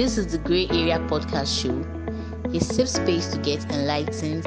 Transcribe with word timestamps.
This 0.00 0.16
is 0.16 0.28
the 0.28 0.38
Grey 0.38 0.66
Area 0.68 0.98
Podcast 1.10 1.60
Show, 1.60 1.76
a 2.56 2.58
safe 2.58 2.88
space 2.88 3.26
to 3.32 3.38
get 3.40 3.70
enlightened, 3.70 4.46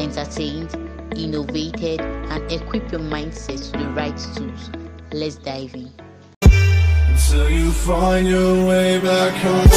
entertained, 0.00 0.74
innovated, 1.14 2.00
and 2.00 2.50
equip 2.50 2.90
your 2.90 3.02
mindset 3.02 3.70
to 3.70 3.78
the 3.78 3.86
right 3.90 4.16
tools. 4.34 4.70
Let's 5.12 5.36
dive 5.36 5.74
in. 5.74 5.92
Until 6.40 7.50
you 7.50 7.70
find 7.72 8.26
your 8.26 8.66
way 8.66 8.98
back 8.98 9.34
home. 9.44 9.68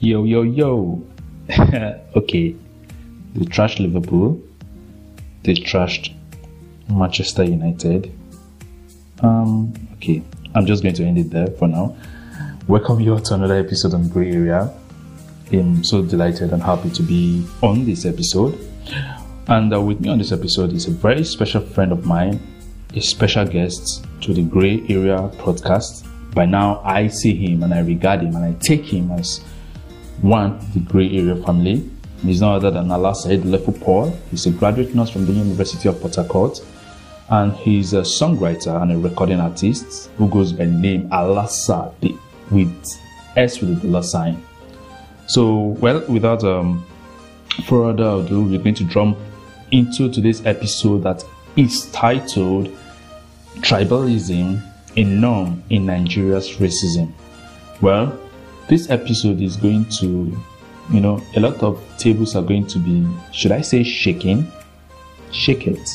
Yo, 0.00 0.24
yo, 0.24 0.42
yo. 0.42 1.06
okay. 2.16 2.56
They 3.36 3.44
trashed 3.44 3.78
Liverpool. 3.78 4.42
They 5.44 5.54
trashed 5.54 6.12
Manchester 6.90 7.44
United. 7.44 8.12
Um, 9.22 9.72
okay. 9.94 10.22
I'm 10.54 10.66
just 10.66 10.82
going 10.82 10.94
to 10.96 11.04
end 11.04 11.18
it 11.18 11.30
there 11.30 11.46
for 11.46 11.68
now. 11.68 11.96
Welcome 12.66 13.00
you 13.00 13.14
all 13.14 13.20
to 13.20 13.34
another 13.34 13.56
episode 13.56 13.94
on 13.94 14.08
Grey 14.08 14.32
Area. 14.32 14.72
I'm 15.52 15.84
so 15.84 16.02
delighted 16.02 16.52
and 16.52 16.62
happy 16.62 16.90
to 16.90 17.02
be 17.02 17.46
on 17.62 17.84
this 17.84 18.04
episode. 18.04 18.58
And 19.46 19.72
uh, 19.72 19.80
with 19.80 20.00
me 20.00 20.08
on 20.08 20.18
this 20.18 20.32
episode 20.32 20.72
is 20.72 20.86
a 20.86 20.90
very 20.90 21.24
special 21.24 21.60
friend 21.60 21.92
of 21.92 22.04
mine, 22.04 22.40
a 22.94 23.00
special 23.00 23.46
guest 23.46 24.04
to 24.22 24.34
the 24.34 24.42
Grey 24.42 24.84
Area 24.88 25.30
podcast. 25.38 26.08
By 26.34 26.46
now, 26.46 26.80
I 26.84 27.06
see 27.06 27.34
him 27.34 27.62
and 27.62 27.72
I 27.72 27.80
regard 27.80 28.22
him 28.22 28.34
and 28.34 28.44
I 28.44 28.58
take 28.60 28.84
him 28.84 29.10
as 29.12 29.38
one 30.20 30.58
the 30.72 30.80
Grey 30.80 31.16
Area 31.16 31.36
family. 31.36 31.88
He's 32.22 32.40
no 32.40 32.54
other 32.54 32.70
than 32.70 32.90
Allah 32.90 33.14
Said 33.14 33.42
Lefu 33.42 33.80
Paul. 33.80 34.16
He's 34.30 34.46
a 34.46 34.50
graduate 34.50 34.94
nurse 34.94 35.10
from 35.10 35.26
the 35.26 35.32
University 35.32 35.88
of 35.88 36.00
Port 36.00 36.16
Harcourt 36.16 36.60
and 37.32 37.54
he's 37.54 37.94
a 37.94 38.02
songwriter 38.02 38.82
and 38.82 38.92
a 38.92 38.98
recording 38.98 39.40
artist 39.40 40.10
who 40.18 40.28
goes 40.28 40.52
by 40.52 40.66
the 40.66 40.70
name 40.70 41.08
Alasa 41.08 41.90
with 42.50 43.00
S 43.36 43.58
with 43.58 43.80
the 43.80 43.88
dollar 43.88 44.02
sign. 44.02 44.44
So, 45.26 45.56
well, 45.80 46.04
without 46.08 46.44
um, 46.44 46.84
further 47.64 48.22
ado, 48.22 48.44
we're 48.44 48.58
going 48.58 48.74
to 48.74 48.84
jump 48.84 49.16
into 49.70 50.12
today's 50.12 50.44
episode 50.44 51.04
that 51.04 51.24
is 51.56 51.90
titled 51.92 52.68
Tribalism, 53.60 54.62
a 54.98 55.04
Norm 55.04 55.64
in 55.70 55.86
Nigeria's 55.86 56.50
Racism. 56.56 57.14
Well, 57.80 58.20
this 58.68 58.90
episode 58.90 59.40
is 59.40 59.56
going 59.56 59.86
to, 60.00 60.38
you 60.92 61.00
know, 61.00 61.22
a 61.34 61.40
lot 61.40 61.62
of 61.62 61.82
tables 61.96 62.36
are 62.36 62.42
going 62.42 62.66
to 62.66 62.78
be, 62.78 63.08
should 63.32 63.52
I 63.52 63.62
say, 63.62 63.84
shaking? 63.84 64.52
Shake 65.30 65.66
it. 65.66 65.88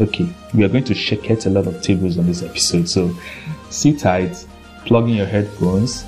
Okay, 0.00 0.28
we 0.54 0.64
are 0.64 0.68
going 0.68 0.84
to 0.84 0.94
shake 0.94 1.30
a 1.30 1.50
lot 1.50 1.66
of 1.66 1.82
tables 1.82 2.18
on 2.18 2.26
this 2.26 2.42
episode. 2.42 2.88
So 2.88 3.14
sit 3.70 3.98
tight, 3.98 4.46
plug 4.86 5.04
in 5.08 5.16
your 5.16 5.26
headphones, 5.26 6.04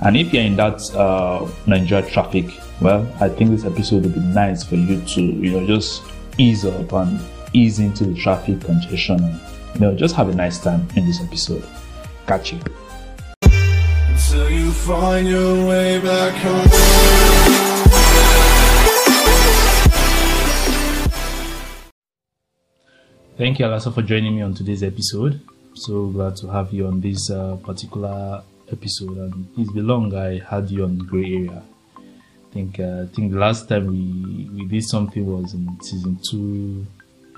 and 0.00 0.16
if 0.16 0.32
you're 0.32 0.44
in 0.44 0.56
that 0.56 0.94
uh, 0.94 1.48
Nigeria 1.66 2.08
traffic, 2.08 2.46
well, 2.80 3.12
I 3.20 3.28
think 3.28 3.50
this 3.50 3.64
episode 3.64 4.04
will 4.04 4.12
be 4.12 4.20
nice 4.20 4.62
for 4.62 4.76
you 4.76 5.00
to, 5.00 5.20
you 5.20 5.50
know, 5.50 5.66
just 5.66 6.04
ease 6.38 6.64
up 6.64 6.92
and 6.92 7.20
ease 7.52 7.80
into 7.80 8.04
the 8.04 8.14
traffic 8.14 8.60
congestion. 8.60 9.18
You 9.74 9.80
know, 9.80 9.94
just 9.94 10.14
have 10.14 10.28
a 10.28 10.34
nice 10.34 10.58
time 10.62 10.86
in 10.94 11.06
this 11.06 11.20
episode. 11.20 11.64
Catch 12.28 12.52
you. 12.52 12.60
Until 13.42 14.50
you 14.50 14.70
find 14.70 15.26
your 15.26 15.66
way 15.66 16.00
back 16.00 16.34
home. 16.34 17.77
Thank 23.38 23.60
you, 23.60 23.66
Alasa, 23.66 23.94
for 23.94 24.02
joining 24.02 24.34
me 24.34 24.42
on 24.42 24.52
today's 24.52 24.82
episode. 24.82 25.40
So 25.74 26.08
glad 26.08 26.34
to 26.38 26.48
have 26.48 26.72
you 26.72 26.88
on 26.88 27.00
this 27.00 27.30
uh, 27.30 27.54
particular 27.62 28.42
episode. 28.72 29.16
And 29.16 29.46
it's 29.56 29.70
been 29.70 29.86
long 29.86 30.12
I 30.12 30.40
had 30.40 30.68
you 30.68 30.82
on 30.82 30.98
Grey 30.98 31.36
Area. 31.36 31.62
I 31.96 32.52
think 32.52 32.80
uh, 32.80 33.04
I 33.04 33.14
think 33.14 33.30
the 33.30 33.38
last 33.38 33.68
time 33.68 33.86
we 33.86 34.50
we 34.50 34.66
did 34.66 34.82
something 34.82 35.24
was 35.24 35.54
in 35.54 35.80
season 35.82 36.18
two, 36.28 36.84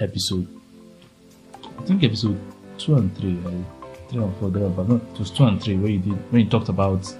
episode. 0.01 0.49
I 1.79 1.83
think 1.83 2.03
episode 2.03 2.41
two 2.79 2.95
and 2.95 3.15
three, 3.19 3.35
right? 3.35 3.65
three 4.09 4.23
and 4.23 4.35
four 4.39 4.49
there, 4.49 4.71
but 4.71 4.89
no, 4.89 4.97
it 4.97 5.19
was 5.19 5.31
two 5.31 5.45
and 5.45 5.63
three 5.63 5.77
where 5.77 5.91
you 5.91 5.99
did 5.99 6.33
when 6.33 6.45
you 6.45 6.49
talked 6.49 6.71
about 6.71 7.15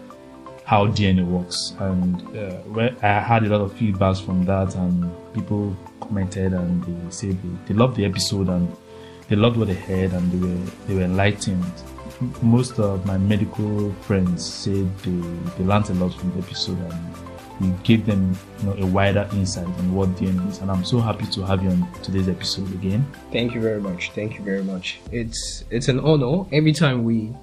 how 0.71 0.87
DNA 0.87 1.27
works, 1.27 1.75
and 1.81 2.23
uh, 2.37 2.93
I 3.03 3.19
had 3.21 3.43
a 3.43 3.49
lot 3.49 3.61
of 3.61 3.75
feedbacks 3.75 4.25
from 4.25 4.45
that, 4.45 4.77
and 4.77 5.11
people 5.35 5.77
commented 6.01 6.53
and 6.53 6.85
they 6.85 7.11
said 7.11 7.37
they, 7.43 7.49
they 7.67 7.75
loved 7.75 7.97
the 7.97 8.05
episode 8.05 8.49
and 8.49 8.73
they 9.29 9.35
loved 9.35 9.57
what 9.57 9.67
they 9.67 9.75
heard 9.75 10.13
and 10.13 10.31
they 10.31 10.39
were 10.47 10.71
they 10.87 10.95
were 10.95 11.03
enlightened. 11.03 11.65
Most 12.41 12.79
of 12.79 13.05
my 13.05 13.19
medical 13.19 13.93
friends 14.03 14.45
said 14.45 14.97
they, 14.99 15.11
they 15.59 15.65
learned 15.65 15.91
a 15.91 15.95
lot 15.95 16.15
from 16.15 16.31
the 16.35 16.39
episode 16.39 16.79
and 16.79 17.15
we 17.61 17.77
gave 17.83 18.07
them 18.07 18.39
you 18.61 18.67
know, 18.69 18.77
a 18.79 18.87
wider 18.87 19.29
insight 19.33 19.67
on 19.67 19.93
what 19.93 20.09
DNA 20.11 20.49
is. 20.51 20.59
And 20.59 20.71
I'm 20.71 20.85
so 20.85 21.01
happy 21.01 21.27
to 21.27 21.43
have 21.47 21.65
you 21.65 21.71
on 21.71 21.93
today's 22.05 22.29
episode 22.29 22.73
again. 22.75 23.05
Thank 23.33 23.55
you 23.55 23.61
very 23.61 23.81
much. 23.81 24.13
Thank 24.13 24.39
you 24.39 24.45
very 24.45 24.63
much. 24.63 25.01
It's 25.11 25.65
it's 25.69 25.89
an 25.89 25.99
honor 25.99 26.47
every 26.53 26.73
time 26.73 27.03
we 27.03 27.35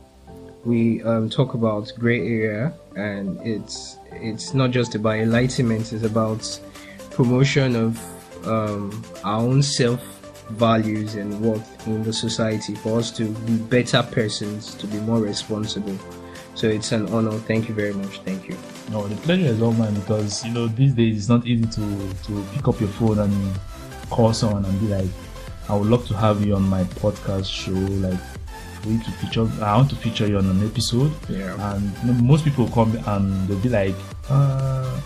we 0.68 1.02
um, 1.04 1.30
talk 1.30 1.54
about 1.54 1.94
gray 1.98 2.20
area, 2.20 2.74
and 2.98 3.40
it's 3.42 3.98
it's 4.12 4.54
not 4.54 4.72
just 4.72 4.96
about 4.96 5.16
enlightenment. 5.16 5.94
It's 5.94 6.04
about 6.04 6.44
promotion 7.12 7.76
of 7.76 8.46
um, 8.46 9.04
our 9.24 9.40
own 9.40 9.64
self 9.64 10.02
values 10.50 11.16
and 11.16 11.40
worth 11.42 11.88
in 11.88 12.04
the 12.04 12.12
society 12.12 12.76
for 12.76 13.00
us 13.00 13.12
to 13.12 13.30
be 13.30 13.56
better 13.56 14.04
persons, 14.04 14.76
to 14.76 14.88
be 14.88 15.00
more 15.00 15.20
responsible. 15.20 15.98
So 16.56 16.68
it's 16.68 16.92
an 16.92 17.08
honor. 17.14 17.32
Thank 17.32 17.70
you 17.70 17.76
very 17.76 17.94
much. 17.94 18.20
Thank 18.20 18.50
you. 18.50 18.58
No, 18.92 19.08
the 19.08 19.16
pleasure 19.22 19.46
is 19.46 19.62
all 19.62 19.74
mine 19.74 19.94
because 19.96 20.44
you 20.44 20.52
know 20.52 20.68
these 20.68 20.94
days 20.94 21.18
it's 21.18 21.30
not 21.30 21.48
easy 21.48 21.66
to 21.66 22.14
to 22.26 22.46
pick 22.54 22.68
up 22.68 22.78
your 22.82 22.90
phone 22.90 23.20
and 23.20 23.60
call 24.10 24.34
someone 24.34 24.66
and 24.66 24.80
be 24.82 24.88
like, 24.88 25.10
I 25.70 25.76
would 25.78 25.88
love 25.88 26.06
to 26.08 26.14
have 26.16 26.46
you 26.46 26.56
on 26.56 26.64
my 26.64 26.84
podcast 26.84 27.50
show. 27.50 27.72
Like 27.72 28.20
for 28.88 28.94
you 28.94 29.00
to 29.04 29.12
feature, 29.12 29.48
I 29.64 29.76
want 29.78 29.90
to 29.90 29.96
feature 29.96 30.28
you 30.28 30.38
on 30.38 30.46
an 30.50 30.66
episode. 30.66 31.12
Yeah. 31.30 31.76
And 31.76 32.24
most 32.24 32.44
people 32.44 32.68
come 32.70 32.96
and 33.08 33.48
they'll 33.48 33.60
be 33.60 33.70
like, 33.70 33.96
uh, 34.30 35.00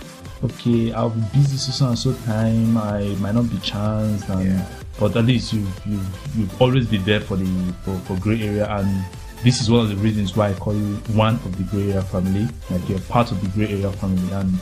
okay, 0.44 0.92
I'll 0.94 1.09
be 1.09 1.22
busy 1.34 1.58
so 1.58 1.88
and 1.88 1.97
so 1.97 2.14
time. 2.25 2.78
I 2.78 3.16
might 3.19 3.34
not 3.36 3.50
be 3.50 3.58
chanced, 3.59 4.30
and 4.30 4.46
Yeah. 4.46 4.66
but 5.00 5.16
at 5.16 5.25
least 5.25 5.53
you 5.53 5.66
you 5.86 6.00
you've 6.36 6.62
always 6.62 6.88
been 6.88 7.03
there 7.06 7.22
for 7.22 7.38
the 7.38 7.74
for, 7.84 7.97
for 8.00 8.16
gray 8.18 8.42
area 8.42 8.68
and 8.69 9.03
this 9.44 9.59
is 9.59 9.72
one 9.72 9.81
of 9.81 9.90
the 9.90 9.96
reasons 9.96 10.36
why 10.38 10.50
I 10.50 10.53
call 10.53 10.75
you 10.75 10.96
one 11.13 11.36
of 11.36 11.58
the 11.58 11.63
gray 11.63 11.90
area 11.92 12.02
family. 12.03 12.48
Like 12.69 12.88
you're 12.88 13.00
part 13.02 13.31
of 13.31 13.42
the 13.42 13.48
gray 13.50 13.74
area 13.74 13.92
family, 13.94 14.31
and 14.34 14.53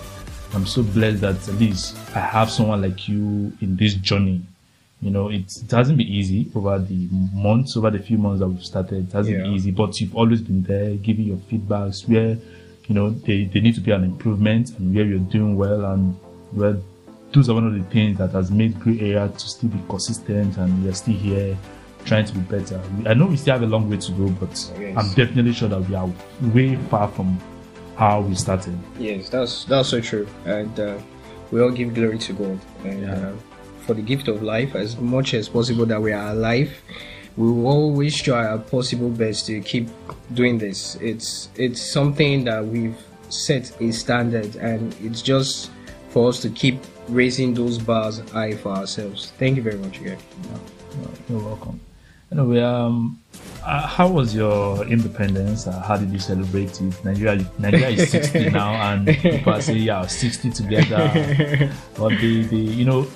I'm 0.53 0.66
so 0.66 0.84
blessed 0.84 1.22
that 1.22 1.36
at 1.47 1.56
least 1.56 1.97
I 2.16 2.19
have 2.22 2.50
someone 2.50 2.81
like 2.81 3.07
you 3.09 3.51
in 3.62 3.75
this 3.75 3.96
journey. 3.96 4.41
You 5.01 5.11
know, 5.11 5.29
it, 5.29 5.45
it 5.63 5.71
hasn't 5.71 5.97
been 5.97 6.07
easy 6.07 6.51
over 6.53 6.77
the 6.77 7.07
months, 7.33 7.77
over 7.77 7.89
the 7.89 7.99
few 7.99 8.17
months 8.17 8.41
that 8.41 8.47
we've 8.49 8.63
started. 8.65 9.07
It 9.07 9.13
hasn't 9.13 9.37
been 9.37 9.53
easy, 9.53 9.71
but 9.71 9.99
you've 10.01 10.15
always 10.15 10.41
been 10.41 10.61
there, 10.63 10.95
giving 10.95 11.25
your 11.25 11.37
feedbacks 11.37 12.07
where, 12.09 12.37
you 12.87 12.95
know, 12.95 13.09
they, 13.11 13.45
they 13.45 13.61
need 13.61 13.75
to 13.75 13.81
be 13.81 13.91
an 13.91 14.03
improvement 14.03 14.77
and 14.77 14.93
where 14.93 15.05
you're 15.05 15.19
doing 15.19 15.55
well 15.55 15.85
and 15.85 16.15
where 16.51 16.77
those 17.31 17.47
are 17.49 17.53
one 17.53 17.65
of 17.67 17.73
the 17.73 17.83
things 17.91 18.17
that 18.17 18.31
has 18.31 18.51
made 18.51 18.77
Grey 18.79 18.99
Area 18.99 19.29
to 19.29 19.39
still 19.39 19.69
be 19.69 19.79
consistent 19.88 20.57
and 20.57 20.83
we're 20.83 20.93
still 20.93 21.13
here 21.15 21.57
trying 22.03 22.25
to 22.25 22.33
be 22.33 22.39
better. 22.41 22.81
We- 22.97 23.07
I 23.07 23.13
know 23.13 23.27
we 23.27 23.38
still 23.38 23.53
have 23.53 23.63
a 23.63 23.67
long 23.67 23.89
way 23.89 23.97
to 23.97 24.11
go, 24.13 24.27
but 24.31 24.49
Yes. 24.79 24.97
I'm 24.97 25.13
definitely 25.13 25.53
sure 25.53 25.69
that 25.69 25.88
we 25.88 25.95
are 25.95 26.09
way 26.53 26.75
far 26.89 27.07
from 27.09 27.39
how 27.95 28.19
we 28.21 28.35
started. 28.35 28.77
Yes, 28.99 29.29
that's 29.29 29.63
that's 29.65 29.89
so 29.89 30.01
true, 30.01 30.27
and 30.45 30.77
uh, 30.79 30.97
we 31.51 31.61
all 31.61 31.69
give 31.71 31.93
glory 31.93 32.17
to 32.17 32.33
God 32.33 32.59
and 32.83 33.01
Yeah. 33.01 33.13
uh, 33.13 33.33
for 33.89 33.95
the 33.95 34.03
gift 34.03 34.27
of 34.27 34.44
life. 34.44 34.75
As 34.75 34.97
much 34.97 35.33
as 35.33 35.50
possible 35.50 35.83
that 35.88 36.00
we 36.00 36.13
are 36.13 36.29
alive, 36.29 36.72
we 37.38 37.50
will 37.51 37.66
always 37.66 38.22
try 38.22 38.45
our 38.45 38.59
possible 38.59 39.09
best 39.09 39.47
to 39.47 39.62
keep 39.62 39.88
doing 40.36 40.59
this. 40.59 40.94
It's 41.01 41.50
it's 41.56 41.81
something 41.81 42.44
that 42.44 42.63
we've 42.63 43.01
set 43.30 43.74
a 43.81 43.91
standard, 43.91 44.56
and 44.57 44.95
it's 45.01 45.24
just 45.24 45.71
for 46.09 46.30
us 46.30 46.39
to 46.41 46.50
keep 46.51 46.77
raising 47.07 47.56
those 47.56 47.80
bars 47.80 48.19
high 48.30 48.53
for 48.53 48.69
ourselves. 48.69 49.33
Thank 49.39 49.57
you 49.57 49.63
very 49.63 49.80
much, 49.80 50.00
again. 50.00 50.19
You're 51.27 51.41
welcome. 51.41 51.80
Anyway, 52.31 52.62
um, 52.62 53.19
uh, 53.65 53.88
how 53.88 54.07
was 54.07 54.36
your 54.36 54.86
independence? 54.86 55.65
Uh, 55.65 55.81
how 55.81 55.97
did 55.97 56.12
you 56.12 56.19
celebrate 56.19 56.80
it? 56.80 56.94
Nigeria, 57.03 57.44
Nigeria 57.57 57.89
is 57.89 58.12
60 58.12 58.50
now, 58.62 58.74
and 58.74 59.07
people 59.18 59.53
are 59.53 59.62
saying, 59.62 59.81
"Yeah, 59.81 60.06
60 60.06 60.51
together." 60.51 61.09
but 61.97 62.09
the, 62.21 62.44
the, 62.44 62.56
you 62.56 62.86
know, 62.86 63.07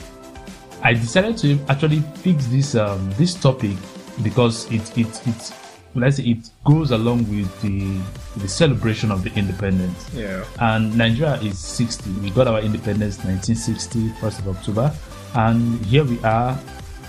I 0.84 0.94
decided 0.94 1.38
to 1.40 1.58
actually 1.70 2.02
fix 2.16 2.46
this 2.48 2.76
um 2.76 3.10
this 3.18 3.34
topic 3.34 3.78
because 4.22 4.70
it 4.72 4.84
it 4.98 5.08
it 5.28 5.54
let's 5.96 6.18
say 6.18 6.24
it 6.24 6.50
goes 6.66 6.92
along 6.92 7.20
with 7.30 7.50
the 7.62 7.98
the 8.42 8.48
celebration 8.48 9.12
of 9.12 9.24
the 9.24 9.32
independence. 9.36 10.10
Yeah. 10.14 10.44
And 10.60 10.96
Nigeria 10.98 11.36
is 11.42 11.58
60. 11.60 12.10
We 12.22 12.32
got 12.32 12.48
our 12.48 12.60
independence 12.60 13.18
1960, 13.24 14.10
1st 14.20 14.40
of 14.40 14.48
October, 14.58 14.94
and 15.36 15.84
here 15.86 16.04
we 16.04 16.20
are, 16.24 16.60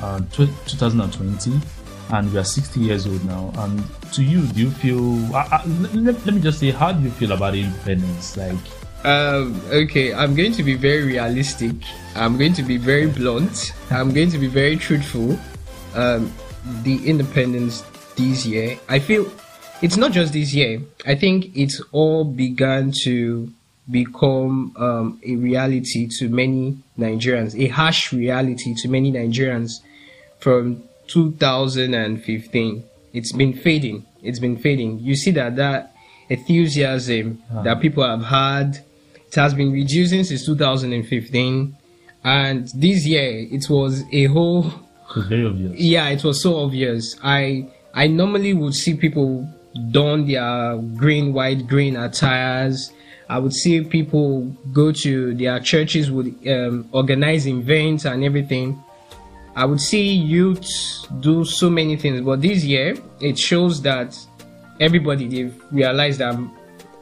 uh, 0.03 0.21
tw- 0.31 0.53
2020, 0.69 1.61
and 2.12 2.32
we 2.32 2.38
are 2.38 2.44
60 2.44 2.79
years 2.81 3.06
old 3.06 3.25
now. 3.25 3.53
And 3.56 3.82
to 4.12 4.23
you, 4.23 4.43
do 4.49 4.61
you 4.61 4.71
feel? 4.71 5.35
Uh, 5.35 5.49
uh, 5.50 5.62
let, 5.94 6.25
let 6.26 6.35
me 6.35 6.41
just 6.41 6.61
say, 6.61 6.71
how 6.71 6.93
do 6.93 7.03
you 7.03 7.11
feel 7.11 7.32
about 7.32 7.55
independence? 7.55 8.37
Like, 8.37 8.56
Um, 9.04 9.60
okay, 9.70 10.14
I'm 10.14 10.34
going 10.34 10.52
to 10.52 10.62
be 10.62 10.74
very 10.74 11.04
realistic. 11.04 11.74
I'm 12.14 12.38
going 12.38 12.54
to 12.54 12.62
be 12.62 12.78
very 12.78 13.06
blunt. 13.06 13.74
I'm 13.90 14.14
going 14.14 14.30
to 14.30 14.38
be 14.38 14.46
very 14.46 14.76
truthful. 14.76 15.38
Um, 15.94 16.32
the 16.82 17.06
independence 17.06 17.84
this 18.16 18.46
year, 18.46 18.78
I 18.88 18.98
feel 19.00 19.30
it's 19.82 19.98
not 19.98 20.12
just 20.12 20.32
this 20.32 20.54
year. 20.54 20.80
I 21.04 21.16
think 21.16 21.54
it's 21.54 21.82
all 21.92 22.24
began 22.24 22.92
to 23.02 23.52
become 23.90 24.74
um, 24.78 25.20
a 25.22 25.36
reality 25.36 26.08
to 26.18 26.30
many 26.30 26.78
Nigerians, 26.98 27.54
a 27.62 27.68
harsh 27.68 28.10
reality 28.10 28.74
to 28.76 28.88
many 28.88 29.12
Nigerians 29.12 29.80
from 30.38 30.82
2015. 31.08 32.84
It's 33.12 33.32
been 33.32 33.52
fading. 33.52 34.06
It's 34.22 34.38
been 34.38 34.56
fading. 34.56 35.00
You 35.00 35.14
see 35.14 35.32
that 35.32 35.56
that 35.56 35.94
enthusiasm 36.30 37.42
that 37.62 37.82
people 37.82 38.02
have 38.02 38.24
had, 38.24 38.82
it 39.36 39.40
has 39.40 39.52
been 39.54 39.72
reducing 39.72 40.22
since 40.22 40.46
2015, 40.46 41.76
and 42.22 42.69
this 42.69 43.04
year 43.04 43.46
it 43.50 43.69
was 43.69 44.04
a 44.12 44.25
whole. 44.26 44.66
it's 45.16 45.26
very 45.28 45.44
obvious. 45.44 45.72
Yeah, 45.75 46.08
it 46.10 46.22
was 46.22 46.40
so 46.40 46.56
obvious. 46.56 47.16
I 47.22 47.69
I 47.92 48.06
normally 48.06 48.54
would 48.54 48.75
see 48.75 48.94
people 48.94 49.48
don 49.90 50.26
their 50.26 50.76
green, 50.96 51.32
white, 51.32 51.66
green 51.66 51.96
attires. 51.96 52.92
I 53.28 53.38
would 53.38 53.52
see 53.52 53.82
people 53.82 54.42
go 54.72 54.92
to 54.92 55.34
their 55.34 55.58
churches 55.58 56.10
would 56.10 56.34
um, 56.46 56.88
organize 56.92 57.48
events 57.48 58.04
and 58.04 58.22
everything. 58.22 58.82
I 59.56 59.64
would 59.64 59.80
see 59.80 60.12
youth 60.12 60.69
do 61.20 61.44
so 61.44 61.70
many 61.70 61.96
things, 61.96 62.20
but 62.20 62.42
this 62.42 62.64
year 62.64 62.96
it 63.20 63.38
shows 63.38 63.82
that 63.82 64.16
everybody 64.78 65.26
they've 65.28 65.62
realized 65.72 66.20
that 66.20 66.37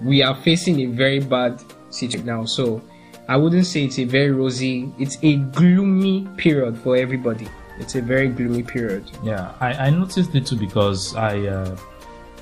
we 0.00 0.22
are 0.22 0.34
facing 0.34 0.80
a 0.80 0.86
very 0.86 1.20
bad 1.20 1.62
situation 1.92 2.26
now. 2.26 2.44
So 2.44 2.82
I 3.28 3.36
wouldn't 3.36 3.66
say 3.66 3.84
it's 3.84 3.98
a 3.98 4.04
very 4.04 4.32
rosy. 4.32 4.92
It's 4.98 5.18
a 5.22 5.36
gloomy 5.36 6.26
period 6.36 6.78
for 6.78 6.96
everybody. 6.96 7.48
It's 7.78 7.94
a 7.94 8.02
very 8.02 8.28
gloomy 8.28 8.62
period. 8.62 9.10
Yeah, 9.24 9.54
I, 9.60 9.72
I 9.86 9.90
noticed 9.90 10.34
it 10.34 10.46
too 10.46 10.56
because 10.56 11.14
I, 11.16 11.38
uh, 11.46 11.76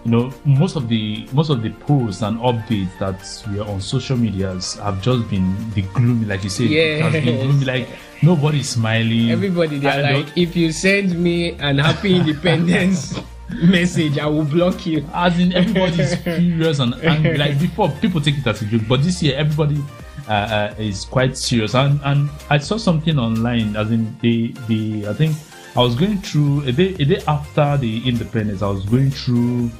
you 0.04 0.10
know, 0.10 0.32
most 0.44 0.76
of 0.76 0.88
the 0.88 1.28
most 1.32 1.50
of 1.50 1.62
the 1.62 1.70
posts 1.70 2.22
and 2.22 2.38
updates 2.38 2.98
that 2.98 3.20
we 3.52 3.60
are 3.60 3.68
on 3.68 3.80
social 3.80 4.16
medias 4.16 4.74
have 4.76 5.02
just 5.02 5.28
been 5.28 5.54
the 5.72 5.82
gloomy, 5.82 6.26
like 6.26 6.44
you 6.44 6.50
said. 6.50 6.68
been 7.12 7.24
gloomy, 7.24 7.64
like 7.64 7.88
nobody's 8.22 8.70
smiling. 8.70 9.30
Everybody 9.30 9.78
they're 9.78 10.02
like, 10.02 10.36
if 10.36 10.56
you 10.56 10.72
send 10.72 11.18
me 11.18 11.52
an 11.60 11.78
happy 11.78 12.16
independence 12.16 13.18
message, 13.62 14.18
I 14.18 14.26
will 14.26 14.44
block 14.44 14.86
you. 14.86 15.04
as 15.12 15.38
in 15.38 15.52
everybody's 15.52 16.14
furious 16.16 16.78
and 16.78 16.94
angry. 17.02 17.36
Like 17.36 17.58
before, 17.58 17.88
people 18.00 18.20
take 18.20 18.38
it 18.38 18.46
as 18.46 18.62
a 18.62 18.66
joke, 18.66 18.82
but 18.88 19.02
this 19.02 19.22
year 19.22 19.36
everybody 19.36 19.82
uh, 20.28 20.32
uh, 20.32 20.74
is 20.78 21.04
quite 21.04 21.36
serious. 21.36 21.74
And 21.74 22.00
and 22.04 22.30
I 22.48 22.58
saw 22.58 22.76
something 22.76 23.18
online, 23.18 23.76
as 23.76 23.90
in 23.90 24.16
the 24.20 24.54
the 24.68 25.06
I 25.08 25.12
think 25.14 25.36
I 25.76 25.80
was 25.80 25.94
going 25.94 26.18
through 26.18 26.62
a 26.64 26.72
day 26.72 26.94
a 26.94 27.04
day 27.04 27.22
after 27.26 27.76
the 27.76 28.06
independence. 28.08 28.62
I 28.62 28.68
was 28.70 28.84
going 28.84 29.10
through 29.10 29.70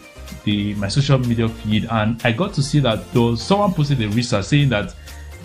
the 0.45 0.75
my 0.75 0.89
social 0.89 1.19
media 1.19 1.49
feed, 1.49 1.87
and 1.91 2.21
I 2.25 2.33
got 2.33 2.53
to 2.55 2.63
see 2.63 2.81
that 2.81 3.13
there 3.13 3.23
was 3.23 3.43
someone 3.43 3.73
posted 3.75 4.01
a 4.03 4.09
research 4.09 4.45
saying 4.47 4.69
that 4.71 4.95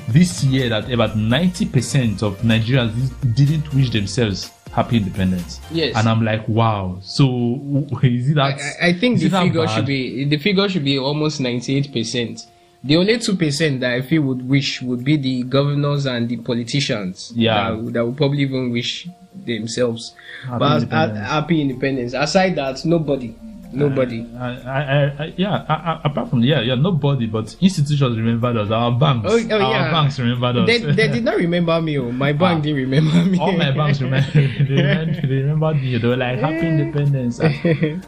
this 0.07 0.44
year 0.44 0.69
that 0.69 0.92
about 0.92 1.12
90% 1.18 2.21
of 2.21 2.38
Nigerians 2.42 3.12
didn't 3.33 3.74
wish 3.74 3.89
themselves 3.89 4.51
happy 4.75 4.98
independence. 4.98 5.62
Yes. 5.72 5.95
And 5.95 6.07
I'm 6.07 6.24
like, 6.24 6.48
wow. 6.48 7.00
So 7.01 7.25
is 8.04 8.30
it 8.30 8.36
that? 8.36 8.60
I, 8.81 8.88
I 8.88 8.94
think 8.94 9.19
the 9.19 9.30
figure 9.30 9.68
should 9.68 9.86
be 9.86 10.25
the 10.25 10.38
figure 10.38 10.68
should 10.68 10.83
be 10.83 11.00
almost 11.00 11.39
ninety 11.39 11.77
eight 11.77 11.92
percent. 11.92 12.45
The 12.83 12.98
only 12.98 13.18
two 13.18 13.36
percent 13.36 13.80
that 13.80 13.94
I 13.94 14.01
feel 14.01 14.22
would 14.24 14.48
wish 14.48 14.81
would 14.81 15.04
be 15.04 15.18
the 15.18 15.44
governors 15.44 16.06
and 16.06 16.30
the 16.30 16.38
politicians. 16.38 17.31
Yeah. 17.36 17.72
that, 17.72 17.94
that 17.94 18.06
would 18.06 18.18
probably 18.18 18.42
even 18.42 18.72
wish 18.72 19.07
themselves. 19.33 20.13
Happy 20.45 20.60
but 20.60 20.74
independence. 20.83 21.28
happy 21.28 21.62
independence. 21.62 22.13
Aside 22.13 22.56
that, 22.56 22.86
nobody, 22.86 23.33
nobody. 23.71 24.25
I, 24.38 24.47
I, 24.47 25.23
I, 25.25 25.33
yeah, 25.38 26.00
apart 26.03 26.29
from 26.29 26.41
yeah, 26.44 26.62
yeah, 26.62 26.75
nobody, 26.75 27.25
but 27.27 27.56
institutions 27.62 28.17
remembered 28.17 28.57
us. 28.57 28.71
Our 28.71 28.91
banks, 28.97 29.27
Oh, 29.29 29.38
oh, 29.38 29.53
our 29.62 29.71
yeah. 29.71 29.91
banks 29.91 30.19
remembered 30.19 30.57
us. 30.57 30.67
They, 30.67 30.79
they 30.79 31.07
did 31.07 31.23
not 31.23 31.38
remember 31.38 31.81
me. 31.81 31.97
Oh. 31.97 32.12
My 32.12 32.31
bank 32.33 32.59
Ah. 32.59 32.62
didn't 32.63 32.77
remember 32.77 33.23
me. 33.29 33.39
All 33.39 33.51
my 33.51 33.71
banks 33.71 34.01
remember, 34.01 34.29
they, 34.33 34.75
remember, 34.75 35.21
they 35.21 35.35
remembered 35.35 35.75
me. 35.77 35.97
They 35.97 36.07
were 36.07 36.17
like 36.17 36.39
happy 36.39 36.67
independence. 36.67 37.39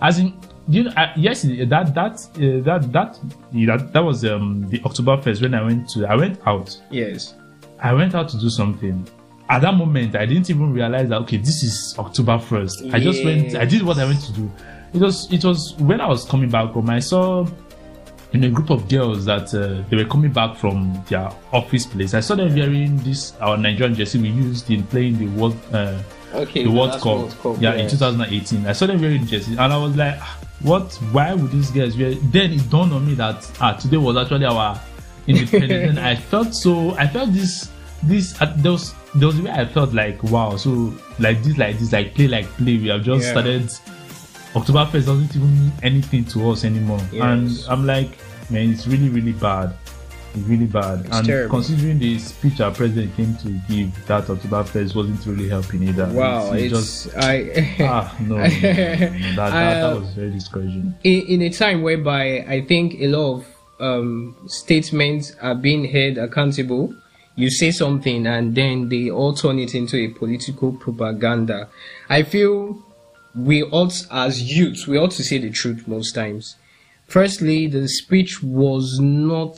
As 0.01 0.19
in, 0.19 0.33
you 0.68 0.83
know, 0.83 0.92
I, 0.98 1.13
yes, 1.15 1.44
that 1.44 1.94
that 1.95 2.15
uh, 2.36 2.63
that 2.63 2.92
that 2.92 3.19
that 3.53 3.94
that 3.94 4.03
was 4.03 4.25
um 4.25 4.68
the 4.69 4.81
October 4.83 5.21
first 5.21 5.42
when 5.42 5.53
I 5.53 5.63
went 5.63 5.89
to 5.89 6.06
I 6.06 6.15
went 6.15 6.39
out. 6.45 6.77
yes. 6.92 7.33
I 7.80 7.94
went 7.94 8.15
out 8.15 8.27
to 8.30 8.39
do 8.39 8.50
something. 8.50 9.07
At 9.50 9.62
that 9.62 9.75
moment, 9.75 10.15
I 10.15 10.25
didn't 10.25 10.50
even 10.50 10.74
realize 10.74 11.07
that 11.10 11.21
okay, 11.21 11.38
this 11.38 11.63
is 11.63 11.95
October 11.98 12.38
first. 12.39 12.83
I 12.92 13.00
just 13.00 13.24
went. 13.24 13.56
I 13.56 13.63
did 13.65 13.81
what 13.83 13.98
I 13.98 14.03
went 14.06 14.19
to 14.24 14.33
do. 14.33 14.51
It 14.94 15.01
was. 15.01 15.31
It 15.31 15.44
was 15.44 15.74
when 15.80 16.01
I 16.01 16.07
was 16.07 16.25
coming 16.25 16.50
back 16.50 16.72
home. 16.72 16.89
I 16.89 17.00
saw 17.00 17.45
in 18.34 18.44
a 18.44 18.50
group 18.50 18.69
of 18.69 18.88
girls 18.89 19.25
that 19.25 19.54
uh, 19.54 19.84
they 19.89 19.95
were 19.98 20.06
coming 20.10 20.31
back 20.31 20.56
from 20.57 21.04
their 21.10 21.30
office 21.54 21.86
place. 21.86 22.13
I 22.13 22.19
saw 22.19 22.36
them 22.36 22.54
wearing 22.56 22.98
this 22.98 23.34
our 23.39 23.57
Nigerian 23.57 23.95
jersey 23.95 24.19
we 24.19 24.30
used 24.30 24.69
in 24.69 24.84
playing 24.84 25.18
the 25.19 25.28
World 25.39 25.57
uh, 25.74 26.01
Okay. 26.34 26.63
the 26.63 26.72
World 26.72 27.00
Cup. 27.01 27.57
Yeah, 27.62 27.74
in 27.75 27.89
2018. 27.89 28.66
I 28.66 28.74
saw 28.74 28.86
them 28.86 29.01
wearing 29.01 29.25
jersey, 29.25 29.54
and 29.57 29.72
I 29.74 29.78
was 29.78 29.95
like, 29.95 30.16
"Ah, 30.19 30.39
what? 30.62 30.94
Why 31.12 31.34
would 31.34 31.51
these 31.51 31.72
guys 31.72 31.98
wear? 31.98 32.16
Then 32.16 32.51
it 32.54 32.69
dawned 32.69 32.94
on 32.94 33.06
me 33.07 33.13
that 33.16 33.50
ah, 33.62 33.74
today 33.74 33.98
was 33.98 34.18
actually 34.18 34.45
our 34.45 34.80
independence. 35.28 35.89
and 35.98 36.00
I 36.00 36.16
felt 36.16 36.54
so. 36.54 36.92
I 36.98 37.07
felt 37.07 37.34
this. 37.34 37.69
This 38.04 38.39
uh, 38.42 38.54
there 38.57 38.74
was 38.74 38.94
there 39.16 39.28
was 39.28 39.39
a 39.39 39.44
way 39.44 39.51
I 39.51 39.66
felt 39.66 39.94
like 39.94 40.22
wow. 40.24 40.56
So 40.57 40.94
like 41.19 41.42
this, 41.44 41.57
like 41.57 41.80
this, 41.80 41.92
like 41.92 42.13
play, 42.13 42.28
like 42.28 42.45
play. 42.57 42.78
We 42.78 42.88
have 42.89 43.04
just 43.04 43.25
Yeah. 43.25 43.31
started. 43.31 43.72
October 44.57 44.86
first 44.92 45.07
doesn't 45.07 45.36
even 45.36 45.54
mean 45.59 45.71
anything 45.83 46.25
to 46.25 46.50
us 46.51 46.63
anymore, 46.65 47.01
and 47.13 47.50
I'm 47.69 47.86
like, 47.86 48.09
man, 48.50 48.71
it's 48.71 48.88
really, 48.88 49.09
really 49.09 49.33
bad. 49.33 49.74
It's 50.36 50.45
really 50.48 50.65
bad. 50.65 51.06
It's 51.06 51.15
and 51.18 51.25
terrible. 51.27 51.56
considering 51.56 52.00
the 52.00 52.19
speech 52.19 52.59
our 52.62 52.71
president 52.71 53.15
came 53.15 53.36
to 53.38 53.50
give 53.68 54.06
that 54.07 54.30
October 54.30 54.63
first 54.63 54.95
wasn't 54.95 55.25
really 55.25 55.50
helping 55.50 55.83
either. 55.83 56.07
Wow, 56.07 56.54
It's- 56.54 56.71
it's, 56.71 57.04
just 57.06 57.18
I. 57.18 57.75
ah 57.81 58.15
no, 58.19 58.36
no, 58.38 58.44
no, 58.44 58.48
no, 58.48 58.50
no. 58.50 59.36
That, 59.36 59.36
that, 59.36 59.51
that 59.51 59.83
Uh, 59.83 60.00
was 60.00 60.09
very 60.13 60.31
discouraging. 60.31 60.94
in, 61.03 61.21
in 61.27 61.42
a 61.44 61.50
time 61.50 61.81
whereby 61.81 62.39
I 62.48 62.62
think 62.65 62.96
a 63.00 63.08
lot 63.08 63.36
of 63.38 63.46
um, 63.79 64.36
statements 64.48 65.36
are 65.41 65.55
being 65.55 65.86
held 65.86 66.17
accountable, 66.17 66.93
you 67.36 67.50
say 67.50 67.72
something 67.72 68.25
and 68.27 68.53
then 68.55 68.89
they 68.89 69.10
all 69.10 69.34
turn 69.34 69.60
it 69.60 69.74
into 69.75 69.98
a 69.98 70.08
political 70.10 70.72
propaganda. 70.74 71.70
I 72.10 72.24
feel 72.24 72.77
we 73.38 73.63
ought, 73.63 74.06
as 74.12 74.41
youths, 74.41 74.88
we 74.88 74.98
ought 74.98 75.12
to 75.12 75.24
say 75.24 75.38
the 75.38 75.51
truth 75.51 75.88
most 75.88 76.13
times. 76.13 76.56
Firstly, 77.06 77.67
the 77.67 77.88
speech 77.88 78.41
was 78.44 79.00
not. 79.00 79.58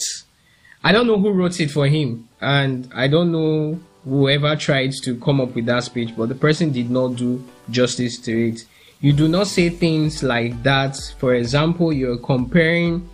I 0.84 0.92
don't 0.92 1.08
know 1.08 1.20
who 1.20 1.32
wrote 1.32 1.60
it 1.60 1.72
for 1.72 1.88
him, 1.88 2.30
and 2.42 2.90
I 2.94 3.08
don't 3.08 3.32
know 3.32 3.80
whoever 4.04 4.56
tried 4.56 4.94
to 5.04 5.20
come 5.20 5.42
up 5.42 5.56
with 5.56 5.66
that 5.66 5.84
speech, 5.84 6.16
but 6.16 6.30
the 6.30 6.36
person 6.36 6.72
did 6.72 6.90
not 6.90 7.16
do 7.16 7.44
justice 7.70 8.18
to 8.20 8.50
it. 8.50 8.66
You 9.02 9.14
do 9.14 9.28
not 9.28 9.48
say 9.48 9.70
things 9.70 10.24
like 10.24 10.62
that. 10.64 10.98
For 11.18 11.36
example, 11.36 11.94
you're 11.94 12.18
comparing 12.18 13.10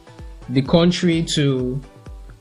the 0.49 0.61
country 0.61 1.23
to 1.35 1.79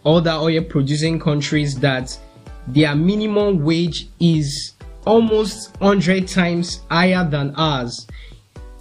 other 0.04 0.32
oil 0.32 0.62
producing 0.62 1.18
countries 1.18 1.78
that 1.80 2.18
their 2.66 2.94
minimum 2.94 3.62
wage 3.62 4.08
is 4.20 4.73
almost 5.06 5.74
100 5.80 6.26
times 6.28 6.80
higher 6.90 7.28
than 7.28 7.54
ours. 7.56 8.06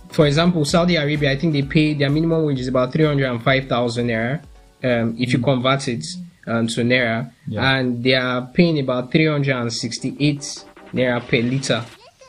For 0.09 0.27
example, 0.27 0.63
Saudi 0.65 0.95
Arabia, 0.95 1.31
I 1.31 1.37
think 1.37 1.53
they 1.53 1.63
pay 1.63 1.93
their 1.95 2.09
minimum 2.09 2.45
wage 2.45 2.59
is 2.59 2.67
about 2.67 2.93
305,000 2.93 4.07
naira 4.07 4.43
um, 4.83 5.15
if 5.17 5.33
you 5.33 5.39
convert 5.39 5.87
it 5.87 6.05
um, 6.45 6.67
to 6.67 6.81
naira, 6.81 7.31
Yeah. 7.47 7.77
and 7.77 8.03
they 8.03 8.13
are 8.13 8.45
paying 8.53 8.77
about 8.79 9.11
368 9.11 10.65
naira 10.93 11.19
per 11.27 11.37
liter 11.41 11.83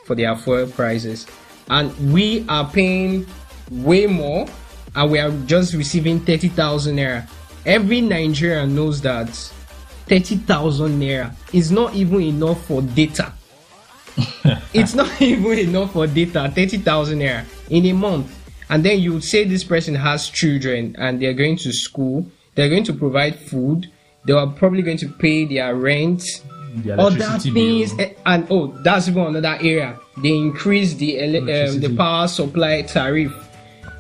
for 0.07 0.15
their 0.15 0.35
fuel 0.37 0.67
prices. 0.69 1.27
And 1.69 1.93
we 2.13 2.45
are 2.49 2.67
paying 2.71 3.27
way 3.71 4.07
more, 4.07 4.47
and 4.95 5.11
we 5.11 5.19
are 5.19 5.31
just 5.47 5.75
receiving 5.75 6.21
30,000 6.21 6.97
naira. 6.97 7.29
Every 7.67 8.01
Nigerian 8.01 8.75
knows 8.75 9.01
that 9.03 9.29
30,000 10.07 11.01
naira 11.01 11.35
is 11.53 11.71
not 11.71 11.95
even 11.95 12.21
enough 12.23 12.65
for 12.67 12.81
data. 12.83 13.33
it's 14.75 14.95
not 14.95 15.21
even 15.23 15.59
enough 15.59 15.93
for 15.93 16.07
data 16.07 16.51
30,000 16.55 17.19
naira 17.19 17.45
in 17.71 17.87
a 17.87 17.93
month. 17.93 18.31
And 18.71 18.85
then 18.85 19.01
you 19.01 19.13
would 19.15 19.25
say 19.25 19.45
this 19.45 19.65
person 19.65 19.95
has 19.95 20.29
children 20.31 20.97
and 20.99 21.21
they're 21.21 21.35
going 21.35 21.57
to 21.59 21.73
school, 21.73 22.27
they're 22.55 22.69
going 22.71 22.85
to 22.85 22.93
provide 22.95 23.37
food, 23.39 23.91
they 24.25 24.33
are 24.33 24.47
probably 24.47 24.83
going 24.83 24.97
to 24.99 25.09
pay 25.09 25.45
their 25.45 25.75
rent, 25.75 26.23
The 26.77 26.93
other 26.93 27.17
electricity 27.17 27.51
things, 27.53 27.93
bill. 27.93 28.07
eh, 28.07 28.15
and 28.25 28.47
oh, 28.51 28.69
that's 28.83 29.09
even 29.09 29.23
another 29.37 29.59
area. 29.61 29.99
they 30.17 30.35
increase 30.35 30.95
the 30.95 31.21
ele- 31.21 31.43
um, 31.69 31.81
the 31.81 31.95
power 31.97 32.27
supply 32.29 32.83
tariff 32.83 33.33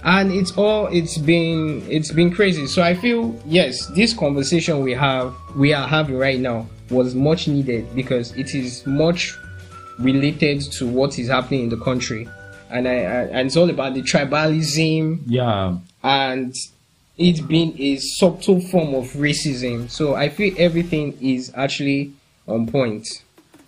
and 0.04 0.30
it's 0.33 0.52
all 0.56 0.87
it's 0.88 1.18
been 1.18 1.83
it's 1.90 2.12
been 2.12 2.30
crazy 2.30 2.66
so 2.66 2.83
i 2.83 2.94
feel 2.94 3.35
yes 3.47 3.87
this 3.97 4.12
conversation 4.12 4.80
we 4.83 4.92
have 4.92 5.35
we 5.56 5.73
are 5.73 5.88
having 5.88 6.16
right 6.18 6.38
now 6.40 6.66
was 6.90 7.14
much 7.14 7.49
needed 7.49 7.83
because 7.97 8.30
it 8.37 8.54
is 8.54 8.87
much 8.87 9.37
related 9.98 10.60
to 10.60 10.86
what 10.86 11.18
is 11.18 11.28
happening 11.28 11.64
in 11.64 11.68
the 11.68 11.76
country 11.76 12.28
and 12.70 12.88
i, 12.88 12.92
I 12.94 13.22
and 13.36 13.46
it's 13.46 13.56
all 13.56 13.70
about 13.70 13.94
the 13.94 14.02
tribalism 14.02 15.20
Yeah, 15.26 15.76
and 16.02 16.54
it 17.16 17.46
being 17.46 17.80
a 17.80 17.96
subtle 17.98 18.60
form 18.60 18.94
of 18.94 19.04
racism 19.12 19.88
so 19.90 20.14
i 20.14 20.28
feel 20.28 20.54
everything 20.58 21.16
is 21.20 21.52
actually 21.54 22.12
on 22.48 22.66
point 22.66 23.06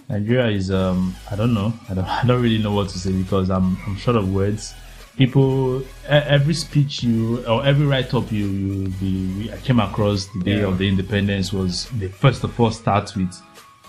Nigeria 0.09 0.47
is 0.49 0.71
um 0.71 1.17
I 1.31 1.35
don't 1.35 1.53
know 1.53 1.73
I 1.89 1.95
don't 1.95 2.05
I 2.23 2.25
don't 2.25 2.41
really 2.41 2.59
know 2.63 2.73
what 2.73 2.89
to 2.91 2.99
say 2.99 3.11
because 3.11 3.51
I'm 3.51 3.77
I'm 3.87 3.97
short 3.97 4.17
of 4.17 4.33
words. 4.33 4.73
People 5.17 5.83
every 6.07 6.55
speech 6.55 7.03
you 7.03 7.45
or 7.47 7.67
every 7.67 7.87
write 7.87 8.15
up 8.15 8.31
you 8.31 8.47
you 8.47 8.87
the 9.01 9.53
I 9.53 9.57
came 9.57 9.81
across 9.81 10.27
the 10.27 10.43
day 10.45 10.59
Yeah. 10.61 10.67
of 10.69 10.79
the 10.79 10.87
independence 10.87 11.53
was 11.53 11.87
the 11.99 12.07
first 12.09 12.45
of 12.45 12.59
all 12.61 12.71
start 12.71 13.17
with 13.17 13.35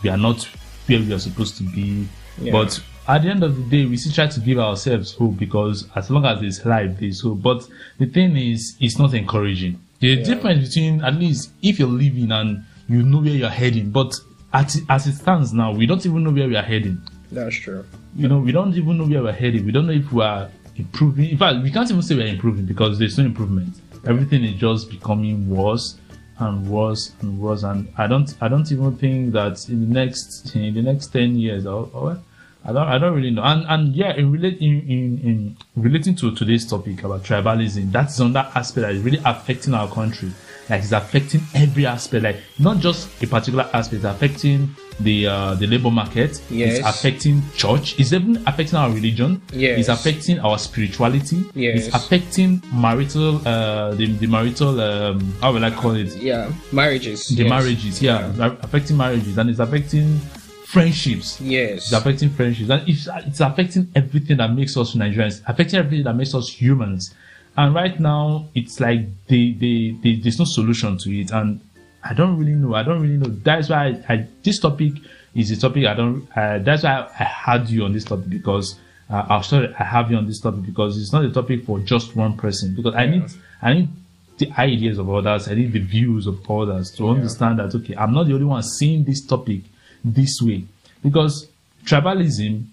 we 0.01 0.09
are 0.09 0.17
not 0.17 0.43
where 0.87 0.99
we 0.99 1.13
are 1.13 1.19
supposed 1.19 1.55
to 1.57 1.63
be. 1.63 2.07
Yeah. 2.39 2.51
But 2.51 2.79
at 3.07 3.23
the 3.23 3.29
end 3.29 3.43
of 3.43 3.55
the 3.55 3.63
day 3.63 3.85
we 3.85 3.97
still 3.97 4.13
try 4.13 4.27
to 4.27 4.39
give 4.39 4.59
ourselves 4.59 5.13
hope 5.13 5.37
because 5.37 5.87
as 5.95 6.09
long 6.09 6.25
as 6.25 6.41
there's 6.41 6.65
life 6.65 6.99
there's 6.99 7.21
hope. 7.21 7.41
But 7.41 7.67
the 7.99 8.05
thing 8.05 8.35
is 8.37 8.75
it's 8.79 8.99
not 8.99 9.13
encouraging. 9.13 9.79
The 9.99 10.23
difference 10.23 10.67
between 10.67 11.03
at 11.03 11.15
least 11.15 11.51
if 11.61 11.79
you're 11.79 11.87
living 11.87 12.31
and 12.31 12.63
you 12.87 13.03
know 13.03 13.19
where 13.19 13.29
you're 13.31 13.49
heading, 13.49 13.89
but 13.91 14.13
at, 14.53 14.75
as 14.89 15.07
it 15.07 15.13
stands 15.15 15.53
now, 15.53 15.71
we 15.71 15.85
don't 15.85 16.05
even 16.05 16.23
know 16.23 16.31
where 16.31 16.47
we 16.47 16.55
are 16.55 16.61
heading. 16.61 17.01
that's 17.31 17.55
true 17.57 17.83
You 18.15 18.27
know, 18.27 18.39
we 18.39 18.51
don't 18.51 18.73
even 18.75 18.97
know 18.97 19.05
where 19.05 19.23
we're 19.23 19.31
heading. 19.33 19.65
We 19.65 19.71
don't 19.71 19.87
know 19.87 19.93
if 19.93 20.11
we 20.11 20.23
are 20.23 20.49
improving. 20.75 21.29
In 21.29 21.37
fact, 21.37 21.63
we 21.63 21.71
can't 21.71 21.89
even 21.89 22.01
say 22.01 22.15
we're 22.15 22.27
improving 22.27 22.65
because 22.65 22.97
there's 22.99 23.17
no 23.17 23.25
improvement. 23.25 23.75
Everything 24.05 24.43
is 24.43 24.55
just 24.55 24.89
becoming 24.89 25.49
worse 25.49 25.97
and 26.39 26.67
worse 26.69 27.11
and 27.21 27.39
worse. 27.39 27.63
And 27.63 27.87
I 27.97 28.07
don't, 28.07 28.33
I 28.41 28.47
don't 28.47 28.71
even 28.71 28.95
think 28.97 29.33
that 29.33 29.67
in 29.69 29.81
the 29.81 29.93
next, 29.93 30.55
in 30.55 30.73
the 30.73 30.81
next 30.81 31.07
ten 31.07 31.35
years, 31.37 31.65
or, 31.65 31.89
or 31.93 32.19
I 32.67 32.73
don't, 32.73 32.87
I 32.87 32.97
don't 32.97 33.13
really 33.15 33.31
know. 33.31 33.43
And 33.43 33.65
and 33.69 33.95
yeah, 33.95 34.13
in 34.15 34.31
relate 34.31 34.59
in, 34.59 34.81
in, 34.89 35.19
in 35.23 35.57
relating 35.75 36.15
to 36.15 36.35
today's 36.35 36.65
topic 36.65 37.03
about 37.03 37.23
tribalism, 37.23 37.91
that's 37.93 38.19
on 38.19 38.33
that 38.33 38.53
aspect 38.55 38.81
that 38.87 38.91
is 38.93 39.01
really 39.01 39.21
affecting 39.25 39.73
our 39.73 39.87
country. 39.89 40.31
Like 40.69 40.83
it's 40.83 40.91
affecting 40.91 41.41
every 41.55 41.85
aspect, 41.85 42.23
like 42.25 42.37
not 42.59 42.79
just 42.79 43.23
a 43.23 43.27
particular 43.27 43.69
aspect, 43.71 44.03
it's 44.03 44.03
affecting 44.03 44.75
the 44.99 45.27
uh, 45.27 45.53
the 45.55 45.65
labor 45.65 45.89
market. 45.89 46.41
Yes. 46.49 46.79
It's 46.79 46.85
affecting 46.87 47.41
church. 47.55 47.97
It's 47.97 48.11
even 48.11 48.43
affecting 48.45 48.77
our 48.77 48.89
religion. 48.89 49.41
Yes. 49.53 49.79
It's 49.79 49.87
affecting 49.89 50.39
our 50.39 50.57
spirituality. 50.57 51.45
Yes. 51.55 51.87
It's 51.87 51.95
affecting 51.95 52.61
marital 52.73 53.37
uh 53.47 53.93
the, 53.95 54.07
the 54.07 54.27
marital 54.27 54.81
um 54.81 55.21
how 55.39 55.53
will 55.53 55.63
I 55.63 55.71
call 55.71 55.95
it? 55.95 56.13
yeah 56.17 56.51
marriages 56.73 57.27
The 57.29 57.43
yes. 57.43 57.49
marriages, 57.49 58.01
yeah. 58.01 58.33
Affecting 58.61 58.97
marriages 58.97 59.37
and 59.37 59.49
it's 59.49 59.59
affecting 59.59 60.19
friendships. 60.67 61.39
yes 61.39 61.85
It's 61.85 61.93
affecting 61.93 62.29
friendships 62.29 62.69
and 62.69 62.87
it's, 62.89 63.07
it's 63.25 63.39
affecting 63.39 63.89
everything 63.95 64.37
that 64.37 64.51
makes 64.53 64.75
us 64.75 64.95
Nigerians, 64.95 65.41
affecting 65.47 65.79
everything 65.79 66.03
that 66.03 66.15
makes 66.15 66.35
us 66.35 66.49
humans. 66.49 67.13
And 67.55 67.73
right 67.73 67.97
now, 67.99 68.49
it's 68.53 68.79
like 68.79 68.99
they, 69.27 69.51
they, 69.53 69.95
they, 70.03 70.15
there's 70.15 70.37
no 70.37 70.45
solution 70.45 70.97
to 70.99 71.09
it. 71.19 71.31
And 71.31 71.61
I 72.03 72.13
don't 72.13 72.37
really 72.37 72.51
know. 72.51 72.75
I 72.75 72.83
don't 72.83 73.01
really 73.01 73.17
know. 73.17 73.29
That's 73.29 73.69
why 73.69 73.97
I, 74.09 74.13
I, 74.13 74.27
this 74.43 74.59
topic 74.59 74.93
is 75.33 75.51
a 75.51 75.57
topic 75.57 75.85
I 75.85 75.93
don't. 75.93 76.27
Uh, 76.35 76.59
that's 76.59 76.83
why 76.83 76.91
I, 76.91 77.09
I 77.19 77.23
had 77.23 77.69
you 77.69 77.85
on 77.85 77.93
this 77.93 78.03
topic 78.03 78.29
because 78.29 78.75
uh, 79.09 79.25
I'll 79.29 79.43
sorry 79.43 79.73
I 79.79 79.83
have 79.83 80.11
you 80.11 80.17
on 80.17 80.27
this 80.27 80.41
topic 80.41 80.65
because 80.65 80.99
it's 81.01 81.13
not 81.13 81.23
a 81.23 81.31
topic 81.31 81.63
for 81.65 81.79
just 81.79 82.15
one 82.15 82.35
person. 82.35 82.75
Because 82.75 82.93
I 82.93 83.05
need 83.07 83.23
I 83.61 83.73
need 83.73 83.89
the 84.37 84.51
ideas 84.59 84.99
of 84.99 85.09
others. 85.09 85.47
I 85.47 85.55
need 85.55 85.71
the 85.71 85.79
views 85.79 86.27
of 86.27 86.49
others 86.51 86.91
to 86.97 87.09
understand 87.09 87.59
that 87.59 87.73
okay, 87.73 87.95
I'm 87.95 88.13
not 88.13 88.27
the 88.27 88.33
only 88.33 88.45
one 88.45 88.61
seeing 88.61 89.03
this 89.03 89.25
topic 89.25 89.61
this 90.03 90.39
way. 90.41 90.63
Because 91.03 91.47
tribalism 91.85 92.65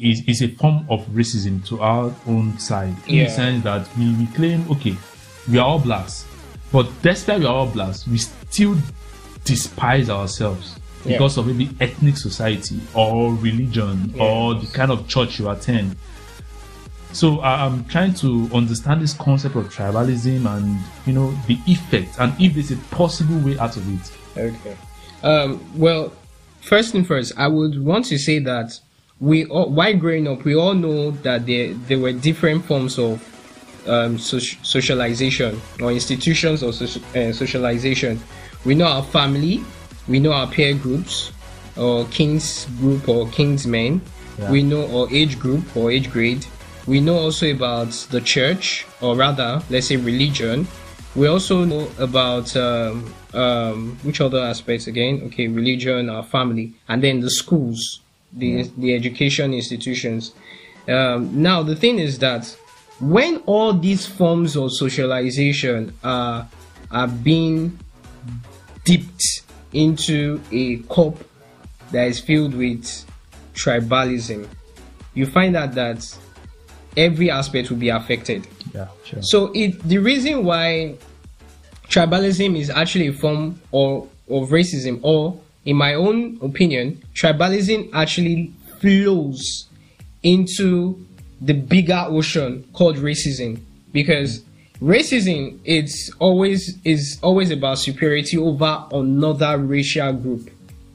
is, 0.00 0.22
is 0.26 0.42
a 0.42 0.48
form 0.48 0.86
of 0.90 1.06
racism 1.06 1.64
to 1.68 1.80
our 1.80 2.14
own 2.26 2.58
side 2.58 2.94
in 3.06 3.14
Yeah. 3.16 3.24
the 3.24 3.30
sense 3.30 3.64
that 3.64 3.88
we, 3.96 4.12
we 4.14 4.26
claim 4.28 4.68
okay 4.72 4.96
we 5.48 5.56
are 5.58 5.66
all 5.66 5.78
blacks 5.78 6.24
but 6.72 6.88
despite 7.00 7.38
we 7.40 7.46
are 7.46 7.54
all 7.54 7.66
blacks 7.68 8.04
we 8.08 8.18
still 8.18 8.76
despise 9.44 10.10
ourselves 10.10 10.74
Yeah. 11.04 11.12
because 11.12 11.36
of 11.38 11.46
maybe 11.46 11.70
ethnic 11.80 12.16
society 12.16 12.80
or 12.92 13.34
religion 13.34 14.14
or 14.18 14.54
the 14.56 14.66
kind 14.66 14.90
of 14.90 15.06
church 15.06 15.38
you 15.38 15.48
attend 15.48 15.94
so 17.12 17.40
i'm 17.42 17.84
trying 17.84 18.14
to 18.14 18.50
understand 18.52 19.00
this 19.00 19.12
concept 19.14 19.54
of 19.54 19.72
tribalism 19.72 20.44
and 20.56 20.78
you 21.06 21.12
know 21.12 21.30
the 21.46 21.56
effect 21.68 22.16
and 22.18 22.32
if 22.40 22.54
there's 22.54 22.72
a 22.72 22.76
possible 22.90 23.38
way 23.40 23.56
out 23.58 23.76
of 23.76 23.86
it 23.94 24.12
Okay. 24.36 24.76
Um, 25.22 25.60
well, 25.76 26.12
first 26.68 26.92
thing 26.92 27.04
first, 27.04 27.32
I 27.36 27.48
would 27.48 27.82
want 27.82 28.04
to 28.06 28.18
say 28.18 28.38
that 28.40 28.78
we, 29.20 29.46
all, 29.46 29.70
while 29.70 29.96
growing 29.96 30.28
up, 30.28 30.44
we 30.44 30.54
all 30.54 30.74
know 30.74 31.10
that 31.26 31.46
there 31.46 31.74
there 31.88 31.98
were 31.98 32.12
different 32.12 32.64
forms 32.64 32.98
of 32.98 33.18
um, 33.88 34.18
soc- 34.18 34.58
socialization 34.62 35.60
or 35.80 35.90
institutions 35.90 36.62
of 36.62 36.74
soci- 36.74 37.02
uh, 37.16 37.32
socialization. 37.32 38.20
We 38.64 38.74
know 38.74 38.86
our 38.86 39.02
family, 39.02 39.64
we 40.06 40.20
know 40.20 40.32
our 40.32 40.46
peer 40.46 40.74
groups, 40.74 41.32
or 41.76 42.04
king's 42.06 42.66
group 42.80 43.08
or 43.08 43.28
king's 43.28 43.66
men. 43.66 44.00
Yeah. 44.38 44.50
We 44.52 44.62
know 44.62 44.82
our 44.96 45.08
age 45.12 45.38
group 45.38 45.64
or 45.76 45.90
age 45.90 46.10
grade. 46.10 46.44
We 46.86 47.00
know 47.00 47.18
also 47.18 47.50
about 47.50 47.90
the 48.10 48.20
church, 48.20 48.86
or 49.00 49.16
rather, 49.16 49.62
let's 49.70 49.88
say 49.88 49.96
religion. 49.96 50.66
We 51.18 51.26
also 51.26 51.64
know 51.64 51.90
about 51.98 52.56
um, 52.56 53.12
um, 53.34 53.98
which 54.04 54.20
other 54.20 54.38
aspects 54.38 54.86
again? 54.86 55.22
Okay, 55.26 55.48
religion, 55.48 56.08
our 56.08 56.22
family, 56.22 56.74
and 56.86 57.02
then 57.02 57.18
the 57.18 57.30
schools, 57.30 57.98
the 58.32 58.70
the 58.78 58.94
education 58.94 59.52
institutions. 59.52 60.32
Um, 60.86 61.42
now 61.42 61.64
the 61.64 61.74
thing 61.74 61.98
is 61.98 62.20
that 62.20 62.46
when 63.00 63.38
all 63.46 63.72
these 63.72 64.06
forms 64.06 64.56
of 64.56 64.70
socialization 64.72 65.92
are 66.04 66.48
are 66.92 67.08
being 67.08 67.76
dipped 68.84 69.42
into 69.72 70.40
a 70.52 70.76
cup 70.94 71.16
that 71.90 72.06
is 72.06 72.20
filled 72.20 72.54
with 72.54 72.84
tribalism, 73.54 74.46
you 75.14 75.26
find 75.26 75.56
out 75.56 75.74
that 75.74 76.00
every 76.96 77.28
aspect 77.28 77.70
will 77.70 77.76
be 77.76 77.88
affected. 77.88 78.46
yeah 78.72 78.86
sure 79.04 79.20
So 79.22 79.50
it 79.52 79.82
the 79.82 79.98
reason 79.98 80.44
why 80.44 80.94
tribalism 81.88 82.56
is 82.56 82.70
actually 82.70 83.08
a 83.08 83.12
form 83.12 83.60
of, 83.72 84.08
racism, 84.28 85.00
or 85.02 85.40
in 85.64 85.76
my 85.76 85.94
own 85.94 86.38
opinion, 86.42 87.02
tribalism 87.14 87.90
actually 87.92 88.52
flows 88.80 89.66
into 90.22 91.04
the 91.40 91.54
bigger 91.54 92.04
ocean 92.08 92.68
called 92.72 92.96
racism. 92.96 93.60
Because 93.92 94.44
racism 94.80 95.58
it's 95.64 96.10
always 96.18 96.78
is 96.84 97.18
always 97.22 97.50
about 97.50 97.78
superiority 97.78 98.38
over 98.38 98.86
another 98.92 99.58
racial 99.58 100.12
group. 100.12 100.50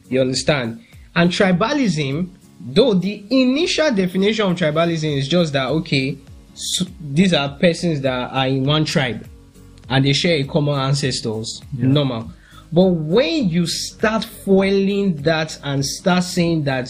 You 0.10 0.22
understand? 0.22 0.84
And 1.16 1.30
tribalism 1.32 2.30
though 2.66 2.94
the 2.94 3.24
initial 3.30 3.92
definition 3.94 4.50
of 4.50 4.58
tribalism 4.58 5.18
is 5.18 5.28
just 5.28 5.54
that 5.54 5.68
okay 5.68 6.18
so 6.54 6.86
these 7.02 7.34
are 7.34 7.50
persons 7.58 8.02
that 8.02 8.32
are 8.32 8.48
in 8.48 8.64
one 8.64 8.86
tribe 8.86 9.28
and 9.90 10.06
they 10.06 10.13
share 10.13 10.38
a 10.38 10.44
common 10.44 10.80
ancestors 10.80 11.62
normal. 11.74 12.32
But 12.72 12.88
when 12.88 13.50
you 13.50 13.68
start 13.68 14.24
foiling 14.24 15.18
that 15.24 15.60
and 15.63 15.86
start 15.86 16.24
saying 16.24 16.63
that 16.63 16.90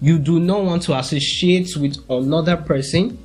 you 0.00 0.18
do 0.18 0.40
not 0.40 0.64
want 0.64 0.82
to 0.84 0.98
associate 0.98 1.76
with 1.76 1.98
another 2.08 2.56
person 2.56 3.18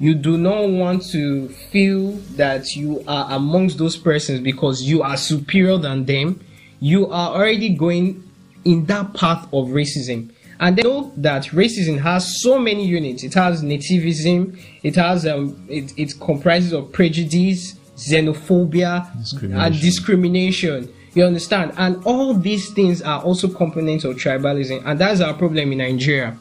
you 0.00 0.14
do 0.14 0.36
not 0.36 0.68
want 0.68 1.04
to 1.12 1.48
feel 1.48 2.12
that 2.36 2.74
you 2.74 3.02
are 3.06 3.30
amongst 3.32 3.78
those 3.78 3.96
persons 3.96 4.40
because 4.40 4.82
you 4.82 5.02
are 5.02 5.16
superior 5.16 5.78
than 5.78 6.04
them 6.04 6.44
you 6.80 7.06
are 7.06 7.34
already 7.34 7.70
going 7.70 8.22
in 8.64 8.84
that 8.86 9.14
path 9.14 9.44
of 9.52 9.68
racism. 9.68 10.30
And 10.60 10.76
they 10.76 10.82
know 10.82 11.12
that 11.16 11.44
racism 11.44 12.00
has 12.00 12.42
so 12.42 12.58
many 12.58 12.86
units. 12.86 13.24
It 13.24 13.34
has 13.34 13.62
nativism 13.62 14.58
it 14.82 14.96
has 14.96 15.26
um 15.26 15.66
it, 15.68 15.92
it 15.96 16.20
comprises 16.20 16.72
of 16.72 16.92
prejudice 16.92 17.78
xenophobia 17.96 19.06
Discrimination. 19.18 19.60
and 19.72 19.80
discrimination 19.80 20.94
you 21.14 21.24
understand 21.24 21.72
and 21.76 22.02
all 22.04 22.34
these 22.34 22.70
things 22.72 23.00
are 23.02 23.22
also 23.22 23.48
components 23.48 24.04
of 24.04 24.16
tribalism 24.16 24.82
and 24.84 24.98
that's 24.98 25.20
our 25.20 25.34
problem 25.34 25.70
in 25.72 25.78
nigeria 25.78 26.36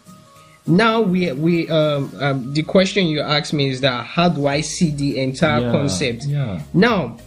now 0.66 1.02
we 1.02 1.32
we 1.34 1.70
um, 1.70 2.12
um 2.20 2.54
the 2.54 2.64
question 2.64 3.06
you 3.08 3.20
asked 3.22 3.54
me 3.54 3.70
is 3.70 3.82
that 3.82 4.06
how 4.06 4.30
do 4.30 4.48
i 4.48 4.62
see 4.62 4.90
the 4.92 5.20
entire 5.20 5.62
Yeah, 5.62 5.72
concept 5.72 6.26
yeah. 6.26 6.62
now 6.74 7.18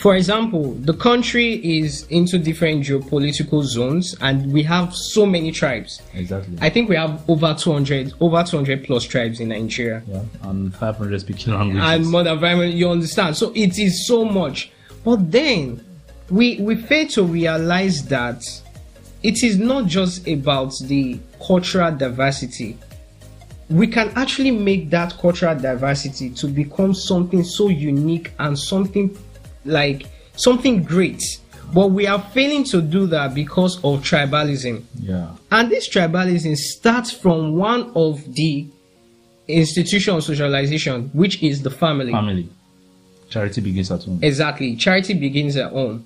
for 0.00 0.16
example, 0.16 0.72
the 0.74 0.94
country 0.94 1.54
is 1.78 2.06
into 2.08 2.38
different 2.38 2.84
geopolitical 2.84 3.62
zones, 3.62 4.16
and 4.22 4.50
we 4.50 4.62
have 4.62 4.94
so 4.94 5.26
many 5.26 5.52
tribes. 5.52 6.00
Exactly. 6.14 6.56
I 6.60 6.70
think 6.70 6.88
we 6.88 6.96
have 6.96 7.22
over 7.28 7.54
200, 7.54 8.14
over 8.20 8.42
200 8.42 8.84
plus 8.84 9.04
tribes 9.04 9.40
in 9.40 9.48
Nigeria. 9.50 10.02
yeah. 10.08 10.22
And 10.42 10.74
500 10.74 11.20
speaking 11.20 11.52
languages. 11.52 11.82
and 11.84 12.06
more 12.10 12.22
than 12.22 12.40
500, 12.40 12.66
you 12.68 12.88
understand. 12.88 13.36
So 13.36 13.52
it 13.54 13.78
is 13.78 14.06
so 14.06 14.24
much. 14.24 14.70
But 15.04 15.30
then 15.30 15.84
we 16.30 16.58
we 16.60 16.76
fail 16.76 17.06
to 17.08 17.24
realize 17.24 18.06
that 18.06 18.42
it 19.22 19.42
is 19.42 19.58
not 19.58 19.86
just 19.86 20.26
about 20.26 20.72
the 20.84 21.18
cultural 21.46 21.94
diversity. 21.94 22.78
We 23.68 23.86
can 23.86 24.10
actually 24.16 24.50
make 24.50 24.90
that 24.90 25.16
cultural 25.18 25.54
diversity 25.58 26.30
to 26.30 26.46
become 26.48 26.94
something 26.94 27.44
so 27.44 27.68
unique 27.68 28.32
and 28.38 28.58
something 28.58 29.16
like 29.64 30.06
something 30.36 30.82
great. 30.82 31.22
But 31.72 31.88
we 31.88 32.06
are 32.06 32.20
failing 32.20 32.64
to 32.64 32.82
do 32.82 33.06
that 33.08 33.34
because 33.34 33.76
of 33.84 34.02
tribalism. 34.02 34.82
yeah. 35.00 35.30
And 35.52 35.70
this 35.70 35.88
tribalism 35.88 36.56
starts 36.56 37.12
from 37.12 37.54
one 37.56 37.92
of 37.94 38.34
the 38.34 38.66
institution 39.46 40.16
of 40.16 40.24
socialization, 40.24 41.10
which 41.12 41.42
is 41.42 41.62
the 41.62 41.70
family. 41.70 42.12
Family. 42.12 42.48
Charity 43.28 43.60
begins 43.60 43.90
at 43.92 44.02
home. 44.02 44.18
Exactly. 44.22 44.74
Charity 44.76 45.14
begins 45.14 45.56
at 45.56 45.70
home. 45.70 46.04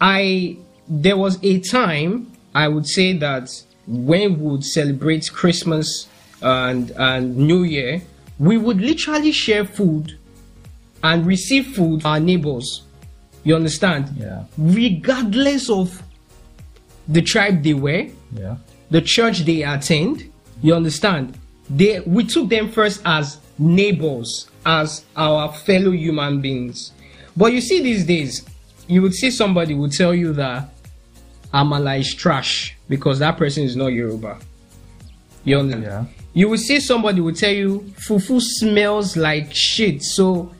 I 0.00 0.56
there 0.88 1.16
was 1.16 1.38
a 1.44 1.60
time 1.60 2.32
I 2.54 2.66
would 2.66 2.86
say 2.86 3.12
that 3.18 3.50
when 3.86 4.38
we 4.40 4.50
would 4.50 4.64
celebrate 4.64 5.30
Christmas 5.32 6.08
and 6.42 6.90
and 6.92 7.36
New 7.36 7.62
Year, 7.62 8.02
we 8.38 8.56
would 8.58 8.80
literally 8.80 9.30
share 9.32 9.64
food 9.64 10.17
and 11.02 11.26
receive 11.26 11.68
food 11.68 12.04
our 12.04 12.20
neighbors. 12.20 12.82
You 13.44 13.54
understand? 13.56 14.10
Yeah. 14.18 14.44
Regardless 14.56 15.70
of 15.70 16.02
the 17.06 17.22
tribe 17.22 17.62
they 17.62 17.74
were, 17.74 18.06
Yeah. 18.36 18.56
the 18.90 19.00
church 19.00 19.40
they 19.40 19.62
attend, 19.62 20.30
you 20.62 20.74
understand? 20.74 21.36
They 21.70 22.00
we 22.00 22.24
took 22.24 22.48
them 22.48 22.70
first 22.70 23.00
as 23.04 23.38
neighbors, 23.58 24.48
as 24.66 25.04
our 25.16 25.52
fellow 25.52 25.90
human 25.92 26.40
beings. 26.40 26.92
But 27.36 27.52
you 27.52 27.60
see 27.60 27.82
these 27.82 28.04
days, 28.04 28.44
you 28.88 29.02
would 29.02 29.14
see 29.14 29.30
somebody 29.30 29.74
would 29.74 29.92
tell 29.92 30.14
you 30.14 30.32
that 30.34 30.70
Amala 31.54 31.98
is 31.98 32.12
trash 32.14 32.76
because 32.88 33.18
that 33.20 33.36
person 33.36 33.62
is 33.64 33.76
not 33.76 33.88
Yoruba. 33.88 34.38
You 35.44 35.58
understand? 35.60 35.84
Yeah. 35.84 36.04
You 36.34 36.48
will 36.48 36.58
see 36.58 36.80
somebody 36.80 37.20
will 37.20 37.34
tell 37.34 37.52
you 37.52 37.80
fufu 38.06 38.40
smells 38.40 39.16
like 39.16 39.48
shit. 39.54 40.02
So 40.02 40.52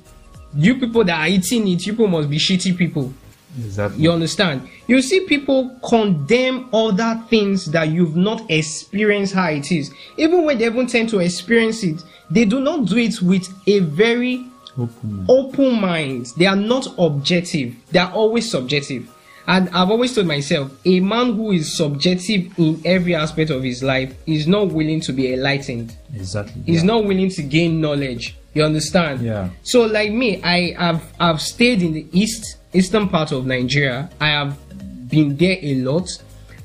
you 0.55 0.77
people 0.77 1.05
that 1.05 1.21
are 1.21 1.29
eating 1.29 1.69
it, 1.69 1.87
you 1.87 1.93
people 1.93 2.09
must 2.09 2.31
be 2.31 2.39
shitty 2.39 2.77
people. 2.77 3.13
Exactly. 3.59 4.03
You 4.03 4.13
understand? 4.13 4.69
You 4.87 5.03
see 5.03 5.21
people 5.21 5.77
condemn 5.89 6.69
other 6.73 7.23
things 7.29 7.67
that 7.67 7.89
you've 7.89 8.17
not 8.17 8.49
experienced 8.51 9.35
how 9.35 9.51
it 9.51 9.73
is. 9.73 9.93
Even 10.17 10.45
when 10.45 10.59
they 10.59 10.67
even 10.67 10.87
tend 10.87 11.09
to 11.11 11.19
experience 11.19 11.83
it, 11.83 12.03
they 12.31 12.45
do 12.45 12.61
not 12.61 12.87
do 12.87 12.97
it 12.99 13.21
with 13.23 13.49
a 13.67 13.81
very 13.81 14.47
Open. 14.79 15.27
open 15.29 15.81
mind. 15.81 16.33
They 16.37 16.47
are 16.47 16.57
not 16.57 16.87
objective. 16.99 17.75
They 17.91 17.99
are 17.99 18.13
always 18.13 18.51
subjective. 18.51 19.11
And 19.47 19.71
I've 19.71 19.91
always 19.91 20.15
told 20.15 20.27
myself, 20.27 20.71
a 20.85 21.01
man 21.01 21.35
who 21.35 21.53
is 21.53 21.75
subjective 21.75 22.57
in 22.59 22.83
every 22.85 23.15
aspect 23.15 23.51
of 23.51 23.63
his 23.63 23.83
life 23.83 24.15
is 24.27 24.47
not 24.47 24.69
willing 24.69 25.01
to 25.01 25.13
be 25.13 25.33
enlightened. 25.33 25.97
Exactly. 26.15 26.63
He's 26.67 26.83
yeah. 26.83 26.87
not 26.87 27.05
willing 27.05 27.31
to 27.31 27.43
gain 27.43 27.81
knowledge. 27.81 28.37
You 28.55 28.65
understand? 28.65 29.21
Yeah. 29.21 29.51
So 29.63 29.83
like 29.87 30.13
me, 30.13 30.43
I 30.43 30.75
have 30.79 31.13
I've 31.21 31.41
stayed 31.41 31.83
in 31.83 31.93
the 31.93 32.07
east 32.13 32.59
eastern 32.73 33.09
part 33.09 33.33
of 33.33 33.47
Nigeria. 33.47 34.11
I 34.21 34.29
have 34.29 34.57
been 35.09 35.37
there 35.37 35.59
a 35.63 35.75
lot. 35.77 36.11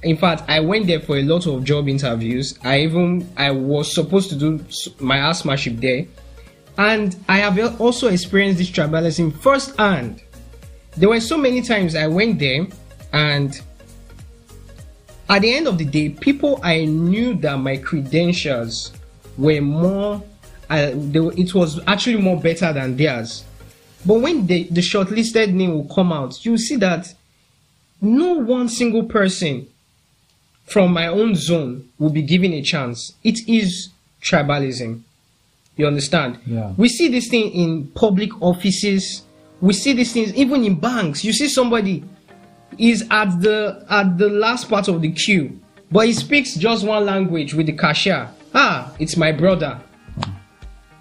In 0.01 0.17
fact, 0.17 0.43
I 0.49 0.59
went 0.59 0.87
there 0.87 0.99
for 0.99 1.17
a 1.17 1.23
lot 1.23 1.47
of 1.47 1.63
job 1.63 1.87
interviews. 1.87 2.57
I 2.63 2.81
even 2.81 3.27
I 3.37 3.51
was 3.51 3.93
supposed 3.93 4.29
to 4.31 4.35
do 4.35 4.59
my 4.99 5.17
asthmaship 5.17 5.79
there, 5.79 6.05
and 6.77 7.15
I 7.29 7.37
have 7.37 7.79
also 7.79 8.09
experienced 8.09 8.57
this 8.57 8.69
tribalism 8.69 9.33
firsthand. 9.39 10.21
There 10.97 11.09
were 11.09 11.21
so 11.21 11.37
many 11.37 11.61
times 11.61 11.95
I 11.95 12.07
went 12.07 12.39
there, 12.39 12.67
and 13.13 13.59
at 15.29 15.41
the 15.41 15.53
end 15.53 15.67
of 15.67 15.77
the 15.77 15.85
day, 15.85 16.09
people 16.09 16.59
I 16.63 16.85
knew 16.85 17.35
that 17.35 17.57
my 17.57 17.77
credentials 17.77 18.91
were 19.37 19.61
more, 19.61 20.21
uh, 20.69 20.91
they, 20.93 21.19
it 21.19 21.53
was 21.53 21.79
actually 21.87 22.17
more 22.17 22.39
better 22.39 22.71
than 22.73 22.95
theirs. 22.97 23.43
But 24.05 24.19
when 24.21 24.47
the, 24.47 24.63
the 24.63 24.81
shortlisted 24.81 25.53
name 25.53 25.73
will 25.73 25.93
come 25.93 26.11
out, 26.11 26.43
you 26.45 26.57
see 26.57 26.75
that 26.77 27.13
no 28.01 28.33
one 28.33 28.67
single 28.67 29.03
person 29.03 29.67
from 30.65 30.93
my 30.93 31.07
own 31.07 31.35
zone 31.35 31.89
will 31.99 32.09
be 32.09 32.21
given 32.21 32.53
a 32.53 32.61
chance. 32.61 33.13
It 33.23 33.47
is 33.47 33.89
tribalism. 34.21 35.01
You 35.75 35.87
understand? 35.87 36.39
Yeah. 36.45 36.73
We 36.77 36.89
see 36.89 37.07
this 37.07 37.27
thing 37.29 37.51
in 37.51 37.87
public 37.87 38.29
offices. 38.41 39.23
We 39.61 39.73
see 39.73 39.93
these 39.93 40.13
things 40.13 40.33
even 40.35 40.63
in 40.63 40.79
banks. 40.79 41.23
You 41.23 41.33
see 41.33 41.47
somebody 41.47 42.03
is 42.77 43.05
at 43.09 43.39
the 43.41 43.85
at 43.89 44.17
the 44.17 44.29
last 44.29 44.69
part 44.69 44.87
of 44.87 45.01
the 45.01 45.11
queue, 45.11 45.59
but 45.91 46.07
he 46.07 46.13
speaks 46.13 46.55
just 46.55 46.85
one 46.85 47.05
language 47.05 47.53
with 47.53 47.67
the 47.67 47.73
cashier. 47.73 48.29
Ah, 48.53 48.93
it's 48.99 49.17
my 49.17 49.31
brother. 49.31 49.79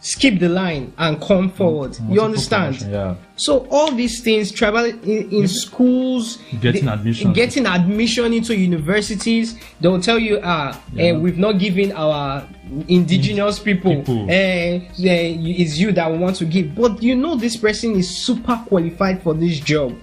Skip 0.04 0.40
the 0.40 0.48
line 0.48 0.92
and 0.98 1.20
come 1.22 1.48
forward. 1.48 1.96
You 2.10 2.22
understand? 2.22 2.80
Yeah. 2.90 3.14
So 3.36 3.68
all 3.70 3.92
these 3.92 4.20
things, 4.20 4.50
travel 4.50 4.84
in, 4.84 5.30
in 5.30 5.46
schools, 5.46 6.38
Getting 6.60 6.86
they- 6.86 6.90
admission. 6.92 7.32
getting 7.32 7.66
admission 7.66 8.32
into 8.32 8.56
universities, 8.56 9.56
they 9.80 9.86
will 9.86 10.00
tell 10.00 10.18
you, 10.18 10.40
ah, 10.42 10.72
eh, 10.98 11.12
Yeah. 11.12 11.18
we've 11.18 11.38
not 11.38 11.60
given 11.60 11.92
our 11.92 12.44
indigenous 12.88 13.60
people, 13.60 13.94
People. 13.96 14.26
eh, 14.28 14.80
eh, 15.04 15.36
it's 15.38 15.78
you 15.78 15.92
that 15.92 16.10
we 16.10 16.18
want 16.18 16.34
to 16.36 16.46
give. 16.46 16.74
But 16.74 17.00
you 17.00 17.14
know 17.14 17.36
this 17.36 17.56
person 17.56 17.94
is 17.94 18.10
super 18.10 18.60
qualified 18.66 19.22
for 19.22 19.34
this 19.34 19.60
job, 19.60 19.94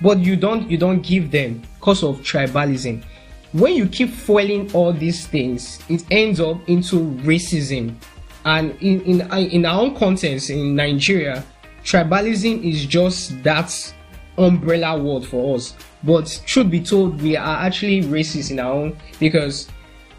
but 0.00 0.18
you 0.18 0.34
don't, 0.34 0.68
you 0.68 0.78
don't 0.78 1.00
give 1.00 1.30
them 1.30 1.62
because 1.78 2.02
of 2.02 2.20
tribalism. 2.22 3.04
When 3.52 3.74
you 3.74 3.86
keep 3.86 4.10
foiling 4.10 4.68
all 4.72 4.92
these 4.92 5.28
things, 5.28 5.78
it 5.88 6.02
ends 6.10 6.40
up 6.40 6.68
into 6.68 6.96
racism. 7.22 7.94
And 8.44 8.72
in 8.80 9.00
in 9.02 9.32
in 9.32 9.66
our 9.66 9.80
own 9.80 9.96
context 9.96 10.50
in 10.50 10.76
Nigeria, 10.76 11.44
tribalism 11.82 12.62
is 12.62 12.86
just 12.86 13.42
that 13.42 13.94
umbrella 14.36 15.00
word 15.00 15.24
for 15.24 15.56
us. 15.56 15.74
But 16.02 16.42
truth 16.44 16.70
be 16.70 16.80
told, 16.80 17.22
we 17.22 17.36
are 17.36 17.64
actually 17.64 18.02
racist 18.02 18.50
in 18.50 18.60
our 18.60 18.72
own 18.72 18.96
because 19.18 19.68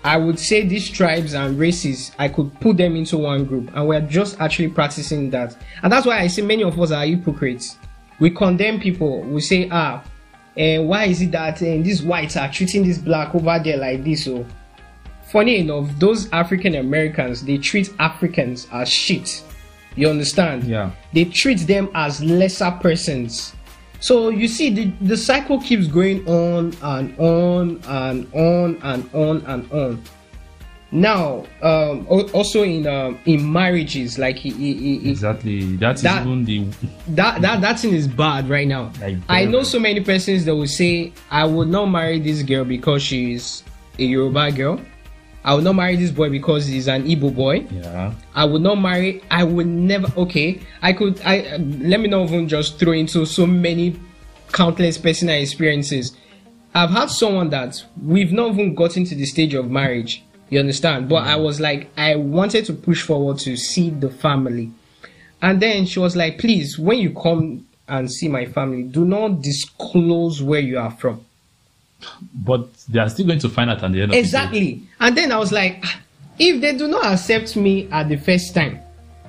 I 0.03 0.17
would 0.17 0.39
say 0.39 0.63
these 0.65 0.87
tribes 0.89 1.33
and 1.33 1.57
races, 1.57 2.11
I 2.19 2.27
could 2.27 2.59
put 2.59 2.77
them 2.77 2.95
into 2.95 3.17
one 3.17 3.45
group, 3.45 3.71
and 3.75 3.87
we're 3.87 4.01
just 4.01 4.39
actually 4.39 4.67
practicing 4.67 5.31
that. 5.31 5.57
And 5.81 5.91
that's 5.91 6.05
why 6.05 6.19
I 6.19 6.27
say 6.27 6.43
many 6.43 6.63
of 6.63 6.79
us 6.79 6.91
are 6.91 7.03
hypocrites. 7.05 7.77
We 8.19 8.29
condemn 8.29 8.79
people. 8.79 9.21
We 9.21 9.41
say, 9.41 9.67
ah, 9.71 10.03
and 10.55 10.87
why 10.87 11.05
is 11.05 11.21
it 11.21 11.31
that 11.31 11.55
uh, 11.57 11.65
these 11.65 12.03
whites 12.03 12.37
are 12.37 12.51
treating 12.51 12.83
this 12.83 12.97
black 12.97 13.33
over 13.33 13.59
there 13.63 13.77
like 13.77 14.03
this? 14.03 14.25
So, 14.25 14.45
funny 15.35 15.57
enough, 15.57 15.89
those 15.99 16.31
African 16.31 16.75
Americans 16.75 17.43
they 17.43 17.57
treat 17.57 17.93
Africans 17.99 18.67
as 18.71 18.87
shit. 18.87 19.43
You 19.97 20.07
understand? 20.09 20.63
Yeah. 20.63 20.91
They 21.11 21.25
treat 21.25 21.59
them 21.67 21.89
as 21.93 22.23
lesser 22.23 22.71
persons. 22.81 23.53
So 23.99 24.29
you 24.29 24.47
see, 24.47 24.69
the, 24.73 24.85
the 25.01 25.17
cycle 25.17 25.59
keeps 25.59 25.87
going 25.87 26.25
on 26.25 26.73
and 26.81 27.19
on 27.19 27.81
and 27.85 28.33
on 28.33 28.79
and 28.81 29.09
on 29.13 29.45
and 29.45 29.71
on. 29.73 30.03
Now, 30.91 31.43
um, 31.61 32.07
also 32.07 32.63
in 32.63 32.87
um, 32.87 33.19
in 33.25 33.51
marriages, 33.51 34.17
like 34.17 34.37
he, 34.37 34.51
he, 34.51 34.99
he, 34.99 35.09
Exactly. 35.09 35.75
That 35.77 35.95
is 35.95 36.01
That- 36.03 36.21
even 36.25 36.45
the 36.45 36.63
that 37.09 37.41
that 37.41 37.59
that 37.59 37.79
thing 37.79 37.93
is 37.93 38.07
bad 38.07 38.47
right 38.47 38.67
now. 38.67 38.89
Like, 39.01 39.17
I 39.27 39.43
know 39.43 39.63
so 39.63 39.79
many 39.79 39.99
persons 39.99 40.45
that 40.45 40.55
will 40.55 40.67
say, 40.67 41.11
"I 41.29 41.43
would 41.43 41.67
not 41.67 41.87
marry 41.87 42.19
this 42.19 42.41
girl 42.41 42.63
because 42.63 43.01
she's 43.03 43.63
a 43.99 44.03
Yoruba 44.03 44.53
girl. 44.53 44.79
I 45.45 45.53
will 45.53 45.61
not 45.61 45.73
marry 45.73 45.95
this 45.95 46.09
boy 46.09 46.31
because 46.31 46.65
he's 46.65 46.87
an 46.87 47.03
Igbo 47.03 47.33
boy. 47.35 47.67
yeah. 47.69 48.13
I 48.33 48.45
would 48.45 48.63
not 48.63 48.81
marry. 48.81 49.21
I 49.29 49.43
would 49.43 49.67
never. 49.67 50.07
Okay, 50.17 50.59
I 50.81 50.91
could. 50.91 51.21
I 51.23 51.57
let 51.57 51.99
me 51.99 52.07
not 52.07 52.27
even 52.29 52.47
just 52.49 52.79
throw 52.79 52.93
into 52.93 53.27
so 53.27 53.45
many 53.45 53.99
countless 54.51 54.97
personal 54.97 55.39
experiences. 55.39 56.17
I've 56.73 56.89
had 56.89 57.11
someone 57.11 57.51
that 57.51 57.85
we've 58.03 58.31
not 58.31 58.53
even 58.53 58.73
gotten 58.73 59.05
to 59.05 59.13
the 59.13 59.25
stage 59.25 59.53
of 59.53 59.69
marriage. 59.69 60.23
You 60.49 60.59
understand? 60.59 61.09
But 61.09 61.27
I 61.27 61.35
mm. 61.35 61.43
was 61.43 61.59
like, 61.59 61.91
I 61.95 62.15
wanted 62.15 62.65
to 62.65 62.73
push 62.73 63.03
forward 63.03 63.37
to 63.39 63.55
see 63.55 63.91
the 63.91 64.09
family, 64.09 64.71
and 65.43 65.61
then 65.61 65.85
she 65.85 65.99
was 65.99 66.15
like, 66.15 66.39
"Please, 66.39 66.79
when 66.79 66.97
you 66.97 67.13
come 67.13 67.67
and 67.87 68.11
see 68.11 68.27
my 68.27 68.45
family, 68.47 68.81
do 68.81 69.05
not 69.05 69.43
disclose 69.43 70.41
where 70.41 70.59
you 70.59 70.79
are 70.79 70.91
from." 70.91 71.23
But 72.33 72.67
they 72.89 72.99
are 72.99 73.09
still 73.09 73.25
going 73.27 73.39
to 73.39 73.49
find 73.49 73.69
out 73.69 73.83
at 73.83 73.91
the 73.91 74.01
end 74.01 74.11
of 74.11 74.17
Exactly. 74.17 74.83
And 74.99 75.15
then 75.17 75.31
I 75.31 75.37
was 75.37 75.51
like, 75.51 75.79
"Ah, 75.83 75.99
if 76.39 76.61
they 76.61 76.75
do 76.77 76.87
not 76.87 77.05
accept 77.05 77.55
me 77.55 77.87
at 77.91 78.09
the 78.09 78.17
first 78.17 78.53
time, 78.53 78.79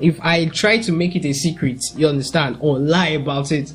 if 0.00 0.20
I 0.20 0.46
try 0.46 0.78
to 0.78 0.92
make 0.92 1.16
it 1.16 1.24
a 1.24 1.32
secret, 1.32 1.82
you 1.96 2.06
understand, 2.08 2.58
or 2.60 2.78
lie 2.78 3.08
about 3.08 3.50
it, 3.52 3.72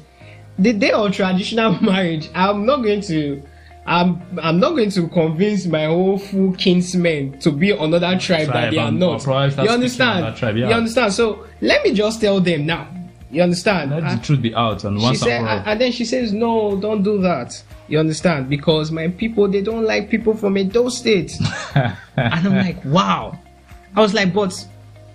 the 0.60 0.74
day 0.74 0.92
of 0.92 1.12
traditional 1.14 1.74
marriage, 1.82 2.30
I'm 2.36 2.66
not 2.66 2.78
going 2.84 3.02
to. 3.02 3.42
I'm 3.84 4.22
I'm 4.40 4.60
not 4.60 4.72
going 4.72 4.92
to 4.92 5.08
convince 5.08 5.66
my 5.66 5.86
whole 5.86 6.20
full 6.20 6.54
kinsmen 6.54 7.40
to 7.40 7.52
be 7.52 7.72
another 7.72 8.16
tribe, 8.20 8.48
that 8.50 8.70
they 8.70 8.78
are 8.78 8.92
not. 8.92 9.22
or 9.22 9.24
probably 9.24 9.50
start 9.52 9.68
You 9.68 9.74
understand? 9.74 10.38
tribe, 10.38 10.56
yeah. 10.58 10.70
You 10.70 10.76
understand? 10.76 11.14
So 11.14 11.48
let 11.62 11.84
me 11.84 11.92
just 11.96 12.22
tell 12.22 12.40
them 12.40 12.68
now. 12.68 12.88
You 13.32 13.41
understand? 13.44 13.91
Let 13.91 14.04
I- 14.04 14.15
the 14.15 14.22
truth 14.22 14.41
be 14.41 14.54
out 14.54 14.84
and 14.84 15.02
once 15.02 15.20
said, 15.22 15.41
and 15.41 15.67
and 15.67 15.82
then 15.82 15.91
she 15.91 16.04
says, 16.06 16.34
"No, 16.34 16.76
don't 16.76 17.02
do 17.04 17.22
that." 17.22 17.62
You 17.88 18.00
understand? 18.00 18.50
Because 18.50 18.91
my 18.91 19.08
people 19.08 19.48
they 19.48 19.62
don't 19.62 19.86
like 19.86 20.10
people 20.10 20.36
from 20.36 20.58
a 20.58 20.62
Edo 20.62 20.89
State, 20.89 21.34
and 21.76 21.96
I'm 22.17 22.56
like, 22.56 22.84
wow. 22.86 23.38
I 23.96 24.00
was 24.02 24.13
like, 24.13 24.34
but 24.34 24.54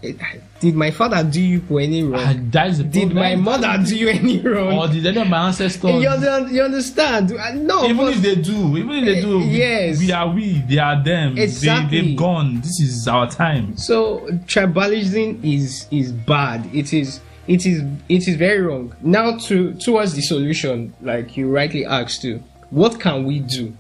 eh, 0.03 0.13
did 0.61 0.75
my 0.75 0.91
father 0.91 1.25
do 1.25 1.41
you 1.41 1.61
for 1.63 1.81
any 1.81 2.03
wrong? 2.05 2.51
is 2.55 2.79
Did 2.83 3.15
my 3.15 3.37
mother 3.37 3.83
do 3.87 3.97
you 3.97 4.09
any 4.09 4.41
wrong? 4.41 4.77
Or 4.79 4.89
did 4.89 5.07
any 5.07 5.19
of 5.19 5.29
my 5.29 5.47
ancestors? 5.47 6.03
You, 6.03 6.09
under- 6.11 6.49
you 6.49 6.63
understand? 6.63 7.33
Uh, 7.33 7.53
No, 7.55 7.85
even 7.85 7.97
but- 7.97 8.13
if 8.15 8.21
they 8.23 8.35
do, 8.37 8.77
even 8.77 8.91
if 8.97 9.05
they 9.07 9.21
do, 9.23 9.41
Eh, 9.41 9.45
yes. 9.45 9.99
we 9.99 10.13
are 10.13 10.29
we, 10.29 10.63
they 10.69 10.79
are 10.79 11.03
them. 11.03 11.39
Exactly. 11.39 12.01
They, 12.01 12.07
they've 12.09 12.17
gone. 12.19 12.61
This 12.61 12.81
is 12.81 13.09
our 13.09 13.31
time. 13.31 13.77
So 13.79 14.27
tribalism 14.47 15.43
is 15.43 15.87
is 15.91 16.13
bad. 16.13 16.69
It 16.75 16.93
is 16.93 17.21
it 17.49 17.67
is 17.67 17.83
it 18.09 18.29
is 18.29 18.37
very 18.37 18.61
wrong. 18.61 18.95
Now 19.03 19.37
to 19.39 19.75
towards 19.75 20.15
the 20.15 20.23
solution, 20.23 20.95
like 21.01 21.37
you 21.37 21.51
rightly 21.51 21.85
asked 21.85 22.23
to, 22.23 22.39
what 22.71 23.01
can 23.01 23.25
we 23.25 23.41
do? 23.41 23.77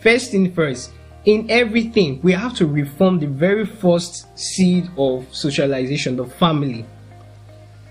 First 0.00 0.32
thing 0.32 0.52
first, 0.52 0.92
in 1.24 1.50
everything 1.50 2.20
we 2.22 2.32
have 2.32 2.54
to 2.54 2.66
reform 2.66 3.18
the 3.18 3.26
very 3.26 3.64
first 3.64 4.26
seed 4.38 4.88
of 4.98 5.26
socialization, 5.34 6.16
the 6.16 6.26
family. 6.26 6.84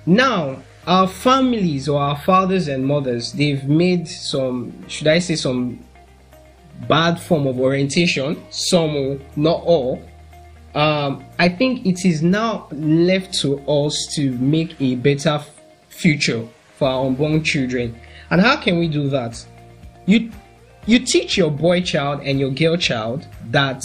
Now 0.06 0.62
our 0.86 1.08
families 1.08 1.88
or 1.88 2.02
our 2.02 2.18
fathers 2.18 2.68
and 2.68 2.86
mothers, 2.86 3.32
they've 3.32 3.64
made 3.64 4.08
some 4.08 4.88
should 4.88 5.08
I 5.08 5.20
say 5.20 5.36
some 5.36 5.80
bad 6.90 7.20
form 7.20 7.48
of 7.48 7.60
orientation, 7.60 8.44
some 8.50 9.22
not 9.36 9.62
all 9.64 10.02
um, 10.76 11.24
I 11.38 11.50
think 11.50 11.86
it 11.86 12.06
is 12.06 12.24
now 12.24 12.68
left 12.72 13.34
to 13.42 13.60
us 13.68 14.08
to 14.16 14.32
make 14.38 14.80
a 14.82 14.96
better 14.96 15.30
f- 15.30 15.50
future 15.90 16.48
for 16.76 16.88
our 16.88 17.06
unborn 17.06 17.44
children. 17.44 17.96
And 18.32 18.42
how 18.42 18.58
can 18.58 18.80
we 18.80 18.88
do 18.88 19.10
that? 19.10 19.46
You 20.06 20.32
you 20.86 21.00
teach 21.00 21.38
your 21.38 21.52
boy 21.52 21.82
child 21.82 22.22
and 22.24 22.40
your 22.40 22.50
girl 22.50 22.76
child 22.76 23.26
that 23.52 23.84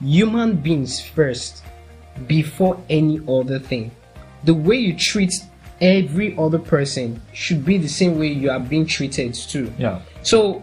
human 0.00 0.56
beings 0.56 1.00
first 1.04 1.62
before 2.26 2.80
any 2.88 3.20
other 3.28 3.58
thing. 3.58 3.90
The 4.44 4.54
way 4.54 4.76
you 4.76 4.96
treat 4.96 5.32
every 5.80 6.36
other 6.38 6.58
person 6.58 7.20
should 7.32 7.64
be 7.64 7.76
the 7.78 7.88
same 7.88 8.18
way 8.18 8.28
you 8.28 8.50
are 8.50 8.60
being 8.60 8.86
treated 8.86 9.34
too. 9.34 9.72
Yeah. 9.78 10.00
So 10.22 10.62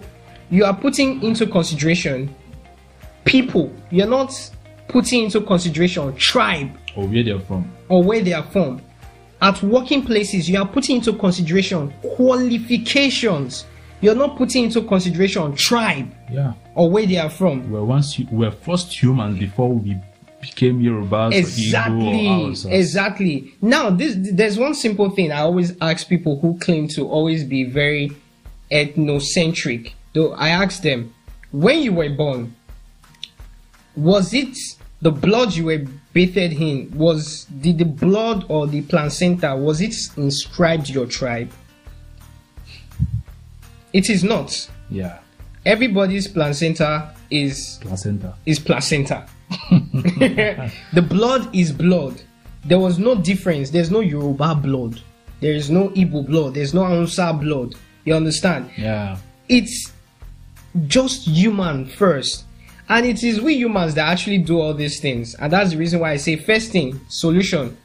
you 0.49 0.65
are 0.65 0.75
putting 0.75 1.21
into 1.21 1.45
consideration 1.45 2.33
people. 3.25 3.71
You're 3.91 4.07
not 4.07 4.33
putting 4.87 5.23
into 5.25 5.41
consideration 5.41 6.15
tribe 6.15 6.71
Or 6.95 7.07
where 7.07 7.23
they're 7.23 7.39
from. 7.39 7.71
or 7.89 8.03
where 8.03 8.21
they 8.21 8.33
are 8.33 8.43
from. 8.43 8.81
At 9.41 9.61
working 9.61 10.03
places, 10.05 10.49
you 10.49 10.57
are 10.59 10.67
putting 10.67 10.97
into 10.97 11.13
consideration 11.13 11.93
qualifications. 12.15 13.65
You're 14.01 14.15
not 14.15 14.37
putting 14.37 14.65
into 14.65 14.81
consideration 14.81 15.55
tribe 15.55 16.09
Yeah. 16.31 16.53
or 16.75 16.89
where 16.89 17.05
they 17.05 17.17
are 17.17 17.29
from. 17.29 17.69
We're 17.71 17.83
once 17.83 18.15
hu- 18.15 18.27
we're 18.31 18.51
first 18.51 19.01
humans 19.01 19.39
before 19.39 19.69
we 19.73 19.97
became 20.41 20.81
Yorubas 20.81 21.31
or 21.33 21.37
Exactly. 21.37 22.27
or. 22.27 22.71
Exactly. 22.71 23.53
Now, 23.61 23.89
this 23.89 24.15
there's 24.17 24.57
one 24.59 24.73
simple 24.73 25.09
thing 25.09 25.31
I 25.31 25.39
always 25.41 25.73
ask 25.81 26.07
people 26.07 26.39
who 26.39 26.57
claim 26.59 26.87
to 26.89 27.07
always 27.07 27.43
be 27.45 27.63
very 27.63 28.11
ethnocentric. 28.71 29.91
Though 30.13 30.33
I 30.33 30.49
ask 30.49 30.81
them, 30.83 31.13
when 31.51 31.81
you 31.81 31.93
were 31.93 32.09
born, 32.09 32.55
was 33.95 34.33
it 34.33 34.57
the 35.01 35.11
blood 35.11 35.53
you 35.53 35.65
were 35.65 35.85
bathed 36.13 36.37
in? 36.37 36.91
Was 36.95 37.45
did 37.45 37.77
the 37.77 37.85
blood 37.85 38.45
or 38.49 38.67
the 38.67 38.81
placenta 38.83 39.55
was 39.55 39.81
it 39.81 39.95
inscribed 40.17 40.89
your 40.89 41.05
tribe? 41.05 41.51
It 43.91 44.09
is 44.09 44.23
not. 44.23 44.69
Yeah. 44.89 45.19
Everybody's 45.65 46.27
placenta 46.27 47.13
is 47.29 47.79
Placenta. 47.81 48.33
is 48.45 48.59
placenta. 48.59 49.25
the 49.69 51.05
blood 51.07 51.53
is 51.55 51.71
blood. 51.71 52.21
There 52.65 52.79
was 52.79 52.97
no 52.97 53.15
difference. 53.15 53.69
There's 53.69 53.91
no 53.91 53.99
Yoruba 53.99 54.55
blood. 54.55 55.01
There 55.41 55.53
is 55.53 55.69
no 55.69 55.89
Igbo 55.89 56.25
blood. 56.25 56.53
There's 56.55 56.73
no 56.73 56.85
Hausa 56.85 57.33
blood. 57.33 57.75
You 58.05 58.15
understand? 58.15 58.69
Yeah. 58.77 59.17
It's 59.49 59.91
just 60.87 61.27
human 61.27 61.85
first. 61.85 62.45
And 62.89 63.05
it 63.05 63.23
is 63.23 63.39
we 63.41 63.55
humans 63.55 63.95
that 63.95 64.07
actually 64.07 64.39
do 64.39 64.59
all 64.59 64.73
these 64.73 64.99
things. 64.99 65.35
And 65.35 65.51
that's 65.53 65.71
the 65.71 65.77
reason 65.77 65.99
why 65.99 66.11
I 66.11 66.17
say 66.17 66.35
first 66.35 66.71
thing, 66.71 66.99
solution, 67.07 67.77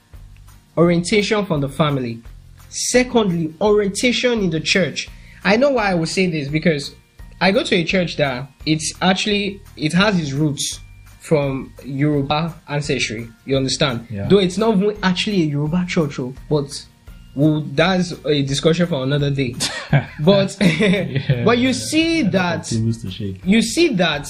orientation 0.76 1.44
from 1.46 1.60
the 1.60 1.68
family. 1.68 2.20
Secondly, 2.68 3.54
orientation 3.60 4.40
in 4.40 4.50
the 4.50 4.60
church. 4.60 5.08
I 5.44 5.56
know 5.56 5.70
why 5.70 5.90
I 5.90 5.94
would 5.94 6.08
say 6.08 6.26
this 6.26 6.48
because 6.48 6.94
I 7.40 7.52
go 7.52 7.62
to 7.62 7.74
a 7.76 7.84
church 7.84 8.16
that 8.16 8.50
it's 8.66 8.92
actually 9.00 9.62
it 9.76 9.92
has 9.92 10.18
its 10.18 10.32
roots 10.32 10.80
from 11.20 11.72
Yoruba 11.84 12.54
ancestry. 12.68 13.28
You 13.44 13.56
understand? 13.56 14.06
Yeah. 14.10 14.28
Though 14.28 14.38
it's 14.38 14.58
not 14.58 14.78
actually 15.02 15.42
a 15.42 15.46
Yoruba 15.46 15.86
church, 15.88 16.18
oh, 16.18 16.34
but 16.50 16.86
well, 17.34 17.60
that's 17.60 18.12
a 18.24 18.42
discussion 18.42 18.86
for 18.88 19.02
another 19.04 19.30
day. 19.30 19.54
but 20.20 20.56
Yeah. 20.60 21.44
but 21.44 21.58
you 21.58 21.72
see 21.72 22.22
that 22.22 22.64
Tables 22.64 23.02
to 23.02 23.10
shake. 23.10 23.40
you 23.44 23.62
see 23.62 23.94
that 23.94 24.28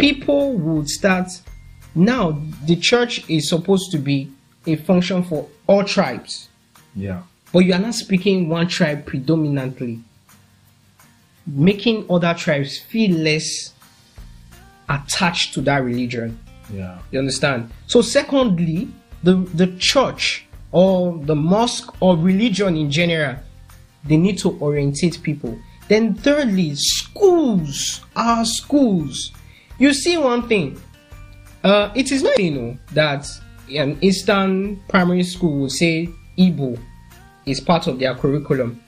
people 0.00 0.52
would 0.54 0.88
start 0.88 1.28
now 1.94 2.40
the 2.66 2.76
church 2.76 3.28
is 3.28 3.48
supposed 3.48 3.90
to 3.92 3.98
be 3.98 4.30
a 4.66 4.76
function 4.76 5.22
for 5.22 5.48
all 5.66 5.84
tribes. 5.84 6.48
Yeah. 6.94 7.22
but 7.52 7.60
you 7.60 7.72
are 7.72 7.78
not 7.78 7.94
speaking 7.94 8.48
one 8.48 8.68
tribe 8.68 9.06
predominantly. 9.06 10.00
Making 11.46 12.06
other 12.10 12.34
tribes 12.34 12.78
feel 12.78 13.16
less 13.16 13.72
attached 14.88 15.54
to 15.54 15.60
that 15.62 15.82
religion. 15.82 16.38
Yeah. 16.72 16.98
you 17.10 17.18
understand? 17.18 17.70
So 17.86 18.02
secondly 18.02 18.88
the 19.22 19.34
the 19.54 19.66
church 19.78 20.46
or 20.72 21.18
the 21.24 21.34
mosque 21.34 21.92
or 22.00 22.16
religion 22.16 22.76
in 22.76 22.90
general 22.90 23.36
they 24.04 24.16
need 24.16 24.38
to 24.38 24.58
orientate 24.60 25.22
people. 25.22 25.58
Then 25.88 26.14
thirdly 26.14 26.74
schools 26.76 28.00
our 28.16 28.44
schools 28.44 29.32
you 29.80 29.92
see 29.92 30.16
one 30.16 30.46
thing. 30.46 30.80
Uh, 31.64 31.90
it 31.96 32.12
is 32.12 32.22
not 32.22 32.38
you 32.38 32.50
know 32.52 32.78
that 32.92 33.26
an 33.74 33.98
eastern 34.00 34.80
primary 34.88 35.22
school 35.24 35.60
will 35.60 35.68
say 35.70 36.08
Igbo 36.38 36.78
is 37.46 37.60
part 37.60 37.86
of 37.86 37.98
their 37.98 38.14
curriculum 38.14 38.80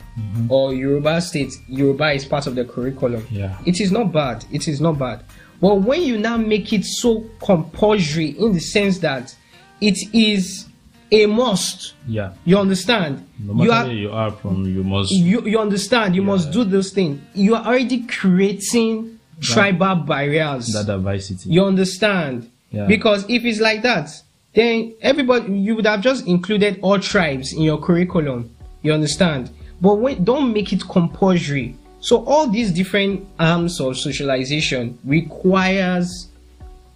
or 0.49 0.75
Yoruba 0.75 1.21
state 1.21 1.53
Yoruba 1.69 2.13
is 2.13 2.25
part 2.25 2.47
of 2.47 2.55
the 2.55 2.65
curriculum. 2.65 3.27
Yeah. 3.31 3.57
it 3.67 3.81
is 3.81 3.91
not 3.91 4.13
bad. 4.13 4.45
It 4.53 4.69
is 4.69 4.81
not 4.81 4.99
bad. 4.99 5.25
But 5.61 5.77
when 5.83 6.03
you 6.03 6.19
now 6.19 6.37
make 6.37 6.73
it 6.73 6.85
so 6.85 7.25
compulsory 7.45 8.31
in 8.39 8.53
the 8.53 8.61
sense 8.61 8.99
that 8.99 9.35
it 9.81 9.97
is 10.13 10.67
a 11.11 11.27
must 11.27 11.95
Yeah. 12.07 12.33
you 12.45 12.59
understand? 12.59 13.27
No 13.39 13.55
matter 13.55 13.65
you 13.65 13.73
are 13.73 13.85
where 13.85 13.95
you 13.95 14.11
are 14.13 14.31
from, 14.33 14.65
you 14.67 14.83
must. 14.85 15.13
you, 15.13 15.43
you 15.47 15.59
understand. 15.59 16.15
You 16.17 16.23
must 16.23 16.53
do 16.53 16.65
those 16.65 16.91
things. 16.91 17.21
You 17.35 17.55
are 17.55 17.65
already 17.65 18.03
creating 18.07 19.19
tribal 19.43 19.97
barriers. 19.97 20.67
that 20.73 20.87
diversity. 20.87 21.51
you 21.51 21.65
understand? 21.65 22.49
Yeah. 22.71 22.87
because 22.87 23.25
if 23.29 23.45
it's 23.45 23.61
like 23.61 23.83
that 23.83 24.09
then 24.55 24.95
everybody 25.03 25.53
you 25.59 25.75
would 25.77 25.87
have 25.87 26.01
just 26.01 26.27
included 26.27 26.79
all 26.83 26.99
tribes 26.99 27.53
in 27.53 27.63
your 27.63 27.79
curriculum. 27.81 28.55
You 28.83 28.93
understand? 28.93 29.51
But 29.81 29.95
when, 29.97 30.25
don't 30.25 30.53
make 30.53 30.73
it 30.73 30.83
compulsory. 30.89 31.77
So 32.01 32.25
all 32.25 32.49
these 32.49 32.71
different 32.73 33.27
arms 33.39 33.81
of 33.81 33.97
socialization 33.97 34.99
requires 35.05 36.29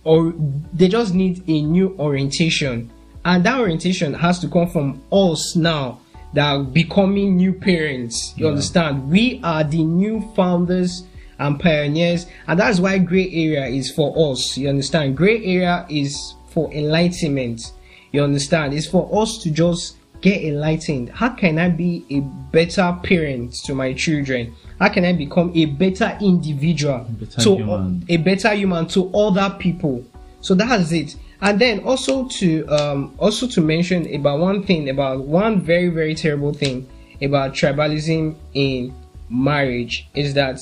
or 0.04 0.34
they 0.72 0.88
just 0.88 1.14
need 1.14 1.42
a 1.48 1.62
new 1.62 1.96
orientation. 1.98 2.90
And 3.24 3.42
that 3.44 3.58
orientation 3.58 4.14
has 4.14 4.38
to 4.40 4.48
come 4.48 4.68
from 4.68 5.02
us 5.12 5.56
now 5.56 6.00
that 6.34 6.46
are 6.46 6.62
becoming 6.62 7.36
new 7.36 7.52
parents. 7.52 8.34
You 8.36 8.44
Yeah. 8.46 8.50
understand? 8.50 9.10
We 9.10 9.40
are 9.42 9.64
the 9.64 9.82
new 9.82 10.20
founders 10.36 11.04
and 11.38 11.60
pioneers. 11.60 12.26
And 12.46 12.58
that's 12.58 12.80
why 12.80 12.98
gray 12.98 13.30
area 13.30 13.66
is 13.66 13.90
for 13.90 14.32
us 14.32 14.56
you 14.56 14.68
understand? 14.68 15.16
Gray 15.16 15.44
area 15.44 15.86
is 15.88 16.34
for 16.48 16.72
enlightenment 16.72 17.72
you 18.12 18.22
understand? 18.22 18.74
It's 18.74 18.86
for 18.86 19.08
us 19.22 19.38
to 19.42 19.50
just 19.50 19.96
get 20.20 20.42
enlightened. 20.42 21.10
How 21.10 21.28
can 21.30 21.58
i 21.58 21.68
be 21.68 22.04
a 22.10 22.20
better 22.20 22.96
parent 23.02 23.54
to 23.64 23.74
my 23.74 23.92
children? 23.92 24.54
How 24.78 24.88
can 24.88 25.04
i 25.04 25.12
become 25.12 25.52
a 25.54 25.66
better 25.66 26.16
individual 26.20 27.06
Better 27.10 27.40
to 27.42 27.56
human. 27.56 28.04
a 28.08 28.16
better 28.16 28.54
human 28.54 28.86
to 28.88 29.12
other 29.14 29.54
people? 29.58 30.04
So 30.40 30.54
that's 30.54 30.92
it. 30.92 31.16
And 31.40 31.60
then 31.60 31.80
also 31.80 32.28
to 32.28 32.66
um 32.68 33.14
also 33.18 33.46
to 33.48 33.60
mention 33.60 34.12
about 34.14 34.40
one 34.40 34.62
thing 34.62 34.88
about 34.88 35.20
one 35.20 35.60
very 35.60 35.88
very 35.88 36.14
terrible 36.14 36.52
thing 36.52 36.88
about 37.20 37.52
tribalism 37.52 38.34
in 38.54 38.94
marriage 39.28 40.08
is 40.14 40.34
that 40.34 40.60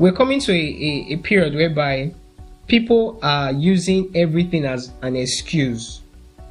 we're 0.00 0.12
coming 0.12 0.40
to 0.40 0.50
a, 0.50 0.56
a, 0.56 1.12
a 1.12 1.16
period 1.18 1.54
whereby 1.54 2.10
people 2.66 3.18
are 3.22 3.52
using 3.52 4.10
everything 4.14 4.64
as 4.64 4.90
an 5.02 5.14
excuse 5.14 6.00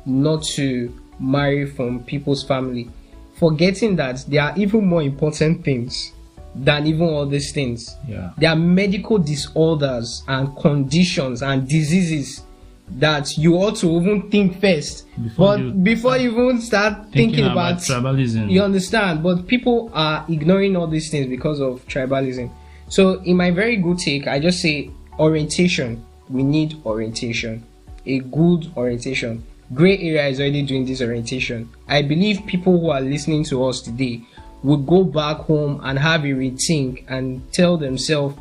not 0.06 0.44
to 0.44 0.96
marry 1.20 1.66
from 1.66 2.04
people's 2.04 2.44
family, 2.44 2.90
forgetting 3.34 3.96
that 3.96 4.24
there 4.28 4.44
are 4.44 4.54
even 4.56 4.86
more 4.86 5.02
important 5.02 5.66
things 5.66 6.12
than 6.54 6.86
even 6.86 7.08
all 7.08 7.26
these 7.26 7.52
things. 7.52 7.96
Yeah. 8.08 8.32
There 8.38 8.52
are 8.52 8.56
medical 8.56 9.18
disorders 9.18 10.24
and 10.28 10.56
conditions 10.56 11.42
and 11.42 11.68
diseases 11.68 12.44
that 12.92 13.36
you 13.36 13.56
ought 13.56 13.78
to 13.78 13.88
even 14.00 14.30
think 14.30 14.62
first. 14.62 15.08
Before 15.22 15.58
but 15.58 15.60
you 15.60 15.72
before 15.72 16.18
you 16.18 16.32
even 16.32 16.62
start 16.62 17.12
thinking, 17.12 17.46
about, 17.46 17.78
tribalism. 17.78 18.52
you 18.52 18.62
understand, 18.62 19.24
but 19.24 19.48
people 19.48 19.90
are 19.94 20.24
ignoring 20.30 20.76
all 20.76 20.88
these 20.88 21.10
things 21.10 21.26
because 21.28 21.60
of 21.60 21.84
tribalism. 21.88 22.52
So, 22.90 23.22
in 23.22 23.38
my 23.38 23.52
very 23.52 23.76
good 23.78 24.00
take, 24.00 24.28
I 24.28 24.40
just 24.40 24.62
say 24.62 24.90
orientation. 25.20 26.04
We 26.30 26.44
need 26.44 26.76
orientation, 26.86 27.64
a 28.06 28.20
good 28.20 28.72
orientation. 28.76 29.44
Gray 29.74 29.98
area 30.00 30.28
is 30.28 30.40
already 30.40 30.64
doing 30.64 30.86
this 30.86 31.02
orientation. 31.02 31.70
I 31.88 32.02
believe 32.02 32.46
people 32.48 32.80
who 32.80 32.90
are 32.90 33.02
listening 33.02 33.44
to 33.46 33.66
us 33.66 33.82
today 33.82 34.22
would 34.64 34.88
go 34.88 35.04
back 35.04 35.38
home 35.38 35.80
and 35.84 35.98
have 36.00 36.24
a 36.24 36.30
rethink 36.30 37.06
and 37.08 37.42
tell 37.54 37.78
themselves, 37.78 38.36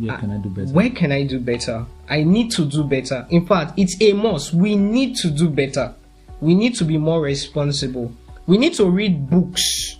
Where 0.00 0.18
can 0.18 0.30
I 0.32 0.36
do 0.38 0.48
better? 0.50 0.72
where 0.72 0.90
can 0.90 1.12
I 1.12 1.22
do 1.24 1.38
better? 1.38 1.86
I 2.08 2.24
need 2.24 2.50
to 2.52 2.64
do 2.64 2.82
better. 2.84 3.26
In 3.30 3.46
fact, 3.46 3.74
it's 3.78 3.96
a 4.00 4.12
must. 4.12 4.52
We 4.52 4.74
need 4.76 5.14
to 5.16 5.30
do 5.30 5.48
better. 5.48 5.94
We 6.40 6.54
need 6.54 6.74
to 6.76 6.84
be 6.84 6.98
more 6.98 7.20
responsible. 7.20 8.12
We 8.46 8.58
need 8.58 8.74
to 8.74 8.90
read 8.90 9.30
books. 9.30 9.96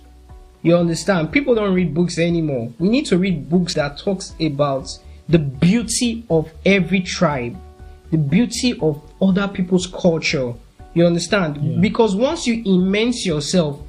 You 0.63 0.77
understand? 0.77 1.31
People 1.31 1.55
don't 1.55 1.73
read 1.73 1.93
books 1.93 2.17
anymore. 2.19 2.71
We 2.79 2.89
need 2.89 3.05
to 3.07 3.17
read 3.17 3.49
books 3.49 3.73
that 3.75 3.97
talks 3.97 4.33
about 4.39 4.87
the 5.27 5.39
beauty 5.39 6.23
of 6.29 6.51
every 6.65 7.01
tribe, 7.01 7.55
the 8.11 8.17
beauty 8.17 8.77
of 8.79 9.01
other 9.21 9.47
people's 9.47 9.87
culture. 9.87 10.53
You 10.93 11.05
understand? 11.07 11.81
Because 11.81 12.15
once 12.15 12.45
you 12.45 12.61
immerse 12.65 13.25
yourself 13.25 13.79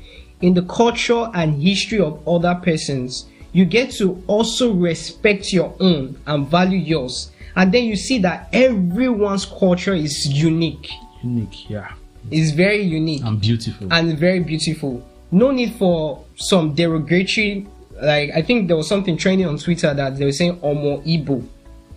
in 0.40 0.54
the 0.54 0.62
culture 0.62 1.28
and 1.34 1.60
history 1.62 2.00
of 2.00 2.26
other 2.26 2.54
persons, 2.62 3.26
you 3.52 3.64
get 3.66 3.90
to 3.92 4.22
also 4.28 4.72
respect 4.72 5.52
your 5.52 5.74
own 5.80 6.18
and 6.26 6.48
value 6.48 6.78
yours. 6.78 7.32
And 7.54 7.70
then 7.72 7.84
you 7.84 7.96
see 7.96 8.18
that 8.20 8.48
everyone's 8.52 9.44
culture 9.44 9.92
is 9.94 10.26
unique. 10.26 10.88
Unique, 11.22 11.68
yeah. 11.68 11.92
It's 12.30 12.52
very 12.52 12.80
unique 12.82 13.22
And 13.24 13.40
beautiful. 13.40 13.92
and 13.92 14.16
very 14.16 14.40
beautiful. 14.40 15.06
No 15.32 15.50
need 15.50 15.74
for 15.74 16.22
some 16.36 16.74
derogatory. 16.74 17.66
Like 18.00 18.30
I 18.34 18.42
think 18.42 18.68
there 18.68 18.76
was 18.76 18.88
something 18.88 19.16
trending 19.16 19.46
on 19.46 19.58
Twitter 19.58 19.92
that 19.94 20.16
they 20.18 20.24
were 20.24 20.32
saying 20.32 20.56
"Omo 20.60 21.02
Igbo." 21.04 21.44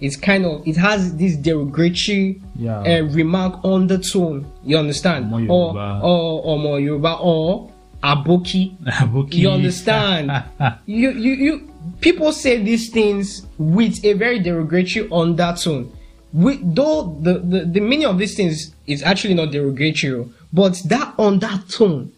It's 0.01 0.15
kind 0.17 0.45
of 0.45 0.67
it 0.67 0.75
has 0.77 1.15
this 1.15 1.35
derogatory 1.35 2.41
Yeah. 2.57 2.79
uh, 2.79 3.03
remark 3.11 3.63
undertone. 3.63 4.45
You 4.63 4.77
understand? 4.77 5.25
Omo 5.31 5.49
or 5.49 5.73
Yoruba. 5.73 6.01
or 6.03 6.43
Omo 6.57 6.83
Yoruba 6.83 7.17
or 7.19 7.71
Aboki. 8.03 8.75
Okay. 9.15 9.37
You 9.37 9.49
understand? 9.49 10.31
you, 10.85 11.11
you, 11.11 11.33
you, 11.33 11.73
people 12.01 12.31
say 12.33 12.61
these 12.61 12.89
things 12.91 13.45
with 13.57 14.03
a 14.05 14.13
very 14.13 14.39
derogatory 14.39 15.09
undertone. 15.11 15.91
We, 16.33 16.57
though 16.61 17.17
the, 17.21 17.39
the, 17.39 17.59
the 17.65 17.79
meaning 17.79 18.05
of 18.05 18.17
these 18.17 18.35
things 18.35 18.75
is 18.85 19.01
actually 19.01 19.33
not 19.33 19.51
derogatory, 19.51 20.27
but 20.53 20.79
that 20.85 21.15
undertone, 21.17 22.11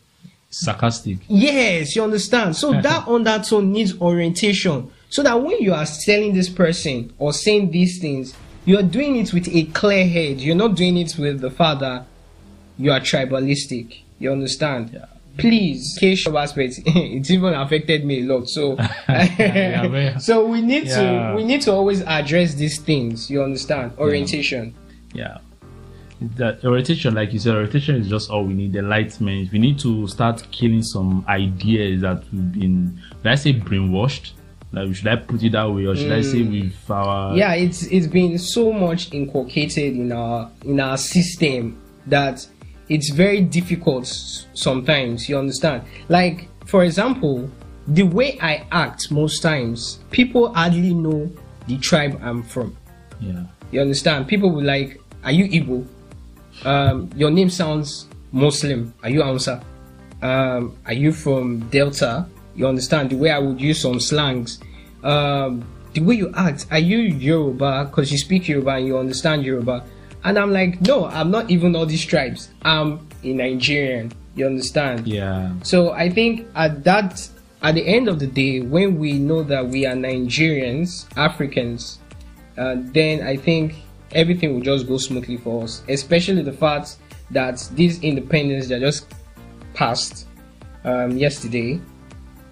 Sarcastic. 0.60 1.17
yes, 1.28 1.96
you 1.96 2.04
understand. 2.04 2.56
So 2.56 2.72
that 2.82 3.08
undertone 3.08 3.72
needs 3.72 4.00
orientation. 4.02 4.91
So 5.10 5.24
that 5.24 5.41
when 5.41 5.62
you 5.62 5.74
are 5.74 5.86
telling 6.06 6.34
this 6.34 6.50
person 6.50 7.13
or 7.17 7.32
saying 7.34 7.72
these 7.72 8.00
things, 8.00 8.34
you 8.65 8.78
are 8.78 8.84
doing 8.84 9.15
it 9.15 9.34
with 9.34 9.48
a 9.48 9.63
clear 9.65 10.06
head. 10.08 10.41
You're 10.41 10.56
not 10.56 10.76
doing 10.76 10.98
it 10.98 11.15
with 11.17 11.39
the 11.39 11.50
father. 11.50 12.06
You 12.78 12.91
are 12.91 13.00
tribalistic. 13.00 14.02
You 14.20 14.32
understand? 14.34 14.91
Yeah. 14.93 15.06
Please, 15.38 15.96
case 16.00 16.26
of 16.26 16.36
aspect, 16.36 16.80
it 16.86 17.30
even 17.30 17.54
affected 17.54 18.04
me 18.04 18.22
a 18.22 18.26
lot. 18.26 18.50
So, 18.50 18.76
Yeah, 19.08 20.17
so 20.17 20.46
we 20.48 20.62
need 20.62 20.86
Yeah. 20.88 21.30
to 21.30 21.36
we 21.36 21.43
need 21.43 21.62
to 21.62 21.72
always 21.72 22.02
address 22.02 22.56
these 22.56 22.80
things. 22.80 23.30
You 23.30 23.43
understand? 23.43 23.91
Orientation. 24.00 24.74
Yeah. 25.13 25.38
That 26.19 26.65
orientation, 26.65 27.13
like 27.13 27.32
you 27.32 27.39
said, 27.39 27.53
orientation 27.53 27.95
is 27.95 28.08
just 28.08 28.32
all 28.32 28.43
we 28.43 28.53
need. 28.53 28.75
Enlightenment. 28.75 29.51
We 29.51 29.60
need 29.60 29.80
to 29.80 30.08
start 30.08 30.45
killing 30.51 30.82
some 30.82 31.23
ideas 31.27 32.01
that 32.01 32.23
we've 32.32 32.51
been, 32.51 33.01
did 33.23 33.32
I 33.32 33.36
say 33.36 33.53
brainwashed? 33.53 34.32
Like, 34.71 34.95
should 34.95 35.08
I 35.08 35.15
put 35.15 35.43
it 35.43 35.51
that 35.53 35.65
way, 35.65 35.86
or 35.86 35.95
should 35.95 36.12
I 36.12 36.21
say 36.21 36.39
mm. 36.39 36.63
with 36.63 36.89
uh, 36.89 36.93
our 36.93 37.38
yeah 37.38 37.53
it's 37.53 37.84
it's 37.84 38.08
been 38.08 38.38
so 38.38 38.73
much 38.73 39.13
inculcated 39.13 39.95
in 39.95 40.12
our 40.12 40.51
in 40.65 40.80
our 40.80 40.97
system 40.97 41.82
that 42.08 42.45
it's 42.89 43.12
very 43.12 43.41
difficult 43.41 44.08
sometimes 44.53 45.30
you 45.30 45.38
understand 45.38 45.84
like 46.10 46.49
for 46.65 46.84
example 46.84 47.49
the 47.88 48.03
way 48.03 48.38
i 48.41 48.65
act 48.71 49.12
most 49.12 49.41
times 49.41 49.99
people 50.12 50.53
hardly 50.53 50.93
know 50.93 51.30
the 51.67 51.77
tribe 51.77 52.19
i'm 52.23 52.43
from 52.43 52.75
yeah, 53.19 53.43
you 53.71 53.82
understand 53.82 54.27
people 54.27 54.51
will 54.51 54.63
like 54.63 54.99
are 55.23 55.32
you 55.32 55.45
Igbo? 55.49 55.86
Um 56.65 57.10
your 57.15 57.32
name 57.32 57.50
sounds 57.50 58.08
muslim. 58.32 58.93
Are 59.04 59.10
you 59.10 59.22
Hausa? 59.22 59.63
um 60.22 60.76
are 60.86 60.93
you 60.93 61.12
from 61.12 61.60
delta? 61.70 62.28
You 62.56 62.67
understand 62.67 63.12
the 63.12 63.15
way 63.15 63.30
i 63.32 63.39
would 63.39 63.62
use 63.62 63.82
some 63.82 64.00
slangs. 64.00 64.60
Um 65.04 65.63
the 65.93 66.02
way 66.02 66.15
you 66.15 66.32
act 66.36 66.65
are 66.72 66.80
you 66.80 67.00
yoruba? 67.00 67.86
Because 67.86 68.12
you 68.12 68.17
speak 68.17 68.48
yoruba 68.48 68.72
and 68.72 68.88
you 68.88 68.98
understand 68.98 69.43
yoruba. 69.43 69.84
And 70.24 70.38
i'm 70.38 70.52
like 70.52 70.82
no 70.82 71.06
i'm 71.06 71.32
not 71.32 71.50
even 71.50 71.76
all 71.76 71.86
these 71.86 72.06
tribes. 72.06 72.50
I'm 72.63 73.08
a 73.24 73.34
nigerian. 73.34 74.12
You 74.36 74.46
understand? 74.46 75.08
Yeah, 75.08 75.52
so 75.63 75.93
I 75.93 76.10
think 76.10 76.46
at 76.54 76.84
that 76.84 77.28
at 77.63 77.76
the 77.76 77.86
end 77.86 78.08
of 78.08 78.20
the 78.20 78.28
day, 78.28 78.62
when 78.62 79.00
we 79.00 79.13
know 79.13 79.43
that 79.43 79.67
we 79.67 79.86
are 79.86 79.96
Nigerians, 79.96 81.08
Africans, 81.17 82.00
uh, 82.58 82.76
then 82.78 83.26
I 83.26 83.36
think 83.36 83.76
everything 84.12 84.54
will 84.54 84.62
just 84.62 84.88
go 84.88 84.98
smoothly 84.98 85.38
for 85.38 85.63
us. 85.63 85.84
Especially 85.89 86.41
the 86.43 86.54
fact 86.54 86.98
that 87.32 87.58
this 87.74 88.00
independence 88.02 88.67
that 88.70 88.80
just 88.80 89.13
passed 89.74 90.28
um, 90.84 91.17
yesterday, 91.17 91.80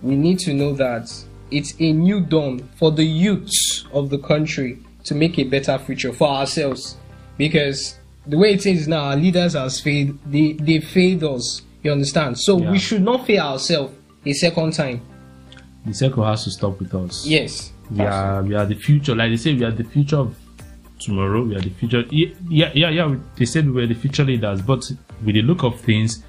we 0.01 0.15
need 0.15 0.39
to 0.39 0.53
know 0.53 0.73
that 0.73 1.11
it's 1.51 1.73
a 1.79 1.91
new 1.93 2.19
dawn 2.19 2.59
for 2.75 2.91
the 2.91 3.03
youths 3.05 3.85
of 3.93 4.09
the 4.09 4.17
country 4.17 4.79
to 5.05 5.15
make 5.15 5.37
a 5.39 5.43
better 5.43 5.77
future 5.77 6.11
for 6.11 6.27
ourselves. 6.27 6.97
Because 7.37 7.97
the 8.27 8.37
way 8.37 8.53
it 8.53 8.65
is 8.65 8.87
now, 8.87 9.05
our 9.05 9.15
leaders 9.15 9.53
has 9.53 9.79
failed. 9.79 10.17
They 10.25 10.53
they 10.53 10.79
failed 10.79 11.23
us. 11.23 11.61
You 11.83 11.91
understand? 11.91 12.39
So 12.39 12.57
Yeah. 12.59 12.71
we 12.71 12.79
should 12.79 13.03
not 13.03 13.25
fail 13.27 13.41
ourselves 13.45 13.93
a 14.25 14.33
second 14.33 14.73
time. 14.73 15.01
the 15.85 15.93
circle 15.93 16.25
has 16.25 16.43
to 16.43 16.49
stop 16.49 16.79
with 16.79 16.95
us. 16.95 17.27
Yes. 17.27 17.71
we 17.91 18.01
are 18.01 18.41
we 18.41 18.55
are 18.55 18.65
the 18.65 18.73
future. 18.75 19.13
Like 19.15 19.29
they 19.31 19.37
say, 19.37 19.53
we 19.53 19.63
are 19.63 19.71
the 19.71 19.83
future 19.83 20.17
of 20.17 20.35
tomorrow. 20.99 21.43
We 21.43 21.55
are 21.55 21.61
the 21.61 21.69
future. 21.71 22.03
Yeah, 22.09 22.29
yeah, 22.49 22.71
yeah. 22.73 22.89
yeah. 22.89 23.15
They 23.37 23.45
said 23.45 23.65
we 23.65 23.71
were 23.73 23.87
the 23.87 23.93
future 23.95 24.23
leaders, 24.23 24.61
but 24.61 24.89
with 25.23 25.35
the 25.35 25.41
look 25.41 25.63
of 25.63 25.79
things, 25.81 26.23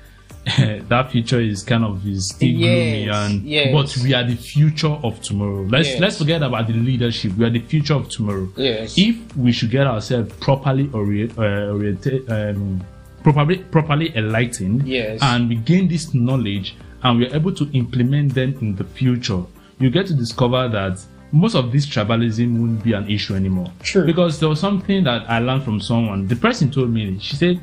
that 0.58 1.10
future 1.10 1.40
is 1.40 1.62
kind 1.64 1.84
of 1.84 2.06
is 2.06 2.28
still 2.28 2.48
gloomy. 2.52 3.08
And 3.08 3.42
yes. 3.42 3.72
but 3.72 4.04
we 4.04 4.14
are 4.14 4.22
the 4.24 4.36
future 4.36 4.96
of 5.02 5.20
tomorrow. 5.20 5.62
Let's 5.62 5.88
Yes. 5.88 6.00
let's 6.00 6.18
forget 6.18 6.42
about 6.42 6.68
the 6.68 6.74
leadership. 6.74 7.32
We 7.36 7.44
are 7.44 7.50
the 7.50 7.60
future 7.60 7.94
of 7.94 8.08
tomorrow. 8.08 8.48
Yes. 8.56 8.94
If 8.96 9.36
we 9.36 9.50
should 9.52 9.70
get 9.70 9.86
ourselves 9.86 10.32
properly 10.36 10.88
uh, 10.92 11.72
oriented, 11.72 12.30
um, 12.30 12.80
properly 13.24 13.58
properly 13.58 14.16
enlightened, 14.16 14.86
Yes. 14.86 15.18
and 15.22 15.48
we 15.48 15.56
gain 15.56 15.88
this 15.88 16.14
knowledge 16.14 16.76
and 17.02 17.18
we're 17.18 17.34
able 17.34 17.52
to 17.52 17.68
implement 17.72 18.34
them 18.34 18.56
in 18.60 18.76
the 18.76 18.84
future, 18.84 19.42
you 19.80 19.90
get 19.90 20.06
to 20.06 20.14
discover 20.14 20.68
that 20.68 21.04
most 21.32 21.54
of 21.54 21.72
this 21.72 21.86
tribalism 21.86 22.58
won't 22.58 22.82
be 22.84 22.92
an 22.92 23.10
issue 23.10 23.34
anymore. 23.34 23.72
True. 23.82 24.06
Because 24.06 24.38
there 24.40 24.48
was 24.48 24.60
something 24.60 25.04
that 25.04 25.28
I 25.28 25.38
learned 25.38 25.64
from 25.64 25.80
someone. 25.80 26.26
The 26.26 26.36
person 26.36 26.70
told 26.70 26.90
me, 26.90 27.18
she 27.18 27.36
said, 27.36 27.60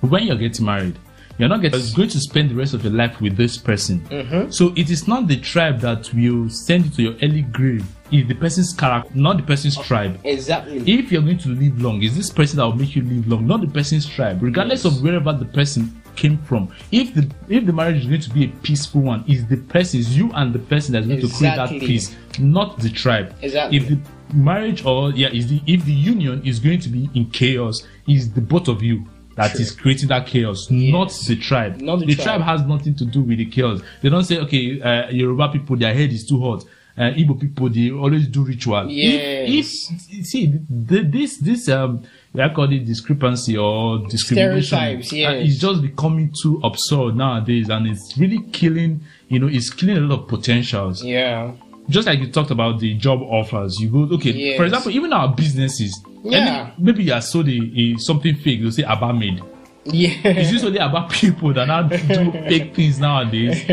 when 0.00 0.24
you're 0.26 0.36
getting 0.36 0.66
married, 0.66 0.98
you're 1.38 1.48
not 1.48 1.60
getting, 1.60 1.80
going 1.94 2.08
to 2.08 2.20
spend 2.20 2.50
the 2.50 2.54
rest 2.54 2.72
of 2.74 2.82
your 2.82 2.92
life 2.92 3.20
with 3.20 3.36
this 3.36 3.58
person. 3.58 4.00
Mm-hmm. 4.08 4.50
So 4.50 4.72
it 4.76 4.88
is 4.90 5.06
not 5.06 5.28
the 5.28 5.38
tribe 5.38 5.80
that 5.80 6.12
will 6.14 6.48
send 6.48 6.86
you 6.86 6.90
to 6.92 7.02
your 7.02 7.14
early 7.22 7.42
grave. 7.42 7.84
It's 8.10 8.28
the 8.28 8.34
person's 8.34 8.72
character, 8.72 9.10
not 9.14 9.36
the 9.38 9.42
person's 9.42 9.76
tribe. 9.76 10.18
Exactly. 10.24 10.78
If 10.90 11.10
you're 11.12 11.22
going 11.22 11.38
to 11.38 11.48
live 11.50 11.82
long, 11.82 12.02
is 12.02 12.16
this 12.16 12.30
person 12.30 12.58
that 12.58 12.64
will 12.64 12.76
make 12.76 12.94
you 12.96 13.02
live 13.02 13.28
long, 13.28 13.46
not 13.46 13.60
the 13.60 13.66
person's 13.66 14.06
tribe, 14.08 14.42
regardless 14.42 14.84
Yes. 14.84 14.96
of 14.96 15.02
wherever 15.02 15.32
the 15.32 15.44
person 15.44 16.00
came 16.16 16.38
from. 16.38 16.68
If 16.92 17.14
the 17.14 17.30
if 17.48 17.66
the 17.66 17.72
marriage 17.72 18.02
is 18.02 18.06
going 18.06 18.20
to 18.22 18.30
be 18.30 18.44
a 18.44 18.48
peaceful 18.48 19.02
one, 19.02 19.24
is 19.28 19.46
the 19.46 19.56
person, 19.56 20.00
is 20.00 20.16
you 20.16 20.30
and 20.34 20.52
the 20.52 20.58
person 20.58 20.92
that's 20.92 21.06
going 21.06 21.20
to 21.20 21.28
create 21.28 21.56
that 21.56 21.68
peace, 21.70 22.14
not 22.38 22.78
the 22.80 22.90
tribe. 22.90 23.34
Exactly. 23.42 23.76
If 23.78 23.88
the 23.88 23.98
marriage 24.34 24.84
or 24.84 25.10
yeah, 25.12 25.28
is 25.28 25.48
the 25.48 25.60
if 25.66 25.84
the 25.84 25.92
union 25.92 26.42
is 26.44 26.58
going 26.58 26.80
to 26.80 26.88
be 26.88 27.08
in 27.14 27.30
chaos, 27.30 27.86
is 28.08 28.32
the 28.32 28.40
both 28.40 28.68
of 28.68 28.82
you. 28.82 29.06
that 29.36 29.54
is 29.60 29.70
creating 29.70 30.08
that 30.08 30.26
chaos, 30.26 30.70
not 30.70 31.12
the 31.26 31.36
tribe. 31.36 31.80
Not 31.80 32.00
the 32.00 32.06
the 32.06 32.14
tribe. 32.14 32.24
tribe 32.24 32.40
has 32.42 32.62
nothing 32.66 32.94
to 32.96 33.04
do 33.04 33.20
with 33.22 33.38
the 33.38 33.44
chaos. 33.46 33.80
They 34.02 34.08
don't 34.08 34.24
say, 34.24 34.38
okay, 34.40 34.80
uh, 34.80 35.10
Yoruba 35.10 35.50
people, 35.50 35.76
their 35.76 35.94
head 35.94 36.10
is 36.10 36.26
too 36.26 36.40
hot. 36.40 36.64
Uh, 36.96 37.12
Igbo 37.12 37.38
people, 37.38 37.68
they 37.68 37.90
always 37.90 38.26
do 38.26 38.42
ritual. 38.42 38.86
If, 38.88 39.58
if 39.58 39.66
see 40.26 40.46
the, 40.46 41.02
this 41.02 41.36
this 41.36 41.68
um, 41.68 42.02
I 42.38 42.48
call 42.54 42.72
it 42.72 42.84
discrepancy 42.84 43.56
or 43.56 43.98
discrimination. 44.08 45.00
Yes. 45.00 45.12
it's 45.12 45.58
just 45.58 45.82
becoming 45.82 46.32
too 46.42 46.60
absurd 46.62 47.16
nowadays, 47.16 47.68
and 47.68 47.86
it's 47.86 48.16
really 48.18 48.42
killing. 48.52 49.00
You 49.28 49.38
know, 49.40 49.48
it's 49.48 49.70
killing 49.70 49.96
a 49.96 50.00
lot 50.00 50.20
of 50.20 50.28
potentials 50.28 51.02
Yeah. 51.04 51.52
just 51.88 52.06
like 52.06 52.18
you 52.20 52.30
talked 52.30 52.50
about 52.50 52.78
the 52.80 52.94
job 52.94 53.20
offers, 53.22 53.78
you 53.80 53.88
go 53.90 54.14
okay. 54.16 54.30
Yes. 54.32 54.56
For 54.56 54.64
example, 54.64 54.90
even 54.92 55.12
our 55.12 55.28
businesses. 55.34 56.00
Yeah. 56.24 56.72
maybe 56.78 57.04
you 57.04 57.12
are 57.12 57.20
sold 57.20 57.48
a, 57.48 57.52
a 57.76 57.96
something 57.98 58.34
fake. 58.36 58.60
You 58.60 58.70
say 58.72 58.82
about 58.82 59.16
made. 59.16 59.40
Yeah. 59.84 60.10
It's 60.24 60.50
usually 60.50 60.78
about 60.78 61.10
people 61.12 61.52
that 61.54 61.66
now 61.68 61.82
do 61.82 61.96
fake 62.48 62.74
things 62.74 62.98
nowadays. 62.98 63.64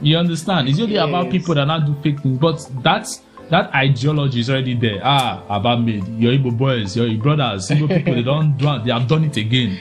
You 0.00 0.16
understand? 0.16 0.68
It's 0.68 0.78
usually 0.78 0.96
about 0.96 1.30
people 1.30 1.54
that 1.56 1.64
now 1.64 1.80
do 1.80 1.94
fake 2.02 2.20
things. 2.20 2.38
But 2.38 2.64
that's 2.84 3.22
that 3.50 3.72
ideology 3.74 4.40
is 4.40 4.50
already 4.50 4.74
there. 4.74 5.00
Ah, 5.02 5.42
about 5.48 5.82
me, 5.82 6.02
Your 6.18 6.32
Igbo 6.32 6.56
boys, 6.56 6.96
your 6.96 7.06
Igbo 7.06 7.22
brothers, 7.22 7.68
Igbo 7.68 7.88
people, 7.96 8.14
they 8.14 8.22
don't 8.22 8.56
do 8.56 8.64
they 8.84 8.92
have 8.92 9.06
done 9.08 9.24
it 9.24 9.36
again. 9.36 9.78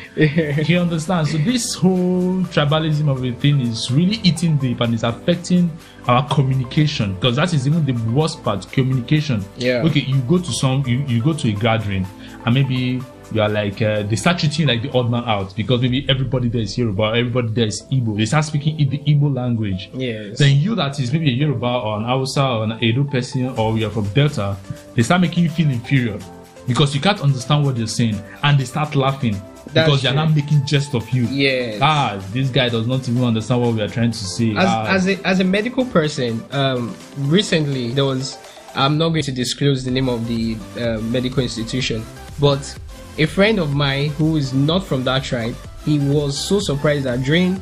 you 0.68 0.80
understand? 0.80 1.28
So 1.28 1.38
this 1.38 1.74
whole 1.76 2.42
tribalism 2.54 3.10
of 3.10 3.24
a 3.24 3.32
thing 3.34 3.62
is 3.62 3.90
really 3.92 4.20
eating 4.24 4.58
deep 4.58 4.82
and 4.82 4.94
it's 4.94 5.04
affecting 5.04 5.72
our 6.08 6.28
communication 6.30 7.16
because 7.16 7.36
that 7.38 7.54
is 7.54 7.66
even 7.68 7.86
the 7.86 7.94
worst 8.12 8.44
part. 8.44 8.70
Communication. 8.72 9.44
Yeah. 9.58 9.84
Okay, 9.86 10.02
you 10.02 10.20
go 10.22 10.38
to 10.38 10.52
some, 10.52 10.84
you, 10.86 11.00
you 11.08 11.24
go 11.24 11.34
to 11.34 11.50
a 11.50 11.54
gathering 11.54 12.06
and 12.46 12.54
maybe 12.54 13.02
you 13.32 13.42
are 13.42 13.50
like 13.50 13.82
uh, 13.82 14.04
they 14.04 14.16
start 14.16 14.40
treating 14.40 14.68
you 14.68 14.74
like 14.74 14.82
the 14.82 14.98
odd 14.98 15.10
man 15.10 15.24
out 15.26 15.56
because 15.56 15.82
maybe 15.82 16.06
everybody 16.10 16.50
there 16.50 16.62
is 16.62 16.78
Yoruba, 16.78 17.04
everybody 17.16 17.50
there 17.50 17.68
is 17.68 17.82
Igbo. 17.92 18.18
They 18.18 18.26
start 18.26 18.46
speaking 18.46 18.78
the 18.90 19.00
Igbo 19.00 19.34
language. 19.34 19.90
Yes. 19.94 20.38
Then 20.40 20.58
you 20.58 20.76
that 20.76 21.00
is 21.00 21.12
maybe 21.12 21.30
a 21.30 21.34
Yoruba 21.34 21.66
or 21.68 21.98
an 21.98 22.04
Hausa 22.06 22.44
or 22.46 22.64
an 22.66 22.84
Edo 22.84 23.04
person 23.04 23.50
or 23.58 23.78
you 23.78 23.88
are 23.88 23.90
from 23.92 24.08
Delta, 24.10 24.56
they 24.94 25.04
start 25.04 25.22
making 25.22 25.44
you 25.44 25.50
feel 25.50 25.70
inferior 25.70 26.20
because 26.68 26.94
you 26.96 27.02
can't 27.02 27.22
understand 27.22 27.66
what 27.66 27.76
they're 27.78 27.88
saying 27.88 28.20
and 28.44 28.60
they 28.60 28.66
start 28.66 28.96
laughing 28.96 29.34
That's 29.74 29.88
because 29.88 30.02
they're 30.04 30.14
not 30.14 30.34
making 30.36 30.66
jest 30.66 30.94
of 30.96 31.10
you. 31.10 31.24
Yes. 31.26 31.80
Ah, 31.82 32.22
this 32.32 32.50
guy 32.50 32.70
does 32.70 32.88
not 32.88 33.08
even 33.10 33.24
understand 33.24 33.62
what 33.62 33.74
we 33.74 33.82
are 33.82 33.88
trying 33.88 34.12
to 34.12 34.18
say. 34.18 34.52
as, 34.52 34.66
ah, 34.68 34.86
as 34.88 35.08
a 35.08 35.28
as 35.28 35.40
a 35.40 35.44
medical 35.44 35.86
person, 35.86 36.44
um, 36.52 36.96
recently 37.18 37.92
there 37.92 38.06
was 38.06 38.38
I'm 38.76 38.98
not 38.98 39.10
going 39.10 39.24
to 39.24 39.32
disclose 39.32 39.84
the 39.86 39.92
name 39.92 40.10
of 40.10 40.28
the 40.28 40.58
uh, 40.80 41.00
medical 41.02 41.42
institution, 41.42 42.04
but 42.40 42.78
a 43.18 43.26
friend 43.26 43.60
of 43.60 43.74
mine 43.74 44.10
who 44.10 44.36
is 44.36 44.54
not 44.54 44.84
from 44.84 45.04
that 45.06 45.24
tribe, 45.24 45.56
he 45.86 46.00
was 46.00 46.38
so 46.38 46.60
surprised 46.60 47.06
that 47.06 47.24
during 47.24 47.62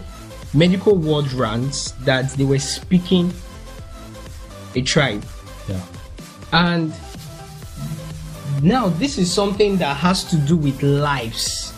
medical 0.53 0.95
ward 0.95 1.31
rants 1.33 1.91
that 2.03 2.31
they 2.31 2.45
were 2.45 2.59
speaking 2.59 3.33
a 4.75 4.81
tribe, 4.81 5.23
yeah. 5.67 5.81
and 6.51 6.93
now 8.63 8.87
this 8.89 9.17
is 9.17 9.31
something 9.31 9.77
that 9.77 9.97
has 9.97 10.23
to 10.23 10.37
do 10.37 10.57
with 10.57 10.81
lives. 10.81 11.73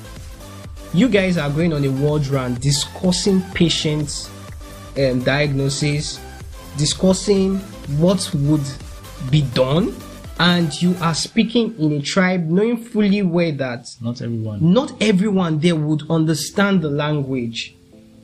You 0.93 1.09
guys 1.09 1.37
are 1.37 1.49
going 1.49 1.73
on 1.73 1.83
a 1.83 1.91
ward 1.91 2.27
run 2.27 2.55
discussing 2.55 3.41
patients' 3.53 4.29
um, 4.97 5.19
diagnosis, 5.23 6.21
discussing 6.77 7.57
what 7.97 8.29
would 8.33 8.63
be 9.29 9.41
done, 9.41 9.93
and 10.39 10.81
you 10.81 10.95
are 11.01 11.13
speaking 11.13 11.75
in 11.79 11.93
a 11.93 12.01
tribe 12.01 12.47
knowing 12.47 12.77
fully 12.77 13.21
well 13.21 13.51
that 13.53 13.87
Not 14.01 14.21
everyone. 14.21 14.73
not 14.73 15.01
everyone 15.01 15.59
there 15.59 15.75
would 15.75 16.03
understand 16.09 16.81
the 16.81 16.89
language. 16.89 17.75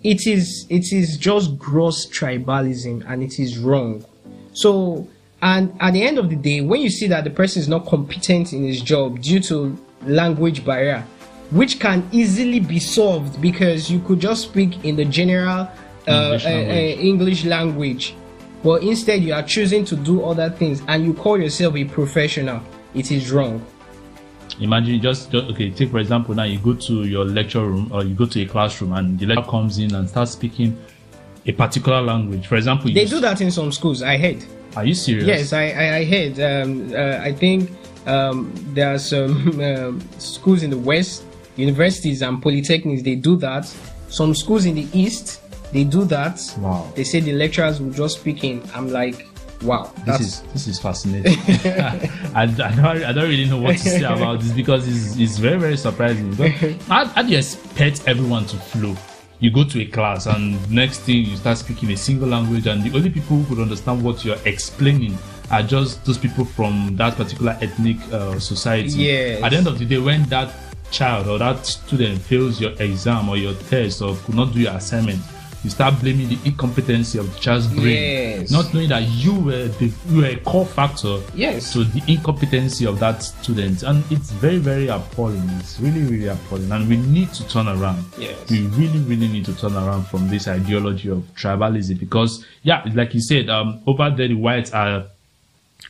It 0.04 0.28
is 0.28 0.66
it 0.70 0.92
is 0.92 1.18
just 1.18 1.58
gross 1.58 2.08
tribalism 2.08 3.10
and 3.10 3.24
it 3.24 3.40
is 3.40 3.58
wrong. 3.58 4.04
So 4.54 5.08
and 5.42 5.76
at 5.80 5.94
the 5.94 6.04
end 6.04 6.18
of 6.20 6.30
the 6.30 6.36
day, 6.36 6.62
when 6.62 6.82
you 6.82 6.90
see 6.90 7.08
that 7.08 7.24
the 7.24 7.30
person 7.30 7.62
is 7.62 7.68
not 7.68 7.88
competent 7.88 8.54
in 8.54 8.64
his 8.64 8.82
job 8.82 9.22
due 9.22 9.40
to 9.42 9.78
language 10.04 10.66
barrier, 10.66 11.04
which 11.52 11.80
can 11.80 12.08
easily 12.12 12.60
be 12.60 12.80
solved 12.80 13.42
because 13.42 13.90
you 13.90 14.00
could 14.02 14.20
just 14.20 14.44
speak 14.44 14.84
in 14.84 14.96
the 14.96 15.06
general 15.06 15.70
uh, 16.08 16.12
English 16.12 16.46
uh, 16.46 16.50
uh. 16.50 16.52
English 16.52 17.46
language, 17.46 18.16
but 18.64 18.84
instead 18.84 19.24
you 19.24 19.34
are 19.34 19.44
choosing 19.44 19.86
to 19.86 19.96
do 19.96 20.24
other 20.24 20.50
things 20.50 20.82
and 20.88 21.04
you 21.06 21.14
call 21.14 21.40
yourself 21.40 21.76
a 21.76 21.86
professional. 21.86 22.62
It 22.94 23.12
is 23.12 23.32
wrong. 23.32 23.66
Imagine 24.60 25.02
just, 25.02 25.32
just 25.32 25.50
okay. 25.52 25.72
Take 25.72 25.92
for 25.92 26.00
example 26.00 26.36
now 26.36 26.44
you 26.44 26.60
go 26.60 26.74
to 26.74 27.06
your 27.06 27.26
lecture 27.26 27.66
room 27.66 27.90
or 27.92 28.04
you 28.04 28.14
go 28.14 28.26
to 28.26 28.42
a 28.42 28.46
classroom 28.46 28.94
and 28.94 29.18
the 29.18 29.26
lecturer 29.26 29.50
comes 29.50 29.80
in 29.80 29.96
and 29.96 30.08
starts 30.08 30.32
speaking 30.32 30.78
a 31.46 31.52
particular 31.52 32.02
language. 32.02 32.48
For 32.48 32.56
example, 32.56 32.90
you 32.90 32.96
They 32.96 33.06
do 33.06 33.20
that 33.22 33.42
in 33.42 33.52
some 33.52 33.72
schools. 33.72 34.04
I 34.04 34.18
heard. 34.18 34.44
Are 34.76 34.86
you 34.86 34.94
serious? 34.94 35.26
Yes, 35.26 35.54
I, 35.54 35.70
I, 35.70 35.96
I 35.98 36.06
heard. 36.06 36.40
Um, 36.40 36.94
uh, 36.94 37.20
I 37.22 37.34
think 37.34 37.72
um, 38.06 38.54
there 38.74 38.94
are 38.94 39.00
some 39.00 39.60
um, 39.62 40.02
schools 40.20 40.64
in 40.64 40.70
the 40.70 40.78
West, 40.78 41.24
universities 41.56 42.22
and 42.22 42.42
polytechnics, 42.42 43.04
they 43.04 43.16
do 43.16 43.36
that. 43.38 43.66
Some 44.10 44.36
schools 44.36 44.66
in 44.66 44.76
the 44.76 44.88
East, 44.94 45.41
they 45.72 45.84
do 45.84 46.06
that. 46.06 46.40
Wow. 46.60 46.92
They 46.96 47.04
say 47.04 47.20
the 47.20 47.34
lecturers 47.34 47.82
will 47.82 47.92
just 47.92 48.20
speak 48.20 48.44
in. 48.44 48.62
I'm 48.74 48.90
like, 48.90 49.28
wow. 49.64 49.92
This 50.06 50.20
is 50.20 50.42
this 50.54 50.68
is 50.68 50.80
fascinating. 50.80 51.38
I, 52.36 52.44
I 52.44 52.46
don't 52.46 52.60
I 52.60 53.12
don't 53.14 53.30
really 53.30 53.46
know 53.46 53.58
what 53.60 53.78
to 53.78 53.80
say 53.80 54.04
about 54.04 54.42
this 54.42 54.52
because 54.52 54.88
it's, 54.88 55.18
it's 55.18 55.38
very 55.38 55.60
very 55.60 55.78
surprising. 55.78 56.34
But 56.34 56.52
how, 56.88 57.06
how 57.06 57.22
do 57.22 57.30
you 57.30 57.38
expect 57.38 58.08
everyone 58.08 58.46
to 58.48 58.58
flow? 58.58 58.96
You 59.40 59.50
go 59.50 59.64
to 59.64 59.82
a 59.82 59.86
class 59.86 60.28
and 60.28 60.70
next 60.70 61.00
thing 61.00 61.26
you 61.26 61.36
start 61.36 61.58
speaking 61.58 61.90
a 61.92 61.98
single 61.98 62.28
language 62.28 62.68
and 62.68 62.84
the 62.84 62.96
only 62.96 63.10
people 63.10 63.38
who 63.38 63.56
could 63.56 63.62
understand 63.62 64.04
what 64.04 64.24
you're 64.24 64.38
explaining 64.46 65.18
are 65.50 65.64
just 65.64 66.06
those 66.06 66.20
people 66.20 66.46
from 66.46 66.96
that 66.96 67.16
particular 67.16 67.58
ethnic 67.60 67.98
uh, 68.14 68.40
society. 68.40 68.90
Yes. 68.90 69.44
At 69.44 69.50
the 69.50 69.58
end 69.58 69.68
of 69.68 69.80
the 69.80 69.86
day, 69.86 69.98
when 69.98 70.24
that 70.26 70.54
child 70.92 71.28
or 71.28 71.40
that 71.40 71.66
student 71.66 72.22
fails 72.22 72.62
your 72.62 72.72
exam 72.80 73.30
or 73.30 73.38
your 73.38 73.54
test 73.54 74.02
or 74.02 74.16
could 74.18 74.36
not 74.36 74.54
do 74.54 74.60
your 74.60 74.74
assignment, 74.74 75.20
you 75.64 75.70
start 75.70 76.00
blaming 76.00 76.28
the 76.28 76.38
incompetency 76.46 77.20
of 77.20 77.32
the 77.34 77.40
child's 77.40 77.68
brain, 77.68 78.40
Yes. 78.42 78.52
not 78.52 78.74
knowing 78.74 78.90
that 78.90 79.04
you 79.04 79.34
were 79.36 79.68
the 79.68 79.92
you 80.10 80.18
were 80.22 80.26
a 80.28 80.36
core 80.38 80.66
factor 80.66 81.20
Yes. 81.36 81.72
to 81.74 81.84
the 81.84 82.02
incompetency 82.12 82.86
of 82.86 83.00
that 83.00 83.22
student, 83.24 83.84
and 83.84 84.04
it's 84.12 84.32
very 84.32 84.58
very 84.58 84.88
appalling. 84.88 85.48
It's 85.60 85.80
really 85.80 86.02
really 86.04 86.28
appalling, 86.28 86.72
and 86.72 86.90
we 86.90 86.98
need 86.98 87.32
to 87.34 87.48
turn 87.48 87.68
around. 87.68 88.04
Yes. 88.18 88.36
We 88.50 88.62
really 88.68 89.00
really 89.00 89.28
need 89.28 89.46
to 89.46 89.54
turn 89.54 89.74
around 89.76 90.06
from 90.08 90.28
this 90.30 90.48
ideology 90.48 91.10
of 91.10 91.24
tribalism 91.36 92.00
because 92.00 92.44
yeah, 92.64 92.84
like 92.96 93.14
you 93.14 93.22
said, 93.22 93.50
um, 93.50 93.82
over 93.86 94.10
there 94.10 94.28
the 94.28 94.34
whites 94.36 94.72
are 94.72 95.06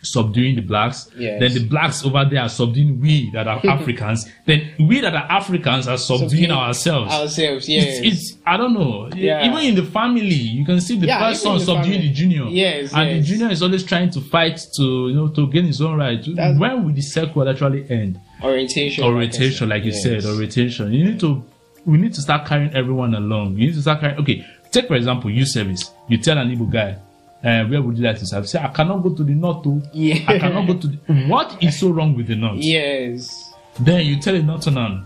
subduing 0.03 0.55
the 0.55 0.61
blacks. 0.61 1.09
Yes. 1.17 1.39
Then 1.39 1.53
the 1.53 1.67
blacks 1.67 2.05
over 2.05 2.25
there 2.25 2.41
are 2.41 2.49
subduing 2.49 2.99
we 2.99 3.29
that 3.31 3.47
are 3.47 3.59
Africans. 3.67 4.27
then 4.45 4.71
we 4.79 4.99
that 5.01 5.13
are 5.13 5.25
Africans 5.29 5.87
are 5.87 5.97
subduing 5.97 6.29
Subduing 6.29 6.51
ourselves. 6.51 7.13
ourselves, 7.13 7.69
yes. 7.69 7.99
It's, 7.99 8.07
it's 8.33 8.37
I 8.45 8.57
don't 8.57 8.73
know. 8.73 9.09
Yeah. 9.15 9.45
Even 9.45 9.59
in 9.65 9.75
the 9.75 9.83
family, 9.83 10.25
you 10.33 10.65
can 10.65 10.81
see 10.81 10.97
the 10.99 11.07
Yeah, 11.07 11.19
first 11.29 11.43
son 11.43 11.57
the 11.57 11.65
subduing 11.65 11.91
family. 11.99 12.07
the 12.07 12.13
junior. 12.13 12.45
Yes, 12.45 12.93
and 12.93 13.09
yes. 13.09 13.27
the 13.27 13.33
junior 13.35 13.51
is 13.51 13.61
always 13.61 13.83
trying 13.83 14.09
to 14.11 14.21
fight 14.21 14.59
to 14.77 14.83
you 15.09 15.13
know 15.13 15.27
to 15.29 15.47
gain 15.51 15.65
his 15.65 15.81
own 15.81 15.97
right. 15.97 16.23
That's- 16.35 16.57
when 16.59 16.85
will 16.85 16.93
the 16.93 17.01
circle 17.01 17.47
actually 17.47 17.89
end? 17.89 18.19
orientation. 18.43 19.03
Orientation, 19.03 19.69
like 19.69 19.83
you 19.83 19.91
Yes. 19.91 20.01
said, 20.03 20.25
orientation. 20.25 20.91
You 20.93 21.03
need 21.03 21.19
to 21.19 21.43
we 21.85 21.97
need 21.97 22.13
to 22.15 22.21
start 22.21 22.47
carrying 22.47 22.73
everyone 22.75 23.13
along. 23.15 23.57
You 23.57 23.67
need 23.67 23.75
to 23.75 23.81
start 23.81 23.99
carrying. 23.99 24.19
Okay, 24.19 24.45
take 24.71 24.87
for 24.87 24.95
example, 24.95 25.29
youth 25.29 25.49
service. 25.49 25.91
You 26.07 26.17
tell 26.17 26.37
an 26.37 26.49
Igbo 26.55 26.71
guy. 26.71 26.97
Uh, 27.43 27.65
where 27.65 27.81
would 27.81 27.97
you 27.97 28.03
like 28.03 28.19
to 28.19 28.25
serve? 28.25 28.47
Say, 28.47 28.59
I 28.59 28.67
cannot 28.67 29.01
go 29.01 29.13
to 29.15 29.23
the 29.23 29.33
north. 29.33 29.63
Too. 29.63 29.81
Yeah. 29.93 30.23
I 30.27 30.37
cannot 30.39 30.67
go 30.67 30.77
to. 30.77 30.87
The, 30.87 30.97
what 31.27 31.61
is 31.63 31.79
so 31.79 31.89
wrong 31.89 32.15
with 32.15 32.27
the 32.27 32.35
north? 32.35 32.59
Yes. 32.59 33.53
Then 33.79 34.05
you 34.05 34.19
tell 34.19 34.35
a 34.35 34.41
northerner, 34.43 35.03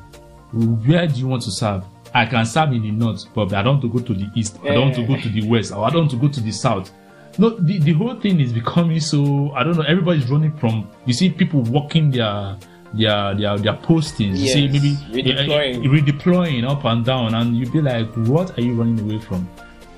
where 0.54 1.08
do 1.08 1.14
you 1.20 1.28
want 1.28 1.44
to 1.44 1.52
serve? 1.52 1.84
I 2.14 2.26
can 2.26 2.46
serve 2.46 2.72
in 2.72 2.82
the 2.82 2.92
north, 2.92 3.26
but 3.34 3.54
I 3.54 3.62
don't 3.62 3.82
want 3.82 3.94
to 3.94 4.00
go 4.00 4.06
to 4.06 4.14
the 4.14 4.30
east. 4.36 4.58
I 4.64 4.70
don't 4.70 4.82
want 4.84 4.96
to 4.96 5.06
go 5.06 5.18
to 5.18 5.30
the 5.30 5.48
west, 5.48 5.72
or 5.74 5.86
I 5.86 5.90
don't 5.90 6.02
want 6.02 6.12
to 6.12 6.18
go 6.18 6.28
to 6.30 6.40
the 6.42 6.52
south. 6.52 6.92
No, 7.38 7.50
the, 7.50 7.80
the 7.80 7.92
whole 7.94 8.16
thing 8.20 8.40
is 8.40 8.54
becoming 8.54 9.00
so. 9.02 9.52
I 9.52 9.64
don't 9.64 9.76
know. 9.76 9.84
Everybody's 9.84 10.30
running 10.30 10.56
from. 10.58 10.90
You 11.06 11.14
see 11.14 11.30
people 11.30 11.62
walking 11.64 12.12
their 12.12 12.58
their 12.94 13.36
their 13.36 13.58
their 13.58 13.74
postings. 13.74 14.38
You 14.38 14.48
see 14.48 14.66
Yes, 14.68 14.74
maybe 15.12 15.24
redeploying. 15.24 15.86
uh, 15.86 15.90
redeploying 15.90 16.70
up 16.70 16.86
and 16.86 17.04
down, 17.04 17.34
and 17.36 17.58
you 17.58 17.70
be 17.70 17.82
like, 17.82 18.08
what 18.28 18.58
are 18.58 18.62
you 18.62 18.74
running 18.76 19.00
away 19.02 19.20
from? 19.20 19.50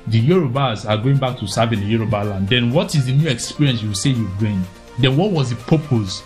The 0.07 0.21
Yorubas 0.25 0.89
are 0.89 0.97
going 0.97 1.17
back 1.17 1.37
to 1.39 1.47
serving 1.47 1.81
the 1.81 1.85
Yoruba 1.85 2.23
land. 2.23 2.47
Then 2.47 2.71
what 2.71 2.95
is 2.95 3.05
the 3.05 3.11
new 3.13 3.27
experience 3.27 3.81
you 3.83 3.93
say 3.93 4.11
you've 4.11 4.39
gained? 4.39 4.63
Then 4.99 5.17
what 5.17 5.31
was 5.31 5.49
the 5.49 5.57
purpose 5.57 6.23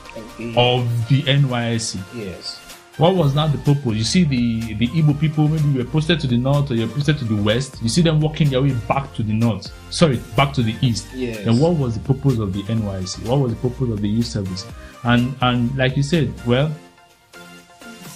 of 0.56 0.88
the 1.10 1.24
NYSC? 1.24 2.00
Yes. 2.16 2.60
What 2.98 3.16
was 3.16 3.34
now 3.34 3.48
the 3.48 3.58
purpose? 3.58 3.96
You 3.96 4.04
see 4.04 4.24
the 4.24 4.74
the 4.76 4.88
Igbo 4.90 5.20
people 5.20 5.48
maybe 5.48 5.80
were 5.80 5.90
posted 5.90 6.20
to 6.20 6.28
the 6.28 6.38
north 6.38 6.70
or 6.70 6.76
you're 6.76 6.88
posted 6.88 7.18
to 7.20 7.26
the 7.26 7.42
west. 7.42 7.82
You 7.82 7.90
see 7.90 8.02
them 8.04 8.22
walking 8.22 8.50
their 8.52 8.62
way 8.62 8.74
back 8.88 9.14
to 9.16 9.24
the 9.24 9.34
north. 9.34 9.72
Sorry, 9.90 10.18
back 10.36 10.54
to 10.54 10.62
the 10.62 10.76
east. 10.82 11.08
Yes. 11.16 11.44
Then 11.44 11.58
what 11.58 11.76
was 11.78 11.98
the 11.98 12.14
purpose 12.14 12.38
of 12.38 12.54
the 12.54 12.62
NYSC? 12.64 13.28
What 13.28 13.40
was 13.40 13.54
the 13.54 13.60
purpose 13.68 13.90
of 13.90 14.02
the 14.02 14.08
youth 14.10 14.28
service? 14.28 14.68
And 15.04 15.36
and 15.42 15.76
like 15.76 15.98
you 15.98 16.04
said, 16.04 16.32
well, 16.46 16.72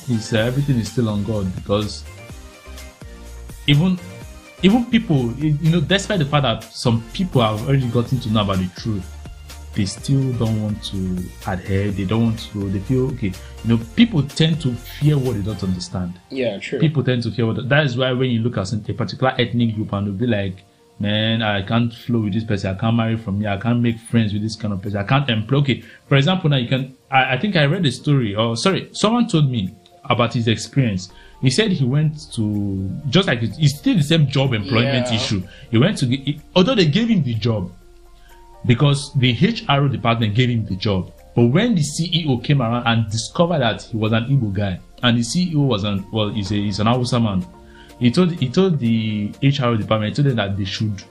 it's 0.08 0.32
uh, 0.34 0.38
everything 0.40 0.76
is 0.78 0.92
still 0.92 1.10
on 1.10 1.24
God 1.24 1.54
because 1.56 2.04
even 3.68 3.98
even 4.64 4.86
people, 4.86 5.32
you 5.34 5.70
know, 5.70 5.82
despite 5.82 6.20
the 6.20 6.26
fact 6.26 6.44
that 6.44 6.64
some 6.64 7.04
people 7.14 7.42
have 7.42 7.68
already 7.68 7.88
gotten 7.90 8.20
to 8.20 8.30
know 8.30 8.42
about 8.42 8.58
the 8.58 8.70
truth, 8.80 9.06
they 9.76 9.86
still 9.86 10.32
don't 10.34 10.62
want 10.62 10.82
to 10.86 11.24
adhere. 11.48 11.92
They 11.92 12.06
don't 12.06 12.24
want 12.24 12.40
to. 12.52 12.70
They 12.70 12.80
feel 12.80 13.08
okay. 13.12 13.34
You 13.64 13.78
know, 13.78 13.84
people 13.96 14.24
tend 14.24 14.62
to 14.62 14.74
fear 14.74 15.18
what 15.18 15.36
they 15.36 15.42
don't 15.42 15.62
understand. 15.64 16.20
Yeah, 16.30 16.58
true. 16.60 16.80
People 16.80 17.04
tend 17.04 17.24
to 17.24 17.32
fear 17.32 17.46
what. 17.46 17.68
That 17.68 17.86
is 17.86 17.98
why 17.98 18.14
when 18.14 18.32
you 18.32 18.40
look 18.40 18.58
at 18.58 18.72
a 18.72 18.94
particular 18.94 19.34
ethnic 19.38 19.76
group 19.76 19.92
and 19.92 20.08
they'll 20.08 20.14
be 20.14 20.28
like, 20.28 20.64
"Man, 21.00 21.42
I 21.42 21.62
can't 21.62 21.94
flow 21.94 22.22
with 22.22 22.34
this 22.34 22.46
person. 22.46 22.74
I 22.76 22.80
can't 22.80 22.96
marry 22.96 23.18
from 23.18 23.42
here. 23.42 23.50
I 23.50 23.58
can't 23.58 23.82
make 23.82 24.00
friends 24.00 24.32
with 24.32 24.42
this 24.42 24.56
kind 24.56 24.74
of 24.74 24.82
person. 24.82 24.98
I 24.98 25.04
can't 25.04 25.30
employ." 25.30 25.58
Okay, 25.60 25.84
for 26.08 26.16
example, 26.16 26.50
now 26.50 26.58
you 26.58 26.70
can. 26.70 26.96
I, 27.12 27.34
I 27.34 27.38
think 27.38 27.58
I 27.58 27.66
read 27.66 27.86
a 27.86 27.92
story. 27.92 28.34
Or 28.34 28.56
sorry, 28.56 28.90
someone 28.94 29.28
told 29.28 29.52
me 29.52 29.76
about 30.06 30.34
his 30.34 30.48
experience. 30.48 31.10
He 31.42 31.50
said 31.50 31.72
he 31.72 31.84
went 31.86 32.32
to 32.34 32.90
just 33.10 33.28
like 33.28 33.44
it- 33.44 33.56
it's 33.60 33.78
still 33.78 33.96
the 33.96 34.04
same 34.04 34.28
job 34.28 34.54
employment 34.54 35.08
Yeah. 35.10 35.16
issue. 35.16 35.44
He 35.70 35.78
went 35.78 35.98
to 36.00 36.06
get, 36.06 36.38
although 36.56 36.76
they 36.76 36.86
gave 36.88 37.08
him 37.10 37.24
the 37.24 37.34
job 37.36 37.72
because 38.66 39.12
the 39.16 39.32
HR 39.32 39.88
department 39.88 40.34
gave 40.36 40.50
him 40.50 40.66
the 40.66 40.76
job. 40.76 41.12
But 41.36 41.48
when 41.48 41.76
the 41.76 41.84
CEO 41.84 42.38
came 42.44 42.62
around 42.62 42.88
and 42.88 43.10
discovered 43.12 43.60
that 43.60 43.82
he 43.84 43.98
was 43.98 44.12
an 44.14 44.26
Igbo 44.26 44.54
guy, 44.54 44.80
and 45.04 45.18
the 45.18 45.22
CEO 45.24 45.58
was 45.68 45.84
an 45.84 46.06
well, 46.12 46.30
he's 46.30 46.52
a 46.52 46.56
he's 46.56 46.80
an 46.80 46.88
Hausa 46.88 47.20
man, 47.20 47.46
he 48.00 48.10
told 48.10 48.32
he 48.32 48.48
told 48.50 48.80
the 48.80 49.32
HR 49.44 49.76
department, 49.76 50.16
he 50.18 50.24
told 50.24 50.30
them 50.30 50.38
that 50.38 50.58
they 50.58 50.66
should 50.66 51.04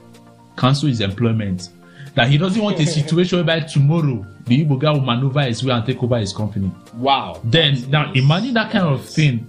cancel 0.56 0.88
his 0.88 1.00
employment. 1.00 1.68
That 2.14 2.28
he 2.28 2.38
doesn't 2.38 2.62
want 2.62 2.78
a 2.80 2.86
situation 3.00 3.38
whereby 3.38 3.60
tomorrow 3.66 4.24
the 4.46 4.64
Igbo 4.64 4.78
guy 4.78 4.92
will 4.92 5.00
maneuver 5.00 5.42
his 5.42 5.62
way 5.64 5.74
and 5.74 5.84
take 5.84 6.02
over 6.02 6.18
his 6.18 6.32
company. 6.32 6.70
wow. 6.96 7.40
Then 7.44 7.84
now 7.90 8.10
imagine 8.14 8.54
that 8.54 8.70
kind 8.70 8.86
of 8.86 9.04
thing. 9.04 9.46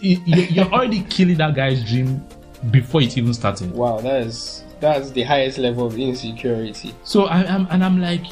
You- 0.00 0.20
you- 0.24 0.42
You're 0.50 0.72
already 0.72 1.02
killing 1.08 1.36
that 1.38 1.54
guy's 1.54 1.82
dream 1.84 2.22
before 2.70 3.02
it 3.02 3.16
even 3.18 3.34
started. 3.34 3.72
Wow, 3.72 4.00
that 4.00 4.22
is 4.22 4.64
that's 4.80 5.10
the 5.10 5.22
highest 5.22 5.58
level 5.58 5.86
of 5.86 5.98
insecurity. 5.98 6.94
So 7.02 7.24
I, 7.24 7.42
am 7.42 7.66
and 7.70 7.82
I'm 7.84 8.00
like, 8.00 8.26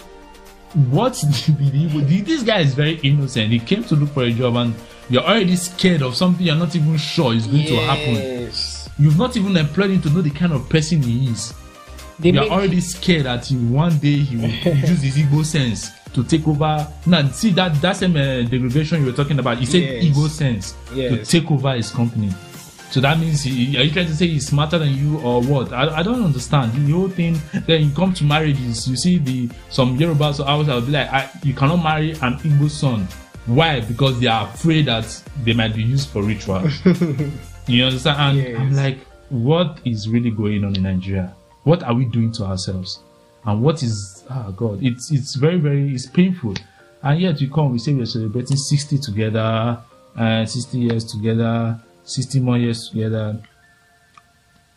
what 0.90 1.14
did 1.20 1.58
he, 1.58 2.20
this 2.20 2.42
guy 2.42 2.60
is 2.60 2.74
very 2.74 2.94
innocent. 3.02 3.50
He 3.50 3.58
came 3.58 3.82
to 3.84 3.96
look 3.96 4.10
for 4.10 4.24
a 4.24 4.30
job 4.32 4.56
and 4.56 4.74
you're 5.08 5.22
already 5.22 5.56
scared 5.56 6.02
of 6.02 6.14
something 6.16 6.44
you're 6.46 6.56
not 6.56 6.74
even 6.76 6.96
sure 6.98 7.34
is 7.34 7.46
going 7.46 7.66
to 7.66 7.76
happen. 7.76 8.14
You've 8.98 9.18
not 9.18 9.36
even 9.36 9.56
employed 9.56 9.90
him 9.90 10.02
to 10.02 10.10
know 10.10 10.20
the 10.22 10.30
kind 10.30 10.52
of 10.52 10.68
person 10.68 11.02
he 11.02 11.28
is. 11.30 11.52
They 12.18 12.30
You're 12.30 12.44
already 12.48 12.80
scared 12.80 13.24
that 13.26 13.46
he, 13.46 13.56
one 13.56 13.98
day 13.98 14.16
he 14.18 14.36
will 14.36 14.48
use 14.88 15.02
his 15.02 15.18
ego 15.18 15.42
sense 15.42 15.90
to 16.12 16.22
take 16.22 16.46
over. 16.46 16.86
Now, 17.06 17.28
see 17.28 17.50
that 17.52 17.80
that 17.82 17.96
same 17.96 18.16
uh, 18.16 18.42
degradation 18.48 19.00
you 19.00 19.06
were 19.06 19.16
talking 19.16 19.38
about. 19.38 19.58
He 19.58 19.66
said 19.66 19.82
Yes. 19.82 20.04
ego 20.04 20.28
sense 20.28 20.74
to 20.94 21.24
take 21.24 21.50
over 21.50 21.74
his 21.74 21.90
company. 21.90 22.30
So 22.90 23.00
that 23.00 23.18
means 23.18 23.42
he, 23.42 23.76
are 23.76 23.82
you 23.82 23.90
trying 23.90 24.06
to 24.06 24.14
say 24.14 24.28
he's 24.28 24.46
smarter 24.46 24.78
than 24.78 24.94
you 24.94 25.18
or 25.18 25.42
what? 25.42 25.72
I, 25.72 25.96
I 25.96 26.02
don't 26.04 26.22
understand 26.22 26.72
the 26.86 26.92
whole 26.92 27.08
thing. 27.08 27.36
Then 27.66 27.82
you 27.88 27.90
come 27.92 28.14
to 28.14 28.22
marriages, 28.24 28.86
you 28.86 28.94
see 28.96 29.18
the 29.18 29.50
some 29.68 29.98
Yorubas 29.98 30.38
or 30.38 30.44
Hausa 30.46 30.74
will 30.74 30.82
be 30.82 30.92
like, 30.92 31.08
I, 31.12 31.28
you 31.42 31.54
cannot 31.54 31.82
marry 31.82 32.12
an 32.12 32.38
Igbo 32.38 32.70
son. 32.70 33.08
Why? 33.46 33.80
Because 33.80 34.20
they 34.20 34.28
are 34.28 34.46
afraid 34.46 34.86
that 34.86 35.04
they 35.42 35.52
might 35.54 35.74
be 35.74 35.82
used 35.82 36.10
for 36.10 36.22
ritual. 36.22 36.62
you 37.66 37.84
understand? 37.84 38.20
And 38.20 38.38
Yes. 38.38 38.60
I'm 38.60 38.76
like, 38.76 38.98
what 39.28 39.80
is 39.84 40.08
really 40.08 40.30
going 40.30 40.62
on 40.64 40.76
in 40.76 40.82
Nigeria? 40.84 41.34
What 41.64 41.82
are 41.82 41.94
we 41.94 42.04
doing 42.04 42.32
to 42.32 42.44
ourselves? 42.44 43.00
And 43.44 43.62
what 43.62 43.82
is 43.82 44.24
oh 44.30 44.52
god, 44.56 44.82
it's 44.82 45.10
it's 45.10 45.34
very, 45.34 45.58
very 45.58 45.94
it's 45.94 46.06
painful. 46.06 46.54
And 47.02 47.20
yet 47.20 47.38
we 47.40 47.48
come, 47.48 47.72
we 47.72 47.78
say 47.78 47.92
we're 47.92 48.06
celebrating 48.06 48.56
60 48.56 48.98
together, 48.98 49.78
uh, 50.16 50.46
60 50.46 50.78
years 50.78 51.04
together, 51.04 51.78
60 52.04 52.40
more 52.40 52.56
years 52.56 52.88
together. 52.88 53.42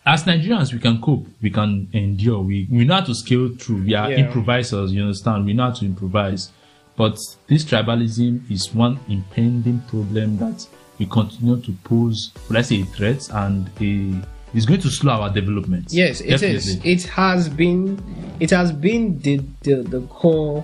As 0.06 0.24
Nigerians, 0.24 0.74
we 0.74 0.80
can 0.80 1.02
cope, 1.02 1.26
we 1.42 1.50
can 1.50 1.88
endure, 1.94 2.40
we, 2.42 2.68
we 2.70 2.86
know 2.86 2.96
how 2.96 3.02
to 3.02 3.14
scale 3.16 3.50
through. 3.58 3.84
We 3.84 3.94
are 3.94 4.10
Yeah. 4.12 4.26
improvisers, 4.26 4.92
you 4.94 5.02
understand? 5.04 5.46
We 5.46 5.54
know 5.54 5.64
how 5.66 5.72
to 5.72 5.86
improvise. 5.86 6.50
But 6.96 7.18
this 7.48 7.64
tribalism 7.64 8.50
is 8.50 8.74
one 8.74 9.00
impending 9.08 9.80
problem 9.88 10.38
that 10.40 10.66
we 10.98 11.06
continue 11.06 11.62
to 11.62 11.72
pose, 11.84 12.32
let's 12.50 12.70
say, 12.70 12.82
a 12.82 12.86
threat 12.86 13.30
and 13.34 13.70
a 13.82 14.22
is 14.58 14.66
going 14.66 14.82
to 14.82 14.90
slow 14.90 15.22
our 15.22 15.30
development. 15.30 15.88
Yes, 15.92 16.20
it 16.22 16.42
is. 16.42 16.66
Definitely. 16.66 16.92
It 16.92 17.04
has 17.04 17.48
been. 17.50 18.02
It 18.40 18.50
has 18.50 18.72
been 18.72 19.20
the, 19.20 19.38
the 19.62 19.76
the 19.84 20.02
core, 20.08 20.62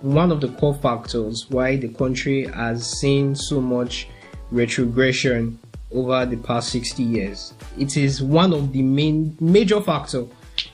one 0.00 0.30
of 0.32 0.40
the 0.40 0.48
core 0.48 0.74
factors 0.74 1.46
why 1.50 1.76
the 1.76 1.88
country 1.88 2.46
has 2.46 2.98
seen 3.00 3.34
so 3.34 3.60
much 3.60 4.08
retrogression 4.50 5.58
over 5.90 6.24
the 6.24 6.36
past 6.36 6.70
sixty 6.70 7.02
years. 7.02 7.52
It 7.78 7.96
is 7.96 8.22
one 8.22 8.52
of 8.52 8.72
the 8.72 8.82
main 8.82 9.36
major 9.40 9.80
factor. 9.80 10.26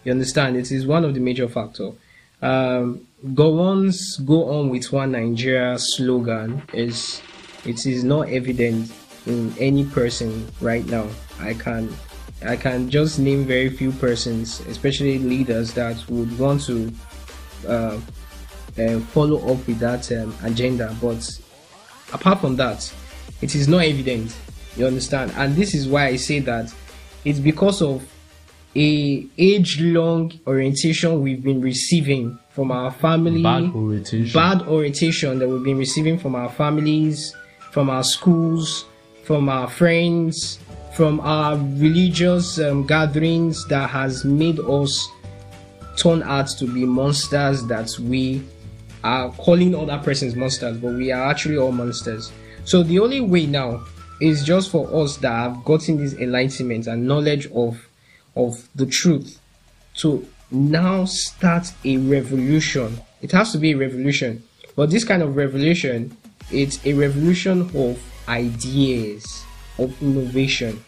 You 0.04 0.12
understand? 0.12 0.56
It 0.56 0.70
is 0.70 0.86
one 0.86 1.04
of 1.04 1.14
the 1.14 1.20
major 1.20 1.48
factor. 1.48 1.92
Um, 2.42 3.06
go 3.34 3.60
on's 3.60 4.16
go 4.18 4.48
on 4.50 4.68
with 4.68 4.92
one 4.92 5.12
Nigeria 5.12 5.76
slogan 5.78 6.62
is 6.72 7.20
it 7.64 7.84
is 7.86 8.04
not 8.04 8.28
evident 8.28 8.92
in 9.26 9.52
any 9.58 9.84
person 9.84 10.46
right 10.60 10.86
now. 10.86 11.06
I 11.40 11.54
can 11.54 11.88
I 12.44 12.56
can 12.56 12.88
just 12.88 13.18
name 13.18 13.44
very 13.44 13.68
few 13.70 13.92
persons, 13.92 14.60
especially 14.68 15.18
leaders 15.18 15.72
that 15.74 15.96
would 16.08 16.38
want 16.38 16.62
to 16.66 16.92
uh, 17.66 18.00
uh, 18.78 19.00
follow 19.00 19.38
up 19.52 19.66
with 19.66 19.80
that 19.80 20.10
um, 20.12 20.34
agenda. 20.44 20.94
But 21.00 21.40
apart 22.12 22.40
from 22.40 22.56
that, 22.56 22.92
it 23.42 23.54
is 23.54 23.66
not 23.66 23.84
evident. 23.84 24.36
You 24.76 24.86
understand? 24.86 25.32
And 25.36 25.56
this 25.56 25.74
is 25.74 25.88
why 25.88 26.06
I 26.06 26.16
say 26.16 26.38
that 26.40 26.72
it's 27.24 27.40
because 27.40 27.82
of 27.82 28.08
a 28.76 29.26
age-long 29.36 30.32
orientation 30.46 31.20
we've 31.20 31.42
been 31.42 31.60
receiving 31.60 32.38
from 32.50 32.70
our 32.70 32.92
family 32.92 33.42
Bad 33.42 33.72
orientation. 33.74 34.32
bad 34.32 34.62
orientation 34.68 35.38
that 35.40 35.48
we've 35.48 35.64
been 35.64 35.78
receiving 35.78 36.18
from 36.18 36.36
our 36.36 36.50
families, 36.50 37.34
from 37.72 37.90
our 37.90 38.04
schools, 38.04 38.84
from 39.24 39.48
our 39.48 39.68
friends, 39.68 40.60
from 40.98 41.20
our 41.20 41.56
religious 41.76 42.58
um, 42.58 42.84
gatherings 42.84 43.64
that 43.68 43.88
has 43.88 44.24
made 44.24 44.58
us 44.58 45.08
turn 45.96 46.24
out 46.24 46.48
to 46.48 46.66
be 46.66 46.84
monsters 46.84 47.64
that 47.66 47.88
we 48.00 48.42
are 49.04 49.30
calling 49.34 49.76
other 49.76 49.96
persons 49.98 50.34
monsters, 50.34 50.76
but 50.76 50.94
we 50.94 51.12
are 51.12 51.30
actually 51.30 51.56
all 51.56 51.70
monsters. 51.70 52.32
So 52.64 52.82
the 52.82 52.98
only 52.98 53.20
way 53.20 53.46
now 53.46 53.84
is 54.20 54.42
just 54.42 54.72
for 54.72 54.92
us 54.92 55.18
that 55.18 55.30
have 55.30 55.64
gotten 55.64 55.98
this 55.98 56.14
enlightenment 56.14 56.88
and 56.88 57.06
knowledge 57.06 57.46
of 57.52 57.78
of 58.34 58.68
the 58.74 58.86
truth 58.86 59.40
to 59.98 60.28
now 60.50 61.04
start 61.04 61.72
a 61.84 61.96
revolution. 61.98 63.00
It 63.22 63.30
has 63.30 63.52
to 63.52 63.58
be 63.58 63.70
a 63.70 63.76
revolution. 63.76 64.42
But 64.74 64.90
this 64.90 65.04
kind 65.04 65.22
of 65.22 65.36
revolution, 65.36 66.16
it's 66.50 66.84
a 66.84 66.92
revolution 66.94 67.70
of 67.76 68.02
ideas, 68.28 69.44
of 69.78 70.02
innovation, 70.02 70.82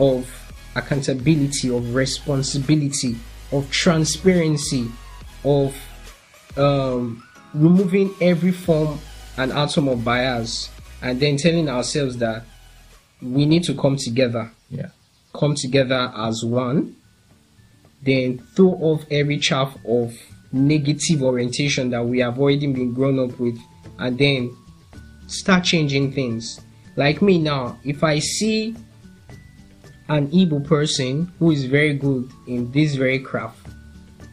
of 0.00 0.26
accountability, 0.74 1.68
of 1.74 1.94
responsibility, 1.94 3.16
of 3.52 3.70
transparency, 3.70 4.86
of 5.44 5.74
um, 6.56 7.22
removing 7.54 8.14
every 8.20 8.52
form 8.52 8.98
and 9.36 9.52
atom 9.52 9.88
of 9.88 10.04
bias, 10.04 10.70
and 11.02 11.20
then 11.20 11.36
telling 11.36 11.68
ourselves 11.68 12.16
that 12.18 12.44
we 13.22 13.46
need 13.46 13.62
to 13.64 13.74
come 13.74 13.96
together 13.96 14.50
Yeah. 14.70 14.88
come 15.34 15.54
together 15.54 16.12
as 16.16 16.44
one, 16.44 16.96
then 18.02 18.42
throw 18.56 18.70
off 18.80 19.04
every 19.10 19.38
chaff 19.38 19.76
of 19.86 20.14
negative 20.52 21.22
orientation 21.22 21.90
that 21.90 22.04
we 22.04 22.18
have 22.20 22.38
already 22.38 22.66
been 22.66 22.92
grown 22.92 23.18
up 23.18 23.38
with, 23.38 23.58
and 23.98 24.18
then 24.18 24.50
start 25.26 25.64
changing 25.64 26.12
things. 26.12 26.60
Like 26.96 27.22
me 27.22 27.38
now, 27.38 27.78
if 27.84 28.02
I 28.02 28.18
see 28.18 28.74
an 30.10 30.26
Igbo 30.32 30.66
person 30.66 31.32
who 31.38 31.52
is 31.52 31.64
very 31.66 31.94
good 31.94 32.28
in 32.48 32.70
this 32.72 32.96
very 32.96 33.20
craft, 33.20 33.64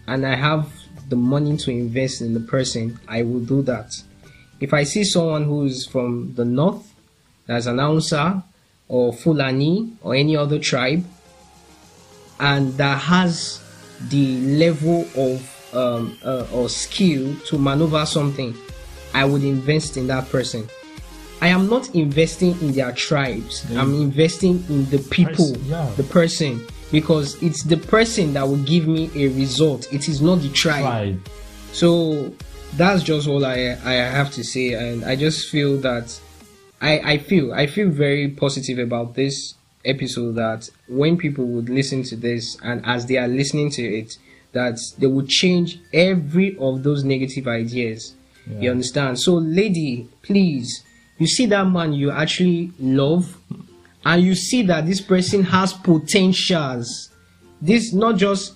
and 0.08 0.26
I 0.26 0.36
have 0.36 0.68
the 1.08 1.16
money 1.16 1.56
to 1.58 1.72
invest 1.72 2.20
in 2.22 2.34
the 2.34 2.40
person, 2.40 3.00
I 3.08 3.22
will 3.22 3.40
do 3.42 3.62
that. 3.62 3.94
If 4.60 4.74
I 4.74 4.84
see 4.84 5.04
someone 5.04 5.44
who 5.44 5.66
is 5.66 5.86
from 5.86 6.34
the 6.34 6.44
north, 6.44 6.84
as 7.48 7.68
an 7.68 7.78
Hausa 7.78 8.44
or 8.88 9.14
Fulani 9.14 9.94
or 10.02 10.16
any 10.16 10.36
other 10.36 10.58
tribe, 10.60 11.06
and 12.40 12.74
that 12.74 12.98
has 12.98 13.62
the 14.10 14.40
level 14.58 15.08
of 15.16 15.74
um, 15.76 16.18
uh, 16.26 16.48
or 16.52 16.70
skill 16.70 17.36
to 17.46 17.58
maneuver 17.60 18.06
something, 18.06 18.56
I 19.14 19.26
would 19.26 19.44
invest 19.44 19.96
in 19.96 20.08
that 20.08 20.28
person. 20.30 20.68
I 21.42 21.50
am 21.50 21.70
not 21.70 21.94
investing 21.94 22.60
in 22.62 22.72
their 22.74 22.92
tribes. 22.92 23.64
Mm. 23.66 23.78
I'm 23.78 23.94
investing 24.02 24.64
in 24.70 24.90
the 24.90 25.00
people, 25.10 25.56
yeah. 25.60 25.92
the 25.96 26.04
person, 26.04 26.66
because 26.92 27.42
it's 27.44 27.64
the 27.64 27.78
person 27.78 28.34
that 28.34 28.48
will 28.48 28.64
give 28.64 28.88
me 28.88 29.12
a 29.16 29.28
result. 29.30 29.92
It 29.94 30.10
is 30.10 30.22
not 30.22 30.42
the 30.42 30.50
tribe. 30.50 31.22
So 31.74 32.34
that's 32.76 33.04
just 33.04 33.28
all 33.28 33.46
I 33.46 33.78
I 33.84 33.94
have 33.94 34.32
to 34.32 34.44
say, 34.44 34.74
and 34.74 35.06
I 35.06 35.16
just 35.16 35.50
feel 35.50 35.78
that 35.78 36.20
I 36.82 37.00
I 37.00 37.18
feel 37.20 37.54
I 37.54 37.68
feel 37.68 37.90
very 37.90 38.30
positive 38.30 38.80
about 38.80 39.16
this 39.16 39.54
episode 39.86 40.36
that 40.36 40.70
when 40.88 41.18
people 41.18 41.46
would 41.46 41.70
listen 41.70 42.04
to 42.04 42.16
this 42.16 42.58
and 42.64 42.86
as 42.86 43.06
they 43.06 43.18
are 43.18 43.28
listening 43.28 43.70
to 43.72 43.84
it, 43.84 44.18
that 44.54 44.80
they 44.98 45.08
would 45.08 45.30
change 45.30 45.80
every 45.94 46.58
of 46.58 46.84
those 46.84 47.04
negative 47.04 47.48
ideas. 47.48 48.16
You 48.60 48.72
understand? 48.72 49.20
So, 49.20 49.34
lady, 49.36 50.08
please, 50.22 50.84
you 51.18 51.28
see 51.28 51.46
that 51.48 51.66
man 51.66 51.94
you 51.94 52.12
actually 52.12 52.72
love, 52.80 53.38
and 54.06 54.24
you 54.24 54.36
see 54.36 54.62
that 54.64 54.86
this 54.86 55.02
person 55.02 55.44
has 55.44 55.74
potentials. 55.74 57.10
This 57.62 57.94
not 57.94 58.18
just 58.18 58.54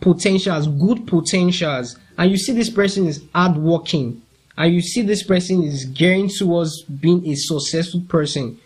potentials, 0.00 0.66
good 0.66 1.06
potentials, 1.06 1.96
and 2.18 2.30
you 2.30 2.36
see 2.36 2.52
this 2.52 2.70
person 2.70 3.06
is 3.06 3.22
hardworking, 3.34 4.22
and 4.56 4.74
you 4.74 4.80
see 4.82 5.02
this 5.02 5.22
person 5.22 5.62
is 5.62 5.86
gearing 5.86 6.28
towards 6.28 6.82
being 6.82 7.26
a 7.26 7.34
successful 7.34 8.02
person. 8.08 8.58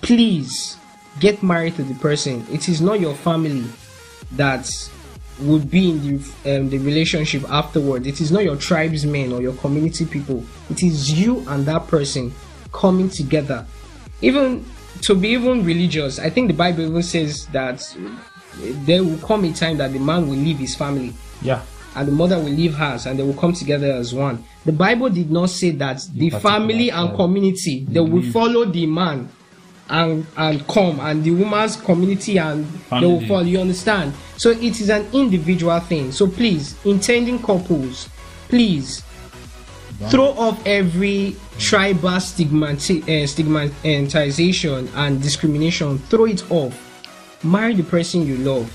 Please 0.00 0.76
get 1.20 1.42
married 1.42 1.76
to 1.76 1.82
the 1.82 1.94
person. 1.94 2.46
It 2.50 2.68
is 2.68 2.80
not 2.80 3.00
your 3.00 3.14
family 3.14 3.64
that 4.32 4.70
would 5.40 5.70
be 5.70 5.90
in 5.90 6.00
the 6.44 6.56
um, 6.56 6.70
the 6.70 6.78
relationship 6.78 7.42
afterward. 7.50 8.06
It 8.06 8.20
is 8.20 8.30
not 8.30 8.44
your 8.44 8.56
tribesmen 8.56 9.32
or 9.32 9.42
your 9.42 9.54
community 9.54 10.06
people. 10.06 10.44
It 10.70 10.82
is 10.82 11.12
you 11.12 11.44
and 11.48 11.66
that 11.66 11.88
person 11.88 12.32
coming 12.72 13.08
together. 13.10 13.66
Even 14.20 14.64
to 15.02 15.14
be 15.14 15.28
even 15.30 15.64
religious, 15.64 16.18
I 16.18 16.30
think 16.30 16.48
the 16.48 16.54
Bible 16.56 16.82
even 16.84 17.02
says 17.02 17.46
that 17.48 17.82
there 18.84 19.02
will 19.02 19.18
come 19.18 19.44
a 19.44 19.52
time 19.52 19.78
that 19.78 19.92
the 19.92 19.98
man 19.98 20.28
will 20.28 20.36
leave 20.36 20.58
his 20.58 20.74
family 20.76 21.12
Yeah. 21.40 21.62
and 21.96 22.06
the 22.08 22.12
mother 22.12 22.36
will 22.38 22.50
leave 22.52 22.74
hers 22.74 23.06
and 23.06 23.18
they 23.18 23.22
will 23.22 23.34
come 23.34 23.52
together 23.52 23.90
as 23.92 24.14
one. 24.14 24.44
The 24.64 24.72
Bible 24.72 25.08
did 25.08 25.30
not 25.30 25.50
say 25.50 25.70
that 25.72 26.06
the 26.14 26.30
particular 26.30 26.40
family 26.40 26.90
and 26.90 27.16
community 27.16 27.86
they 27.88 28.00
will 28.00 28.22
follow 28.30 28.64
the 28.66 28.86
man 28.86 29.28
and 29.88 30.26
and 30.36 30.66
come 30.68 31.00
and 31.00 31.24
the 31.24 31.32
woman's 31.32 31.76
community 31.76 32.38
and 32.38 32.64
they 32.90 33.06
will 33.06 33.26
follow. 33.26 33.42
You 33.42 33.60
understand? 33.60 34.12
So 34.36 34.50
it 34.50 34.80
is 34.80 34.88
an 34.90 35.06
individual 35.12 35.80
thing. 35.80 36.12
So 36.12 36.28
please, 36.28 36.76
intending 36.84 37.42
couples, 37.42 38.08
please 38.48 39.02
throw 40.10 40.28
off 40.32 40.60
every 40.66 41.36
tribal 41.58 42.10
stigmati- 42.18 43.02
uh, 43.08 43.26
stigmatization 43.26 44.88
and 44.94 45.22
discrimination. 45.22 45.98
Throw 45.98 46.26
it 46.26 46.50
off. 46.50 46.74
Marry 47.44 47.74
the 47.74 47.82
person 47.82 48.26
you 48.26 48.36
love. 48.38 48.70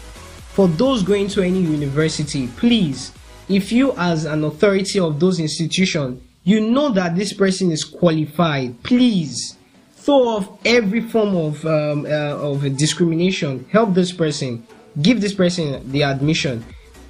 For 0.54 0.68
those 0.68 1.04
going 1.04 1.28
to 1.30 1.42
any 1.42 1.62
university, 1.62 2.48
please, 2.48 3.12
if 3.48 3.72
you 3.72 3.94
as 3.98 4.26
an 4.26 4.44
authority 4.44 5.00
of 5.00 5.20
those 5.20 5.40
institutions, 5.40 6.22
you 6.44 6.62
know 6.62 6.90
that 6.90 7.16
this 7.16 7.34
person 7.34 7.72
is 7.72 7.84
qualified, 7.84 8.82
please 8.84 9.58
throw 9.96 10.30
off 10.30 10.50
every 10.66 11.02
form 11.02 11.36
of 11.36 11.66
um, 11.66 12.06
uh, 12.06 12.10
of 12.10 12.78
discrimination. 12.78 13.66
Help 13.72 13.94
this 13.94 14.12
person. 14.12 14.66
Give 15.02 15.22
this 15.22 15.34
person 15.34 15.92
the 15.92 16.04
admission. 16.04 16.66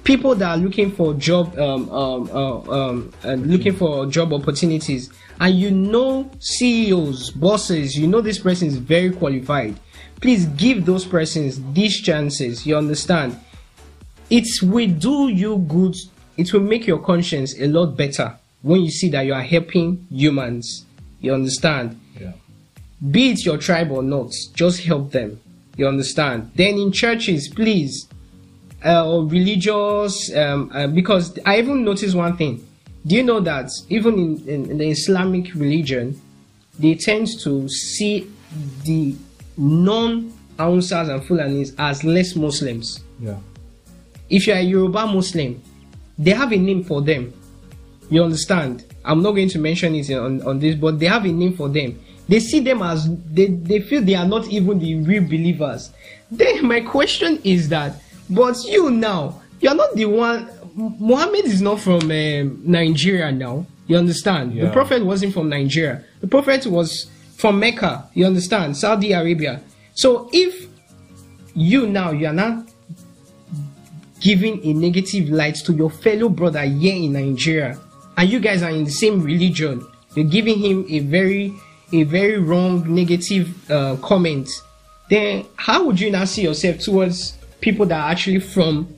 People 0.08 0.34
that 0.36 0.48
are 0.48 0.56
looking 0.56 0.90
for 0.90 1.12
job, 1.12 1.54
um, 1.58 1.90
um, 1.90 2.30
uh, 2.32 2.60
um, 2.70 3.12
uh, 3.22 3.34
looking 3.34 3.74
for 3.74 4.06
job 4.06 4.32
opportunities, 4.32 5.12
and 5.38 5.54
you 5.54 5.70
know 5.70 6.30
CEOs, 6.40 7.30
bosses, 7.32 7.94
you 7.94 8.06
know 8.06 8.22
this 8.22 8.38
person 8.38 8.68
is 8.68 8.78
very 8.78 9.10
qualified. 9.10 9.78
Please 10.22 10.46
give 10.46 10.86
those 10.86 11.04
persons 11.04 11.60
these 11.74 12.00
chances. 12.00 12.66
You 12.66 12.78
understand? 12.78 13.38
It 14.30 14.46
will 14.62 14.88
do 14.88 15.28
you 15.28 15.58
good. 15.58 15.94
It 16.38 16.54
will 16.54 16.60
make 16.60 16.86
your 16.86 17.00
conscience 17.00 17.60
a 17.60 17.66
lot 17.66 17.94
better 17.94 18.34
when 18.62 18.80
you 18.80 18.90
see 18.90 19.10
that 19.10 19.26
you 19.26 19.34
are 19.34 19.42
helping 19.42 20.06
humans. 20.10 20.86
You 21.20 21.34
understand? 21.34 22.00
Yeah. 22.18 22.32
be 23.10 23.32
it 23.32 23.44
your 23.44 23.58
tribe 23.58 23.90
or 23.90 24.02
not, 24.02 24.32
just 24.54 24.80
help 24.84 25.12
them. 25.12 25.38
You 25.76 25.86
understand? 25.86 26.52
Then 26.54 26.78
in 26.78 26.92
churches, 26.92 27.46
please, 27.48 28.08
uh, 28.84 29.08
or 29.08 29.26
religious, 29.26 30.34
um, 30.36 30.70
uh, 30.74 30.86
because 30.86 31.38
I 31.44 31.58
even 31.58 31.84
noticed 31.84 32.14
one 32.14 32.36
thing. 32.36 32.64
Do 33.06 33.14
you 33.16 33.22
know 33.22 33.40
that 33.40 33.70
even 33.88 34.14
in, 34.14 34.48
in, 34.48 34.70
in 34.70 34.78
the 34.78 34.88
Islamic 34.90 35.54
religion, 35.54 36.20
they 36.78 36.94
tend 36.94 37.28
to 37.40 37.68
see 37.68 38.30
the 38.84 39.14
non 39.56 40.32
Hausas 40.58 41.08
and 41.08 41.22
Fulanis 41.22 41.72
as 41.78 42.02
less 42.04 42.34
Muslims. 42.34 43.00
Yeah. 43.20 43.38
If 44.28 44.46
you 44.46 44.52
are 44.52 44.56
a 44.58 44.62
Yoruba 44.62 45.06
Muslim, 45.06 45.62
they 46.18 46.32
have 46.32 46.52
a 46.52 46.56
name 46.56 46.82
for 46.84 47.00
them. 47.00 47.32
You 48.10 48.24
understand? 48.24 48.84
I'm 49.04 49.22
not 49.22 49.32
going 49.32 49.48
to 49.50 49.58
mention 49.58 49.94
it 49.94 50.10
on, 50.12 50.42
on 50.42 50.58
this, 50.58 50.74
but 50.74 50.98
they 50.98 51.06
have 51.06 51.24
a 51.24 51.28
name 51.32 51.56
for 51.56 51.68
them. 51.68 51.98
They 52.28 52.40
see 52.40 52.60
them 52.60 52.82
as 52.82 53.08
they, 53.26 53.46
they 53.46 53.80
feel 53.80 54.02
they 54.02 54.14
are 54.16 54.26
not 54.26 54.48
even 54.48 54.78
the 54.80 54.96
real 54.96 55.22
believers. 55.22 55.90
Then 56.30 56.66
my 56.66 56.80
question 56.80 57.40
is 57.44 57.68
that, 57.70 57.94
but 58.30 58.62
you 58.64 58.90
now, 58.90 59.40
you're 59.60 59.74
not 59.74 59.94
the 59.94 60.06
one. 60.06 60.48
Muhammad 60.74 61.44
is 61.46 61.60
not 61.60 61.80
from 61.80 62.10
um, 62.10 62.60
Nigeria 62.64 63.32
now. 63.32 63.66
You 63.86 63.96
understand? 63.96 64.58
The 64.60 64.70
prophet 64.70 65.04
wasn't 65.04 65.32
from 65.32 65.48
Nigeria. 65.48 66.04
The 66.20 66.28
prophet 66.28 66.66
was 66.66 67.10
from 67.36 67.58
Mecca. 67.58 68.08
You 68.14 68.26
understand? 68.26 68.76
Saudi 68.76 69.12
Arabia. 69.12 69.62
So 69.94 70.28
if 70.32 70.68
you 71.54 71.86
now 71.86 72.10
you 72.12 72.26
are 72.26 72.32
not 72.32 72.68
giving 74.20 74.64
a 74.64 74.72
negative 74.74 75.30
light 75.30 75.56
to 75.56 75.72
your 75.72 75.90
fellow 75.90 76.28
brother 76.28 76.62
here 76.62 76.94
in 76.96 77.12
Nigeria, 77.14 77.78
and 78.16 78.28
you 78.28 78.40
guys 78.40 78.62
are 78.62 78.70
in 78.70 78.84
the 78.84 78.90
same 78.90 79.22
religion, 79.22 79.84
you're 80.14 80.26
giving 80.26 80.58
him 80.58 80.84
a 80.90 80.98
very, 81.00 81.54
a 81.92 82.02
very 82.02 82.38
wrong 82.38 82.92
negative 82.92 83.70
uh, 83.70 83.96
comment. 84.02 84.50
Then 85.08 85.46
how 85.56 85.84
would 85.84 85.98
you 85.98 86.10
now 86.10 86.24
see 86.24 86.42
yourself 86.42 86.80
towards 86.80 87.37
people 87.60 87.86
that 87.86 88.00
are 88.00 88.10
actually 88.10 88.40
from 88.40 88.94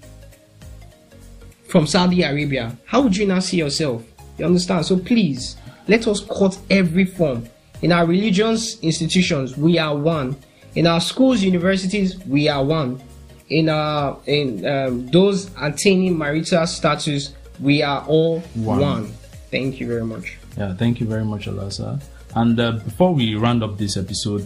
from 1.68 1.86
Saudi 1.86 2.22
Arabia? 2.22 2.76
How 2.86 3.00
would 3.02 3.16
you 3.16 3.26
now 3.26 3.38
see 3.40 3.58
yourself? 3.58 4.02
You 4.38 4.46
understand? 4.46 4.86
So 4.86 4.98
please 4.98 5.56
let 5.88 6.06
us 6.06 6.20
cut 6.20 6.58
every 6.70 7.04
form. 7.04 7.48
In 7.82 7.92
our 7.92 8.06
religions 8.06 8.78
institutions, 8.82 9.56
we 9.56 9.78
are 9.78 9.96
one. 9.96 10.36
In 10.74 10.86
our 10.86 11.00
schools, 11.00 11.42
universities, 11.42 12.18
we 12.26 12.48
are 12.48 12.64
one. 12.64 13.02
In 13.48 13.68
our 13.68 14.18
in 14.26 14.64
um, 14.66 15.06
those 15.08 15.50
attaining 15.60 16.16
marital 16.16 16.66
status, 16.66 17.34
we 17.60 17.82
are 17.82 18.04
all 18.06 18.40
One. 18.54 18.80
one. 18.80 19.06
Thank 19.50 19.80
you 19.80 19.86
very 19.88 20.04
much. 20.04 20.38
Yeah, 20.56 20.74
thank 20.74 21.00
you 21.00 21.06
very 21.06 21.24
much, 21.24 21.46
Alasa. 21.46 22.00
And 22.36 22.58
uh, 22.60 22.72
before 22.72 23.12
we 23.12 23.34
round 23.34 23.64
up 23.64 23.76
this 23.76 23.96
episode, 23.96 24.42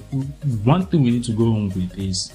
one 0.64 0.86
thing 0.86 1.02
we 1.02 1.10
need 1.10 1.24
to 1.24 1.32
go 1.32 1.44
home 1.44 1.68
with 1.74 1.98
is 1.98 2.32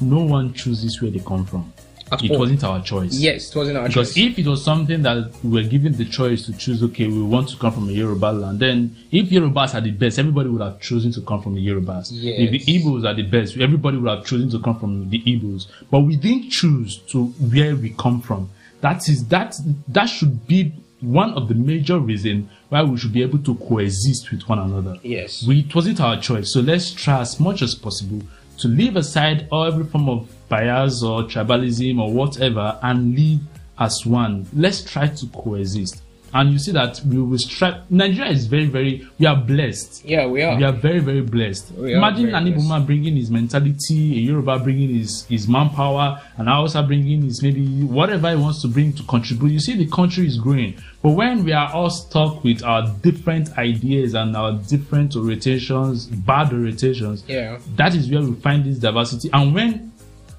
no 0.00 0.20
one 0.24 0.52
chooses 0.54 1.00
where 1.00 1.10
they 1.10 1.20
come 1.20 1.44
from. 1.44 1.72
At 2.12 2.22
it 2.22 2.30
all. 2.32 2.40
wasn't 2.40 2.62
our 2.64 2.82
choice. 2.82 3.14
Yes, 3.14 3.50
it 3.50 3.56
wasn't 3.56 3.78
our 3.78 3.88
Because 3.88 4.08
choice. 4.08 4.14
Because 4.14 4.32
if 4.32 4.46
it 4.46 4.48
was 4.50 4.62
something 4.64 5.02
that 5.02 5.32
we 5.42 5.62
were 5.62 5.68
given 5.68 5.92
the 5.96 6.04
choice 6.04 6.44
to 6.46 6.52
choose, 6.56 6.82
okay, 6.82 7.06
we 7.06 7.22
want 7.22 7.48
to 7.48 7.56
come 7.56 7.72
from 7.72 7.88
a 7.88 7.92
Yoruba 7.92 8.26
land, 8.26 8.60
then 8.60 8.94
if 9.10 9.30
Yorubas 9.30 9.74
are 9.74 9.80
the 9.80 9.90
best, 9.90 10.18
everybody 10.18 10.50
would 10.50 10.60
have 10.60 10.80
chosen 10.80 11.12
to 11.12 11.22
come 11.22 11.42
from 11.42 11.54
the 11.54 11.66
Yorubas. 11.66 12.12
If 12.12 12.50
the 12.50 12.58
Yes. 12.58 12.84
Igbos 12.84 13.04
are 13.08 13.14
the 13.14 13.22
best, 13.22 13.56
everybody 13.56 13.96
would 13.96 14.10
have 14.10 14.26
chosen 14.26 14.50
to 14.50 14.58
come 14.60 14.78
from 14.78 15.08
the 15.08 15.20
Igbos. 15.22 15.66
But 15.90 16.00
we 16.00 16.16
didn't 16.16 16.50
choose 16.50 16.98
to 17.08 17.24
where 17.26 17.74
we 17.74 17.94
come 17.98 18.20
from. 18.20 18.50
That 18.82 19.08
is 19.08 19.26
that 19.28 19.56
that 19.88 20.06
should 20.06 20.46
be 20.46 20.74
one 21.00 21.32
of 21.34 21.48
the 21.48 21.54
major 21.54 21.98
reasons 21.98 22.50
why 22.68 22.82
we 22.82 22.96
should 22.98 23.12
be 23.12 23.22
able 23.22 23.38
to 23.38 23.54
coexist 23.54 24.30
with 24.30 24.42
one 24.48 24.58
another. 24.58 24.96
Yes. 25.02 25.46
We, 25.46 25.60
it 25.60 25.74
wasn't 25.74 26.00
our 26.00 26.20
choice. 26.20 26.52
So 26.52 26.60
let's 26.60 26.90
try 26.92 27.20
as 27.20 27.38
much 27.40 27.62
as 27.62 27.74
possible 27.74 28.22
to 28.58 28.68
leave 28.68 28.96
aside 28.96 29.48
all 29.50 29.64
every 29.64 29.84
form 29.84 30.08
of 30.08 30.28
bias 30.48 31.02
or 31.02 31.22
tribalism 31.24 32.00
or 32.00 32.12
whatever 32.12 32.78
and 32.82 33.16
live 33.18 33.40
as 33.78 34.06
one. 34.06 34.46
Let's 34.52 34.82
try 34.84 35.08
to 35.08 35.26
coexist. 35.26 36.03
And 36.36 36.50
you 36.52 36.58
see 36.58 36.72
that 36.72 37.00
we 37.06 37.16
will 37.22 37.38
strive. 37.38 37.88
Nigeria 37.92 38.28
is 38.32 38.46
very, 38.46 38.66
very, 38.66 39.06
we 39.20 39.26
are 39.26 39.36
blessed. 39.36 40.04
yeah, 40.04 40.26
we 40.26 40.42
are. 40.42 40.56
We 40.56 40.64
are 40.64 40.72
very, 40.72 40.98
very 40.98 41.20
blessed. 41.20 41.70
Imagine 41.78 42.34
an 42.34 42.46
Igbo 42.46 42.68
man 42.68 42.84
bringing 42.84 43.14
his 43.14 43.30
mentality, 43.30 44.18
a 44.18 44.20
Yoruba 44.20 44.58
bringing 44.58 44.90
his, 44.96 45.24
his 45.26 45.46
manpower, 45.46 46.20
and 46.36 46.48
Hausa 46.48 46.82
bringing 46.82 47.22
his 47.22 47.40
maybe 47.40 47.64
whatever 47.84 48.30
he 48.30 48.36
wants 48.36 48.60
to 48.62 48.68
bring 48.68 48.92
to 48.94 49.04
contribute. 49.04 49.50
You 49.52 49.60
see, 49.60 49.76
the 49.76 49.86
country 49.86 50.26
is 50.26 50.36
growing. 50.36 50.74
But 51.04 51.10
when 51.10 51.44
we 51.44 51.52
are 51.52 51.70
all 51.72 51.90
stuck 51.90 52.42
with 52.42 52.64
our 52.64 52.88
different 53.02 53.56
ideas 53.56 54.14
and 54.14 54.34
our 54.36 54.54
different 54.54 55.12
orientations, 55.12 56.08
bad 56.26 56.48
orientations, 56.50 57.22
Yeah. 57.28 57.58
that 57.76 57.94
is 57.94 58.10
where 58.10 58.22
we 58.22 58.34
find 58.40 58.64
this 58.64 58.78
diversity. 58.78 59.30
And 59.32 59.54
when, 59.54 59.92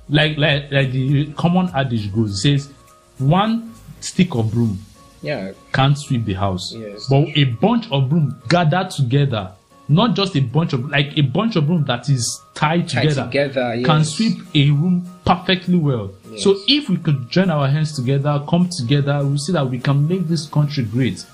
like, 0.10 0.38
like, 0.38 0.72
like 0.74 0.91
the 0.91 1.28
common 1.38 1.70
adage 1.74 2.14
goes, 2.14 2.32
it 2.43 2.60
says, 2.60 2.70
one 3.18 3.74
stick 4.02 4.36
of 4.36 4.52
broom 4.52 4.78
Yeah. 5.22 5.53
can't 5.74 5.97
sweep 5.97 6.26
the 6.26 6.34
house. 6.34 6.74
Yes. 6.74 7.07
But 7.09 7.30
a 7.36 7.45
bunch 7.45 7.89
of 7.91 8.09
broom 8.09 8.41
gathered 8.47 8.91
together, 8.91 9.51
not 9.88 10.16
just 10.16 10.36
a 10.36 10.41
bunch 10.41 10.74
of 10.74 10.89
like 10.89 11.18
a 11.18 11.22
bunch 11.22 11.55
of 11.55 11.68
broom 11.68 11.84
that 11.86 12.09
is 12.09 12.41
tied 12.53 12.88
Tied 12.89 13.09
together, 13.09 13.26
together, 13.26 13.82
can 13.84 14.03
sweep 14.03 14.38
a 14.55 14.72
room 14.72 15.07
perfectly 15.26 15.78
well. 15.78 16.11
So 16.38 16.57
if 16.68 16.89
we 16.89 16.97
could 16.97 17.30
join 17.30 17.49
our 17.49 17.68
hands 17.68 17.95
together, 17.95 18.43
come 18.47 18.70
together, 18.70 19.26
we 19.26 19.38
see 19.38 19.53
that 19.53 19.70
we 19.70 19.80
can 19.80 20.07
make 20.07 20.28
this 20.28 20.47
country 20.47 20.84
great. 20.84 21.26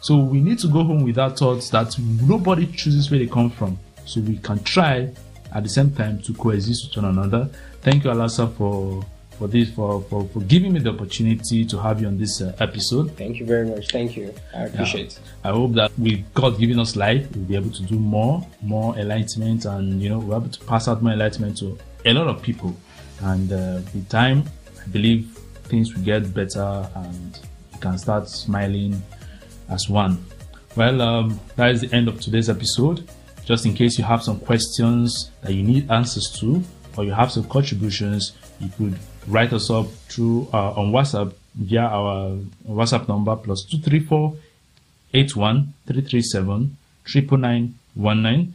So 0.00 0.16
we 0.16 0.40
need 0.40 0.58
to 0.60 0.68
go 0.68 0.84
home 0.84 1.04
with 1.04 1.16
that 1.16 1.38
thought 1.38 1.62
that 1.72 1.96
nobody 1.98 2.66
chooses 2.66 3.10
where 3.10 3.18
they 3.20 3.26
come 3.26 3.50
from. 3.50 3.78
So 4.04 4.20
we 4.20 4.38
can 4.38 4.62
try 4.62 5.12
at 5.54 5.62
the 5.62 5.68
same 5.68 5.90
time 5.92 6.20
to 6.22 6.34
coexist 6.34 6.88
with 6.88 7.04
one 7.04 7.16
another. 7.18 7.48
Thank 7.82 8.04
you, 8.04 8.10
Alasa, 8.10 8.52
for 8.54 9.04
for 9.38 9.46
this 9.48 9.70
for, 9.70 10.02
for, 10.02 10.28
for 10.28 10.40
giving 10.40 10.72
me 10.72 10.80
the 10.80 10.90
opportunity 10.90 11.64
to 11.64 11.78
have 11.78 12.00
you 12.00 12.08
on 12.08 12.18
this 12.18 12.42
uh, 12.42 12.54
episode. 12.58 13.16
Thank 13.16 13.38
you 13.38 13.46
very 13.46 13.66
much. 13.66 13.90
Thank 13.90 14.16
you. 14.16 14.34
I 14.54 14.64
appreciate 14.64 15.12
it. 15.12 15.20
I 15.44 15.50
hope 15.50 15.72
that 15.74 15.96
with 15.98 16.22
God 16.34 16.58
giving 16.58 16.78
us 16.78 16.96
life, 16.96 17.26
we'll 17.34 17.44
be 17.44 17.56
able 17.56 17.70
to 17.70 17.82
do 17.84 17.98
more, 17.98 18.46
more 18.62 18.96
enlightenment, 18.98 19.64
and 19.64 20.02
you 20.02 20.08
know, 20.08 20.18
we're 20.18 20.36
able 20.36 20.48
to 20.48 20.64
pass 20.64 20.88
out 20.88 21.02
more 21.02 21.12
enlightenment 21.12 21.58
to 21.58 21.78
a 22.04 22.12
lot 22.12 22.26
of 22.26 22.42
people. 22.42 22.76
And 23.20 23.52
uh, 23.52 23.80
with 23.94 24.08
time, 24.08 24.44
I 24.84 24.88
believe 24.88 25.26
things 25.64 25.94
will 25.94 26.02
get 26.02 26.34
better, 26.34 26.88
and 26.94 27.38
we 27.72 27.78
can 27.78 27.98
start 27.98 28.28
smiling 28.28 29.00
as 29.68 29.88
one. 29.88 30.24
Well, 30.76 31.00
um, 31.00 31.40
that 31.56 31.70
is 31.70 31.80
the 31.82 31.94
end 31.94 32.08
of 32.08 32.20
today's 32.20 32.48
episode. 32.48 33.08
Just 33.44 33.64
in 33.66 33.74
case 33.74 33.98
you 33.98 34.04
have 34.04 34.22
some 34.22 34.38
questions 34.40 35.30
that 35.42 35.52
you 35.54 35.62
need 35.62 35.90
answers 35.90 36.30
to, 36.38 36.62
or 36.96 37.04
you 37.04 37.12
have 37.12 37.32
some 37.32 37.44
contributions, 37.44 38.32
you 38.60 38.68
could 38.76 38.98
write 39.28 39.52
us 39.52 39.70
up 39.70 39.86
through 40.08 40.48
uh, 40.52 40.72
on 40.72 40.92
WhatsApp 40.92 41.32
via 41.54 41.82
our 41.82 42.38
WhatsApp 42.68 43.08
number 43.08 43.36
plus 43.36 43.64
two 43.64 43.78
three 43.78 44.00
four 44.00 44.36
eight 45.14 45.36
one 45.36 45.74
three 45.86 46.02
three 46.02 46.22
seven 46.22 46.76
triple 47.04 47.38
nine 47.38 47.74
one 47.94 48.22
nine. 48.22 48.54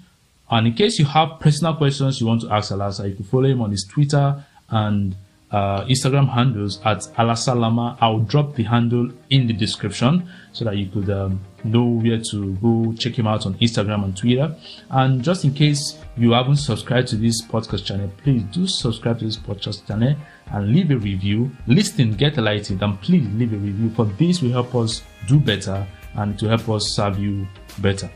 And 0.49 0.67
in 0.67 0.73
case 0.73 0.99
you 0.99 1.05
have 1.05 1.39
personal 1.39 1.75
questions 1.75 2.19
you 2.21 2.27
want 2.27 2.41
to 2.41 2.51
ask 2.51 2.71
Alasa, 2.71 3.09
you 3.09 3.15
can 3.15 3.25
follow 3.25 3.49
him 3.49 3.61
on 3.61 3.71
his 3.71 3.85
Twitter 3.89 4.43
and 4.69 5.15
uh, 5.53 5.85
Instagram 5.85 6.27
handles 6.27 6.81
at 6.83 6.97
Alasalama. 7.17 7.95
I'll 8.01 8.19
drop 8.19 8.55
the 8.55 8.63
handle 8.63 9.11
in 9.29 9.45
the 9.45 9.53
description 9.53 10.27
so 10.51 10.65
that 10.65 10.77
you 10.77 10.87
could 10.87 11.09
um, 11.11 11.41
know 11.63 11.85
where 11.85 12.19
to 12.31 12.53
go 12.55 12.93
check 12.97 13.17
him 13.17 13.27
out 13.27 13.45
on 13.45 13.53
Instagram 13.59 14.03
and 14.03 14.17
Twitter. 14.17 14.55
And 14.89 15.23
just 15.23 15.45
in 15.45 15.53
case 15.53 15.99
you 16.17 16.31
haven't 16.31 16.57
subscribed 16.57 17.07
to 17.09 17.17
this 17.17 17.41
podcast 17.43 17.85
channel, 17.85 18.11
please 18.17 18.41
do 18.51 18.65
subscribe 18.65 19.19
to 19.19 19.25
this 19.25 19.37
podcast 19.37 19.87
channel 19.87 20.15
and 20.47 20.73
leave 20.73 20.89
a 20.89 20.97
review. 20.97 21.51
Listen, 21.67 22.13
get 22.13 22.37
enlightened, 22.37 22.81
and 22.81 22.99
please 23.01 23.27
leave 23.35 23.53
a 23.53 23.57
review. 23.57 23.91
For 23.91 24.05
this 24.05 24.41
will 24.41 24.51
help 24.51 24.73
us 24.73 25.03
do 25.27 25.39
better 25.39 25.85
and 26.15 26.37
to 26.39 26.47
help 26.47 26.67
us 26.69 26.95
serve 26.95 27.19
you 27.19 27.47
better. 27.79 28.09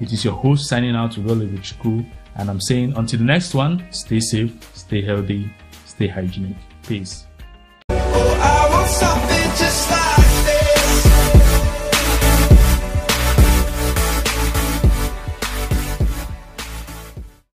It 0.00 0.12
is 0.12 0.24
your 0.24 0.34
host 0.34 0.68
signing 0.68 0.96
out 0.96 1.12
to 1.12 1.20
Rolo 1.20 1.46
Chiku, 1.58 2.04
and 2.36 2.50
I'm 2.50 2.60
saying 2.60 2.94
until 2.96 3.18
the 3.20 3.24
next 3.26 3.54
one, 3.54 3.86
stay 3.92 4.18
safe, 4.18 4.52
stay 4.74 5.02
healthy, 5.02 5.50
stay 5.84 6.08
hygienic. 6.08 6.69
Peace. 6.90 7.24
Oh, 7.90 8.70